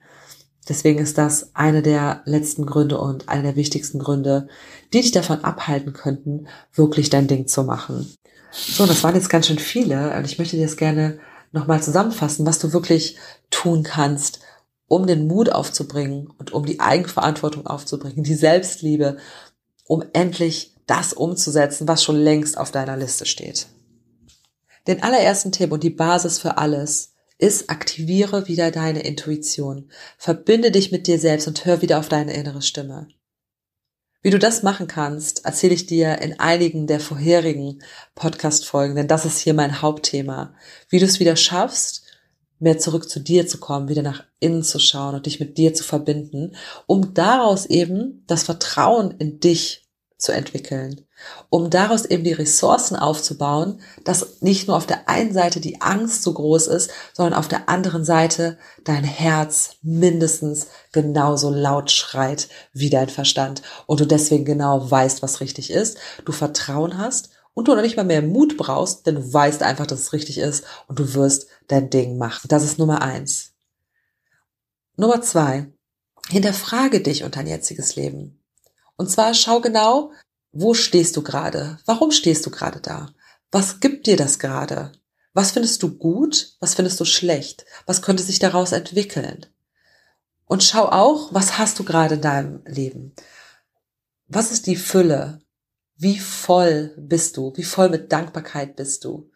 Deswegen 0.67 0.99
ist 0.99 1.17
das 1.17 1.53
eine 1.55 1.81
der 1.81 2.21
letzten 2.25 2.65
Gründe 2.65 2.97
und 2.97 3.27
einer 3.27 3.43
der 3.43 3.55
wichtigsten 3.55 3.99
Gründe, 3.99 4.47
die 4.93 5.01
dich 5.01 5.12
davon 5.12 5.43
abhalten 5.43 5.93
könnten, 5.93 6.47
wirklich 6.73 7.09
dein 7.09 7.27
Ding 7.27 7.47
zu 7.47 7.63
machen. 7.63 8.09
So, 8.51 8.86
das 8.86 9.03
waren 9.03 9.15
jetzt 9.15 9.29
ganz 9.29 9.47
schön 9.47 9.59
viele 9.59 10.15
und 10.15 10.25
ich 10.25 10.38
möchte 10.38 10.55
dir 10.55 10.63
das 10.63 10.77
gerne 10.77 11.19
nochmal 11.51 11.83
zusammenfassen, 11.83 12.45
was 12.45 12.59
du 12.59 12.71
wirklich 12.71 13.17
tun 13.49 13.83
kannst, 13.83 14.39
um 14.88 15.07
den 15.07 15.27
Mut 15.27 15.49
aufzubringen 15.49 16.27
und 16.38 16.53
um 16.53 16.65
die 16.65 16.79
Eigenverantwortung 16.79 17.67
aufzubringen, 17.67 18.23
die 18.23 18.36
Selbstliebe, 18.36 19.17
um 19.86 20.03
endlich 20.13 20.75
das 20.86 21.13
umzusetzen, 21.13 21.88
was 21.88 22.03
schon 22.03 22.15
längst 22.15 22.57
auf 22.57 22.71
deiner 22.71 22.95
Liste 22.95 23.25
steht. 23.25 23.67
Den 24.88 25.02
allerersten 25.02 25.52
Tipp 25.52 25.72
und 25.72 25.84
die 25.84 25.89
Basis 25.89 26.39
für 26.39 26.58
alles 26.58 27.13
ist, 27.38 27.69
aktiviere 27.69 28.48
wieder 28.48 28.72
deine 28.72 29.04
Intuition. 29.04 29.89
Verbinde 30.17 30.72
dich 30.72 30.91
mit 30.91 31.08
dir 31.08 31.19
selbst 31.19 31.48
und 31.48 31.65
hör 31.65 31.82
wieder 31.82 32.00
auf 32.00 32.10
deine 32.10 32.34
innere 32.34 32.62
Stimme. 32.62 33.08
Wie 34.22 34.30
du 34.30 34.39
das 34.39 34.63
machen 34.63 34.88
kannst, 34.88 35.43
erzähle 35.46 35.74
ich 35.74 35.86
dir 35.86 36.22
in 36.22 36.39
einigen 36.39 36.88
der 36.88 37.02
vorherigen 37.02 37.84
Podcast-Folgen, 38.15 38.96
denn 38.96 39.10
das 39.10 39.26
ist 39.26 39.39
hier 39.39 39.54
mein 39.54 39.82
Hauptthema. 39.82 40.54
Wie 40.88 41.00
du 41.00 41.06
es 41.06 41.19
wieder 41.19 41.36
schaffst, 41.36 42.04
mehr 42.60 42.78
zurück 42.78 43.10
zu 43.10 43.19
dir 43.19 43.46
zu 43.48 43.58
kommen, 43.58 43.89
wieder 43.89 44.02
nach 44.02 44.24
innen 44.39 44.63
zu 44.63 44.80
schauen 44.80 45.15
und 45.15 45.26
dich 45.26 45.41
mit 45.41 45.58
dir 45.58 45.74
zu 45.74 45.84
verbinden, 45.84 46.56
um 46.86 47.13
daraus 47.13 47.65
eben 47.65 48.24
das 48.28 48.43
Vertrauen 48.43 49.12
in 49.19 49.41
dich 49.41 49.89
zu 50.17 50.32
entwickeln, 50.32 51.06
um 51.49 51.69
daraus 51.69 52.05
eben 52.05 52.23
die 52.23 52.33
Ressourcen 52.33 52.95
aufzubauen, 52.95 53.79
dass 54.03 54.41
nicht 54.41 54.67
nur 54.67 54.77
auf 54.77 54.86
der 54.86 55.07
einen 55.09 55.33
Seite 55.33 55.59
die 55.59 55.81
Angst 55.81 56.23
so 56.23 56.33
groß 56.33 56.67
ist, 56.67 56.91
sondern 57.13 57.33
auf 57.38 57.47
der 57.47 57.69
anderen 57.69 58.05
Seite 58.05 58.57
dein 58.83 59.03
Herz 59.03 59.75
mindestens 59.81 60.67
genauso 60.91 61.49
laut 61.49 61.91
schreit 61.91 62.49
wie 62.73 62.89
dein 62.89 63.09
Verstand 63.09 63.62
und 63.86 63.99
du 63.99 64.05
deswegen 64.05 64.45
genau 64.45 64.89
weißt, 64.89 65.21
was 65.21 65.41
richtig 65.41 65.71
ist, 65.71 65.97
du 66.25 66.31
Vertrauen 66.31 66.97
hast 66.97 67.29
und 67.53 67.67
du 67.67 67.75
noch 67.75 67.81
nicht 67.81 67.97
mal 67.97 68.05
mehr 68.05 68.21
Mut 68.21 68.57
brauchst, 68.57 69.05
denn 69.05 69.15
du 69.15 69.33
weißt 69.33 69.63
einfach, 69.63 69.88
dass 69.88 69.99
es 69.99 70.13
richtig 70.13 70.38
ist 70.39 70.65
und 70.88 70.99
du 70.99 71.13
wirst 71.13 71.47
dein 71.67 71.89
Ding 71.89 72.17
machen. 72.17 72.47
Das 72.47 72.63
ist 72.63 72.79
Nummer 72.79 73.01
eins. 73.01 73.53
Nummer 74.95 75.21
zwei. 75.21 75.71
Hinterfrage 76.29 77.01
dich 77.01 77.23
und 77.23 77.36
dein 77.36 77.47
jetziges 77.47 77.95
Leben. 77.95 78.43
Und 78.95 79.09
zwar 79.09 79.33
schau 79.33 79.59
genau, 79.59 80.12
wo 80.53 80.75
stehst 80.75 81.17
du 81.17 81.23
gerade? 81.23 81.79
Warum 81.85 82.11
stehst 82.11 82.45
du 82.45 82.51
gerade 82.51 82.79
da? 82.79 83.09
Was 83.51 83.79
gibt 83.79 84.05
dir 84.05 84.15
das 84.15 84.37
gerade? 84.37 84.91
Was 85.33 85.51
findest 85.51 85.81
du 85.81 85.97
gut? 85.97 86.53
Was 86.59 86.75
findest 86.75 86.99
du 86.99 87.05
schlecht? 87.05 87.65
Was 87.87 88.03
könnte 88.03 88.21
sich 88.21 88.37
daraus 88.37 88.71
entwickeln? 88.71 89.47
Und 90.45 90.63
schau 90.63 90.85
auch, 90.89 91.33
was 91.33 91.57
hast 91.57 91.79
du 91.79 91.83
gerade 91.83 92.15
in 92.15 92.21
deinem 92.21 92.61
Leben? 92.65 93.13
Was 94.27 94.51
ist 94.51 94.67
die 94.67 94.75
Fülle? 94.75 95.41
Wie 95.95 96.19
voll 96.19 96.93
bist 96.97 97.37
du? 97.37 97.53
Wie 97.55 97.63
voll 97.63 97.89
mit 97.89 98.11
Dankbarkeit 98.11 98.75
bist 98.75 99.05
du? 99.05 99.31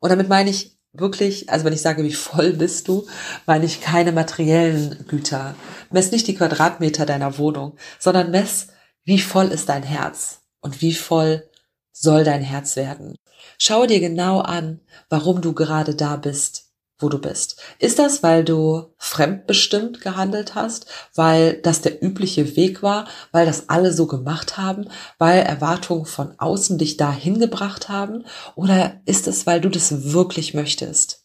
Und 0.00 0.10
damit 0.10 0.28
meine 0.28 0.50
ich 0.50 0.76
wirklich, 0.92 1.48
also 1.48 1.64
wenn 1.64 1.72
ich 1.72 1.82
sage, 1.82 2.02
wie 2.02 2.12
voll 2.12 2.54
bist 2.54 2.88
du, 2.88 3.06
meine 3.46 3.66
ich 3.66 3.80
keine 3.80 4.10
materiellen 4.10 5.04
Güter. 5.06 5.54
Mess 5.92 6.10
nicht 6.10 6.26
die 6.26 6.34
Quadratmeter 6.34 7.06
deiner 7.06 7.38
Wohnung, 7.38 7.76
sondern 8.00 8.32
mess, 8.32 8.68
wie 9.04 9.20
voll 9.20 9.48
ist 9.48 9.68
dein 9.68 9.84
Herz? 9.84 10.40
Und 10.66 10.82
wie 10.82 10.94
voll 10.94 11.48
soll 11.92 12.24
dein 12.24 12.42
Herz 12.42 12.74
werden. 12.74 13.16
Schau 13.56 13.86
dir 13.86 14.00
genau 14.00 14.40
an, 14.40 14.80
warum 15.08 15.40
du 15.40 15.54
gerade 15.54 15.94
da 15.94 16.16
bist, 16.16 16.72
wo 16.98 17.08
du 17.08 17.20
bist. 17.20 17.62
Ist 17.78 18.00
das, 18.00 18.24
weil 18.24 18.44
du 18.44 18.92
fremdbestimmt 18.98 20.00
gehandelt 20.00 20.56
hast, 20.56 20.86
weil 21.14 21.60
das 21.62 21.82
der 21.82 22.02
übliche 22.02 22.56
Weg 22.56 22.82
war, 22.82 23.06
weil 23.30 23.46
das 23.46 23.68
alle 23.68 23.92
so 23.92 24.06
gemacht 24.06 24.56
haben, 24.56 24.88
weil 25.18 25.40
Erwartungen 25.42 26.04
von 26.04 26.34
außen 26.38 26.78
dich 26.78 26.96
dahin 26.96 27.38
gebracht 27.38 27.88
haben? 27.88 28.24
Oder 28.56 29.00
ist 29.04 29.28
es, 29.28 29.46
weil 29.46 29.60
du 29.60 29.68
das 29.68 30.12
wirklich 30.12 30.52
möchtest? 30.52 31.24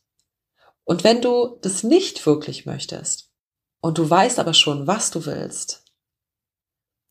Und 0.84 1.04
wenn 1.04 1.22
du 1.22 1.58
das 1.62 1.82
nicht 1.82 2.26
wirklich 2.28 2.68
möchtest 2.68 3.32
und 3.82 3.98
du 3.98 4.08
weißt 4.08 4.40
aber 4.40 4.54
schon, 4.54 4.86
was 4.86 5.10
du 5.10 5.26
willst, 5.26 5.84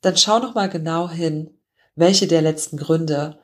dann 0.02 0.16
schau 0.16 0.38
noch 0.38 0.54
mal 0.54 0.68
genau 0.68 1.10
hin, 1.10 1.59
welche 2.00 2.26
der 2.26 2.42
letzten 2.42 2.76
Gründe 2.76 3.38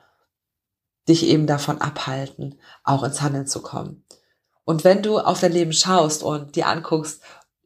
dich 1.07 1.25
eben 1.25 1.47
davon 1.47 1.79
abhalten, 1.79 2.59
auch 2.83 3.03
ins 3.03 3.21
Handeln 3.21 3.47
zu 3.47 3.61
kommen. 3.61 4.03
Und 4.65 4.83
wenn 4.83 5.01
du 5.01 5.19
auf 5.19 5.39
dein 5.39 5.53
Leben 5.53 5.71
schaust 5.71 6.23
und 6.23 6.55
dir 6.55 6.67
anguckst, 6.67 7.21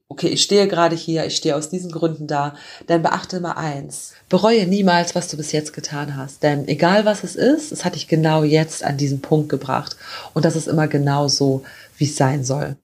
okay, 0.08 0.28
ich 0.28 0.44
stehe 0.44 0.68
gerade 0.68 0.96
hier, 0.96 1.26
ich 1.26 1.38
stehe 1.38 1.56
aus 1.56 1.70
diesen 1.70 1.92
Gründen 1.92 2.28
da, 2.28 2.54
dann 2.86 3.02
beachte 3.02 3.38
immer 3.38 3.58
eins. 3.58 4.14
Bereue 4.30 4.68
niemals, 4.68 5.16
was 5.16 5.30
du 5.30 5.38
bis 5.38 5.54
jetzt 5.54 5.74
getan 5.74 6.18
hast. 6.18 6.44
Denn 6.44 6.68
egal 6.68 7.06
was 7.06 7.24
es 7.24 7.36
ist, 7.36 7.72
es 7.72 7.86
hat 7.86 7.96
dich 7.96 8.08
genau 8.08 8.44
jetzt 8.44 8.84
an 8.84 8.98
diesen 8.98 9.22
Punkt 9.22 9.50
gebracht. 9.50 9.96
Und 10.34 10.46
das 10.46 10.56
ist 10.56 10.68
immer 10.68 10.88
genau 10.88 11.28
so, 11.30 11.64
wie 11.98 12.06
es 12.06 12.18
sein 12.18 12.44
soll. 12.44 12.76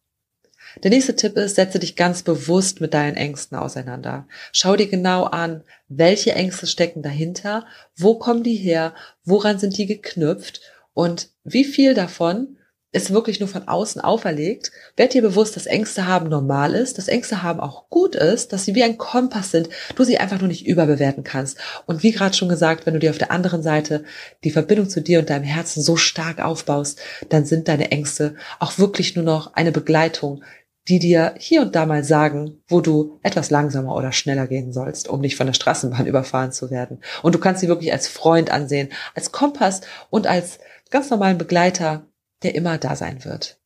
Der 0.84 0.92
nächste 0.92 1.16
Tipp 1.16 1.36
ist, 1.38 1.56
setze 1.56 1.80
dich 1.80 1.96
ganz 1.96 2.24
bewusst 2.24 2.82
mit 2.82 2.94
deinen 2.94 3.18
Ängsten 3.18 3.58
auseinander. 3.58 4.28
Schau 4.52 4.76
dir 4.76 4.88
genau 4.88 5.24
an, 5.24 5.63
welche 5.88 6.34
Ängste 6.34 6.68
stecken 6.68 7.02
dahinter, 7.02 7.66
wo 7.96 8.16
kommen 8.16 8.44
die 8.44 8.56
her, 8.56 8.94
woran 9.24 9.60
sind 9.60 9.78
die 9.78 9.86
geknüpft 9.86 10.62
und 10.94 11.30
wie 11.44 11.63
viel 11.63 11.94
davon 11.94 12.58
ist 12.94 13.12
wirklich 13.12 13.40
nur 13.40 13.50
von 13.50 13.68
außen 13.68 14.02
auferlegt. 14.02 14.72
Werd 14.96 15.13
dir 15.13 15.22
bewusst, 15.22 15.56
dass 15.56 15.66
Ängste 15.66 16.08
haben 16.08 16.30
normal 16.30 16.74
ist, 16.74 16.98
dass 16.98 17.10
Ängste 17.10 17.44
haben 17.44 17.60
auch 17.60 17.90
gut 17.90 18.16
ist, 18.16 18.54
dass 18.54 18.66
sie 18.66 18.76
wie 18.76 18.84
ein 18.84 18.98
Kompass 18.98 19.52
sind, 19.52 19.70
du 19.96 20.04
sie 20.04 20.18
einfach 20.18 20.40
nur 20.40 20.48
nicht 20.48 20.66
überbewerten 20.66 21.24
kannst. 21.24 21.58
Und 21.86 22.02
wie 22.02 22.12
gerade 22.12 22.36
schon 22.36 22.50
gesagt, 22.50 22.86
wenn 22.86 22.94
du 22.94 23.00
dir 23.00 23.10
auf 23.10 23.18
der 23.18 23.32
anderen 23.32 23.62
Seite 23.62 24.04
die 24.44 24.52
Verbindung 24.52 24.90
zu 24.90 25.02
dir 25.02 25.20
und 25.20 25.30
deinem 25.30 25.44
Herzen 25.44 25.82
so 25.82 25.98
stark 25.98 26.40
aufbaust, 26.40 27.00
dann 27.30 27.46
sind 27.46 27.68
deine 27.68 27.92
Ängste 27.92 28.36
auch 28.60 28.78
wirklich 28.78 29.16
nur 29.16 29.26
noch 29.26 29.54
eine 29.54 29.72
Begleitung, 29.72 30.44
die 30.88 31.00
dir 31.00 31.36
hier 31.38 31.62
und 31.62 31.76
da 31.76 31.86
mal 31.86 32.04
sagen, 32.04 32.62
wo 32.67 32.82
du 32.82 33.19
etwas 33.23 33.50
langsamer 33.50 33.95
oder 33.95 34.12
schneller 34.12 34.47
gehen 34.47 34.71
sollst, 34.71 35.08
um 35.10 35.19
nicht 35.19 35.36
von 35.36 35.47
der 35.47 35.54
Straßenbahn 35.54 36.06
überfahren 36.08 36.52
zu 36.52 36.71
werden. 36.71 37.02
Und 37.23 37.36
du 37.36 37.39
kannst 37.39 37.62
sie 37.62 37.67
wirklich 37.67 37.91
als 37.91 38.08
Freund 38.08 38.52
ansehen, 38.52 38.89
als 39.13 39.32
Kompass 39.32 39.82
und 40.10 40.28
als 40.28 40.60
ganz 40.89 41.10
normalen 41.10 41.38
Begleiter, 41.38 42.06
der 42.43 42.56
immer 42.56 42.78
da 42.78 42.95
sein 42.95 43.26
wird. 43.26 43.60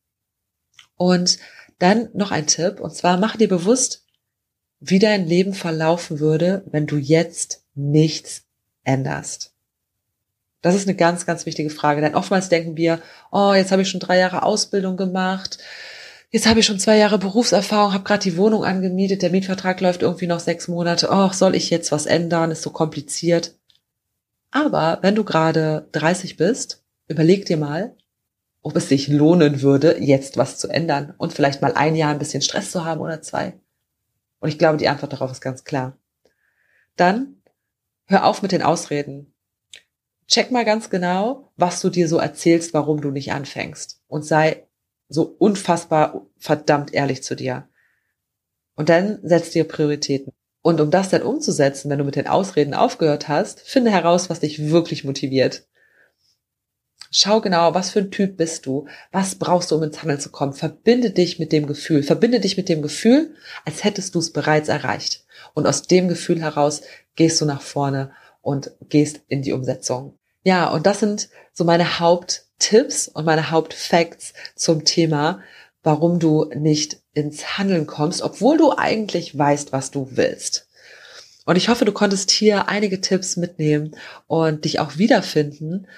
Und 0.96 1.38
dann 1.78 2.08
noch 2.14 2.30
ein 2.30 2.46
Tipp, 2.46 2.80
und 2.80 2.94
zwar 2.94 3.16
mach 3.16 3.36
dir 3.36 3.48
bewusst, 3.48 4.04
wie 4.80 4.98
dein 4.98 5.26
Leben 5.26 5.54
verlaufen 5.54 6.18
würde, 6.18 6.64
wenn 6.66 6.86
du 6.86 6.96
jetzt 6.96 7.64
nichts 7.74 8.44
änderst. 8.84 9.52
Das 10.60 10.74
ist 10.74 10.86
eine 10.86 10.96
ganz, 10.96 11.26
ganz 11.26 11.46
wichtige 11.46 11.70
Frage, 11.70 12.00
denn 12.00 12.14
oftmals 12.14 12.48
denken 12.48 12.76
wir, 12.76 13.00
oh, 13.30 13.52
jetzt 13.54 13.72
habe 13.72 13.82
ich 13.82 13.88
schon 13.88 14.00
drei 14.00 14.18
Jahre 14.18 14.44
Ausbildung 14.44 14.96
gemacht, 14.96 15.58
jetzt 16.32 16.46
habe 16.48 16.60
ich 16.60 16.66
schon 16.66 16.80
zwei 16.80 16.96
Jahre 16.96 17.18
Berufserfahrung, 17.18 17.92
habe 17.92 18.04
gerade 18.04 18.22
die 18.24 18.36
Wohnung 18.36 18.64
angemietet, 18.64 19.22
der 19.22 19.30
Mietvertrag 19.30 19.80
läuft 19.80 20.02
irgendwie 20.02 20.26
noch 20.26 20.40
sechs 20.40 20.66
Monate. 20.66 21.08
Oh, 21.12 21.30
soll 21.30 21.54
ich 21.54 21.70
jetzt 21.70 21.92
was 21.92 22.06
ändern? 22.06 22.50
Ist 22.50 22.62
so 22.62 22.70
kompliziert. 22.70 23.54
Aber 24.50 24.98
wenn 25.02 25.14
du 25.14 25.24
gerade 25.24 25.88
30 25.92 26.36
bist, 26.36 26.82
überleg 27.06 27.46
dir 27.46 27.58
mal, 27.58 27.94
ob 28.62 28.76
es 28.76 28.88
sich 28.88 29.08
lohnen 29.08 29.62
würde, 29.62 29.98
jetzt 30.00 30.36
was 30.36 30.58
zu 30.58 30.68
ändern 30.68 31.14
und 31.18 31.32
vielleicht 31.32 31.62
mal 31.62 31.74
ein 31.74 31.94
Jahr 31.96 32.10
ein 32.10 32.18
bisschen 32.18 32.42
Stress 32.42 32.70
zu 32.70 32.84
haben 32.84 33.00
oder 33.00 33.20
zwei. 33.22 33.54
Und 34.40 34.48
ich 34.48 34.58
glaube, 34.58 34.78
die 34.78 34.88
Antwort 34.88 35.12
darauf 35.12 35.30
ist 35.30 35.40
ganz 35.40 35.64
klar. 35.64 35.98
Dann 36.96 37.36
hör 38.06 38.24
auf 38.24 38.42
mit 38.42 38.52
den 38.52 38.62
Ausreden. 38.62 39.34
Check 40.28 40.50
mal 40.50 40.64
ganz 40.64 40.90
genau, 40.90 41.52
was 41.56 41.80
du 41.80 41.90
dir 41.90 42.08
so 42.08 42.18
erzählst, 42.18 42.72
warum 42.72 43.00
du 43.00 43.10
nicht 43.10 43.32
anfängst. 43.32 44.00
Und 44.06 44.24
sei 44.24 44.66
so 45.12 45.34
unfassbar 45.38 46.26
verdammt 46.38 46.94
ehrlich 46.94 47.22
zu 47.22 47.36
dir. 47.36 47.68
Und 48.74 48.88
dann 48.88 49.18
setzt 49.22 49.54
dir 49.54 49.64
Prioritäten. 49.64 50.32
Und 50.62 50.80
um 50.80 50.90
das 50.90 51.10
dann 51.10 51.22
umzusetzen, 51.22 51.90
wenn 51.90 51.98
du 51.98 52.04
mit 52.04 52.16
den 52.16 52.28
Ausreden 52.28 52.74
aufgehört 52.74 53.28
hast, 53.28 53.60
finde 53.60 53.90
heraus, 53.90 54.30
was 54.30 54.40
dich 54.40 54.70
wirklich 54.70 55.04
motiviert. 55.04 55.66
Schau 57.10 57.42
genau, 57.42 57.74
was 57.74 57.90
für 57.90 57.98
ein 57.98 58.10
Typ 58.10 58.38
bist 58.38 58.64
du? 58.64 58.86
Was 59.10 59.34
brauchst 59.34 59.70
du, 59.70 59.74
um 59.74 59.82
ins 59.82 60.00
Handeln 60.00 60.20
zu 60.20 60.30
kommen? 60.30 60.54
Verbinde 60.54 61.10
dich 61.10 61.38
mit 61.38 61.52
dem 61.52 61.66
Gefühl. 61.66 62.02
Verbinde 62.02 62.40
dich 62.40 62.56
mit 62.56 62.70
dem 62.70 62.80
Gefühl, 62.80 63.34
als 63.66 63.84
hättest 63.84 64.14
du 64.14 64.20
es 64.20 64.32
bereits 64.32 64.68
erreicht. 64.68 65.26
Und 65.52 65.66
aus 65.66 65.82
dem 65.82 66.08
Gefühl 66.08 66.40
heraus 66.40 66.80
gehst 67.16 67.40
du 67.40 67.44
nach 67.44 67.60
vorne 67.60 68.12
und 68.40 68.70
gehst 68.88 69.20
in 69.28 69.42
die 69.42 69.52
Umsetzung. 69.52 70.18
Ja, 70.44 70.70
und 70.70 70.86
das 70.86 71.00
sind 71.00 71.28
so 71.52 71.64
meine 71.64 72.00
Haupttipps 72.62 73.08
und 73.08 73.24
meine 73.24 73.50
Hauptfacts 73.50 74.34
zum 74.54 74.84
Thema, 74.84 75.40
warum 75.82 76.18
du 76.18 76.50
nicht 76.54 76.98
ins 77.12 77.58
Handeln 77.58 77.86
kommst, 77.86 78.22
obwohl 78.22 78.56
du 78.56 78.72
eigentlich 78.76 79.36
weißt, 79.36 79.72
was 79.72 79.90
du 79.90 80.08
willst. 80.12 80.68
Und 81.44 81.56
ich 81.56 81.68
hoffe, 81.68 81.84
du 81.84 81.92
konntest 81.92 82.30
hier 82.30 82.68
einige 82.68 83.00
Tipps 83.00 83.36
mitnehmen 83.36 83.96
und 84.28 84.64
dich 84.64 84.78
auch 84.78 84.96
wiederfinden 84.96 85.88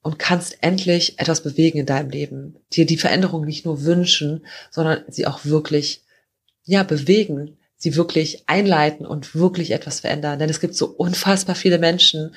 und 0.00 0.18
kannst 0.18 0.62
endlich 0.62 1.18
etwas 1.20 1.42
bewegen 1.42 1.78
in 1.78 1.86
deinem 1.86 2.08
Leben. 2.08 2.56
Dir 2.72 2.86
die 2.86 2.96
Veränderung 2.96 3.44
nicht 3.44 3.66
nur 3.66 3.84
wünschen, 3.84 4.46
sondern 4.70 5.04
sie 5.08 5.26
auch 5.26 5.44
wirklich, 5.44 6.02
ja, 6.64 6.84
bewegen, 6.84 7.58
sie 7.76 7.96
wirklich 7.96 8.44
einleiten 8.46 9.04
und 9.04 9.34
wirklich 9.34 9.72
etwas 9.72 10.00
verändern. 10.00 10.38
Denn 10.38 10.48
es 10.48 10.60
gibt 10.60 10.74
so 10.74 10.86
unfassbar 10.86 11.54
viele 11.54 11.78
Menschen, 11.78 12.34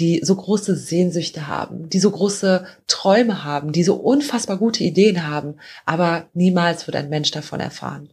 die 0.00 0.20
so 0.24 0.34
große 0.34 0.74
Sehnsüchte 0.76 1.46
haben, 1.46 1.90
die 1.90 2.00
so 2.00 2.10
große 2.10 2.66
Träume 2.86 3.44
haben, 3.44 3.72
die 3.72 3.84
so 3.84 3.94
unfassbar 3.96 4.56
gute 4.56 4.82
Ideen 4.82 5.28
haben, 5.28 5.56
aber 5.84 6.28
niemals 6.32 6.86
wird 6.86 6.96
ein 6.96 7.10
Mensch 7.10 7.30
davon 7.30 7.60
erfahren. 7.60 8.10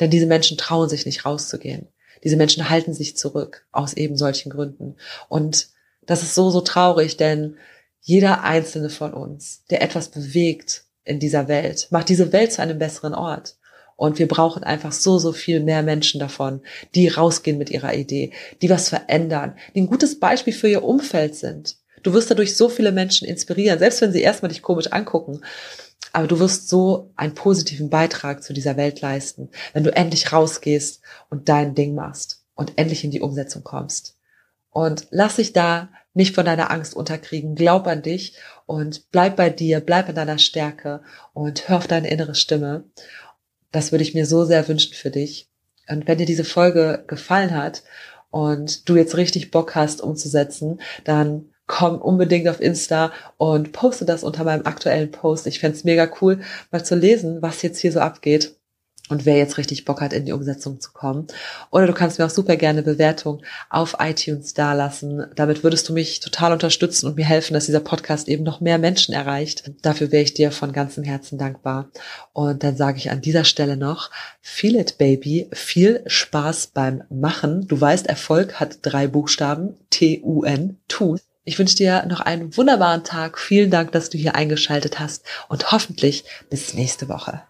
Denn 0.00 0.10
diese 0.10 0.26
Menschen 0.26 0.58
trauen 0.58 0.88
sich 0.88 1.06
nicht 1.06 1.24
rauszugehen. 1.24 1.88
Diese 2.24 2.36
Menschen 2.36 2.68
halten 2.68 2.92
sich 2.92 3.16
zurück 3.16 3.66
aus 3.70 3.94
eben 3.94 4.16
solchen 4.16 4.50
Gründen. 4.50 4.96
Und 5.28 5.68
das 6.06 6.22
ist 6.22 6.34
so, 6.34 6.50
so 6.50 6.60
traurig, 6.60 7.16
denn 7.16 7.56
jeder 8.00 8.42
einzelne 8.42 8.90
von 8.90 9.14
uns, 9.14 9.64
der 9.70 9.82
etwas 9.82 10.08
bewegt 10.08 10.84
in 11.04 11.20
dieser 11.20 11.46
Welt, 11.46 11.86
macht 11.90 12.08
diese 12.08 12.32
Welt 12.32 12.52
zu 12.52 12.62
einem 12.62 12.78
besseren 12.78 13.14
Ort. 13.14 13.57
Und 13.98 14.20
wir 14.20 14.28
brauchen 14.28 14.62
einfach 14.62 14.92
so, 14.92 15.18
so 15.18 15.32
viel 15.32 15.58
mehr 15.58 15.82
Menschen 15.82 16.20
davon, 16.20 16.60
die 16.94 17.08
rausgehen 17.08 17.58
mit 17.58 17.68
ihrer 17.68 17.94
Idee, 17.94 18.32
die 18.62 18.70
was 18.70 18.88
verändern, 18.88 19.56
die 19.74 19.80
ein 19.80 19.88
gutes 19.88 20.20
Beispiel 20.20 20.52
für 20.52 20.68
ihr 20.68 20.84
Umfeld 20.84 21.34
sind. 21.34 21.78
Du 22.04 22.12
wirst 22.12 22.30
dadurch 22.30 22.56
so 22.56 22.68
viele 22.68 22.92
Menschen 22.92 23.26
inspirieren, 23.26 23.80
selbst 23.80 24.00
wenn 24.00 24.12
sie 24.12 24.22
erstmal 24.22 24.50
dich 24.50 24.62
komisch 24.62 24.92
angucken. 24.92 25.40
Aber 26.12 26.28
du 26.28 26.38
wirst 26.38 26.68
so 26.68 27.10
einen 27.16 27.34
positiven 27.34 27.90
Beitrag 27.90 28.44
zu 28.44 28.52
dieser 28.52 28.76
Welt 28.76 29.00
leisten, 29.00 29.50
wenn 29.72 29.82
du 29.82 29.92
endlich 29.92 30.32
rausgehst 30.32 31.02
und 31.28 31.48
dein 31.48 31.74
Ding 31.74 31.96
machst 31.96 32.44
und 32.54 32.74
endlich 32.76 33.02
in 33.02 33.10
die 33.10 33.20
Umsetzung 33.20 33.64
kommst. 33.64 34.16
Und 34.70 35.08
lass 35.10 35.36
dich 35.36 35.52
da 35.52 35.88
nicht 36.14 36.36
von 36.36 36.46
deiner 36.46 36.70
Angst 36.70 36.94
unterkriegen. 36.94 37.56
Glaub 37.56 37.88
an 37.88 38.02
dich 38.02 38.36
und 38.64 39.10
bleib 39.10 39.34
bei 39.34 39.50
dir, 39.50 39.80
bleib 39.80 40.08
in 40.08 40.14
deiner 40.14 40.38
Stärke 40.38 41.02
und 41.32 41.68
hör 41.68 41.78
auf 41.78 41.88
deine 41.88 42.10
innere 42.10 42.36
Stimme. 42.36 42.84
Das 43.72 43.92
würde 43.92 44.02
ich 44.02 44.14
mir 44.14 44.26
so 44.26 44.44
sehr 44.44 44.66
wünschen 44.68 44.94
für 44.94 45.10
dich. 45.10 45.48
Und 45.88 46.06
wenn 46.06 46.18
dir 46.18 46.26
diese 46.26 46.44
Folge 46.44 47.04
gefallen 47.06 47.54
hat 47.54 47.82
und 48.30 48.88
du 48.88 48.96
jetzt 48.96 49.16
richtig 49.16 49.50
Bock 49.50 49.74
hast 49.74 50.00
umzusetzen, 50.00 50.80
dann 51.04 51.50
komm 51.66 52.00
unbedingt 52.00 52.48
auf 52.48 52.60
Insta 52.60 53.12
und 53.36 53.72
poste 53.72 54.04
das 54.04 54.24
unter 54.24 54.44
meinem 54.44 54.66
aktuellen 54.66 55.10
Post. 55.10 55.46
Ich 55.46 55.60
fände 55.60 55.78
mega 55.84 56.10
cool, 56.20 56.40
mal 56.70 56.84
zu 56.84 56.94
lesen, 56.96 57.42
was 57.42 57.62
jetzt 57.62 57.78
hier 57.78 57.92
so 57.92 58.00
abgeht 58.00 58.57
und 59.08 59.26
wer 59.26 59.36
jetzt 59.36 59.58
richtig 59.58 59.84
Bock 59.84 60.00
hat, 60.00 60.12
in 60.12 60.24
die 60.24 60.32
Umsetzung 60.32 60.80
zu 60.80 60.92
kommen. 60.92 61.26
Oder 61.70 61.86
du 61.86 61.92
kannst 61.92 62.18
mir 62.18 62.26
auch 62.26 62.30
super 62.30 62.56
gerne 62.56 62.82
Bewertung 62.82 63.42
auf 63.70 63.96
iTunes 64.00 64.54
dalassen. 64.54 65.26
Damit 65.34 65.64
würdest 65.64 65.88
du 65.88 65.92
mich 65.92 66.20
total 66.20 66.52
unterstützen 66.52 67.06
und 67.06 67.16
mir 67.16 67.24
helfen, 67.24 67.54
dass 67.54 67.66
dieser 67.66 67.80
Podcast 67.80 68.28
eben 68.28 68.44
noch 68.44 68.60
mehr 68.60 68.78
Menschen 68.78 69.14
erreicht. 69.14 69.70
Dafür 69.82 70.12
wäre 70.12 70.22
ich 70.22 70.34
dir 70.34 70.52
von 70.52 70.72
ganzem 70.72 71.04
Herzen 71.04 71.38
dankbar. 71.38 71.90
Und 72.32 72.62
dann 72.62 72.76
sage 72.76 72.98
ich 72.98 73.10
an 73.10 73.20
dieser 73.20 73.44
Stelle 73.44 73.76
noch, 73.76 74.10
Feel 74.40 74.76
it, 74.76 74.98
Baby. 74.98 75.48
Viel 75.52 76.02
Spaß 76.06 76.68
beim 76.68 77.02
Machen. 77.10 77.66
Du 77.66 77.80
weißt, 77.80 78.06
Erfolg 78.06 78.60
hat 78.60 78.78
drei 78.82 79.06
Buchstaben. 79.06 79.76
T-U-N. 79.90 80.78
Tun. 80.88 81.18
Ich 81.48 81.58
wünsche 81.58 81.76
dir 81.76 82.04
noch 82.04 82.20
einen 82.20 82.54
wunderbaren 82.58 83.04
Tag. 83.04 83.38
Vielen 83.38 83.70
Dank, 83.70 83.92
dass 83.92 84.10
du 84.10 84.18
hier 84.18 84.34
eingeschaltet 84.34 84.98
hast 85.00 85.24
und 85.48 85.72
hoffentlich 85.72 86.24
bis 86.50 86.74
nächste 86.74 87.08
Woche. 87.08 87.47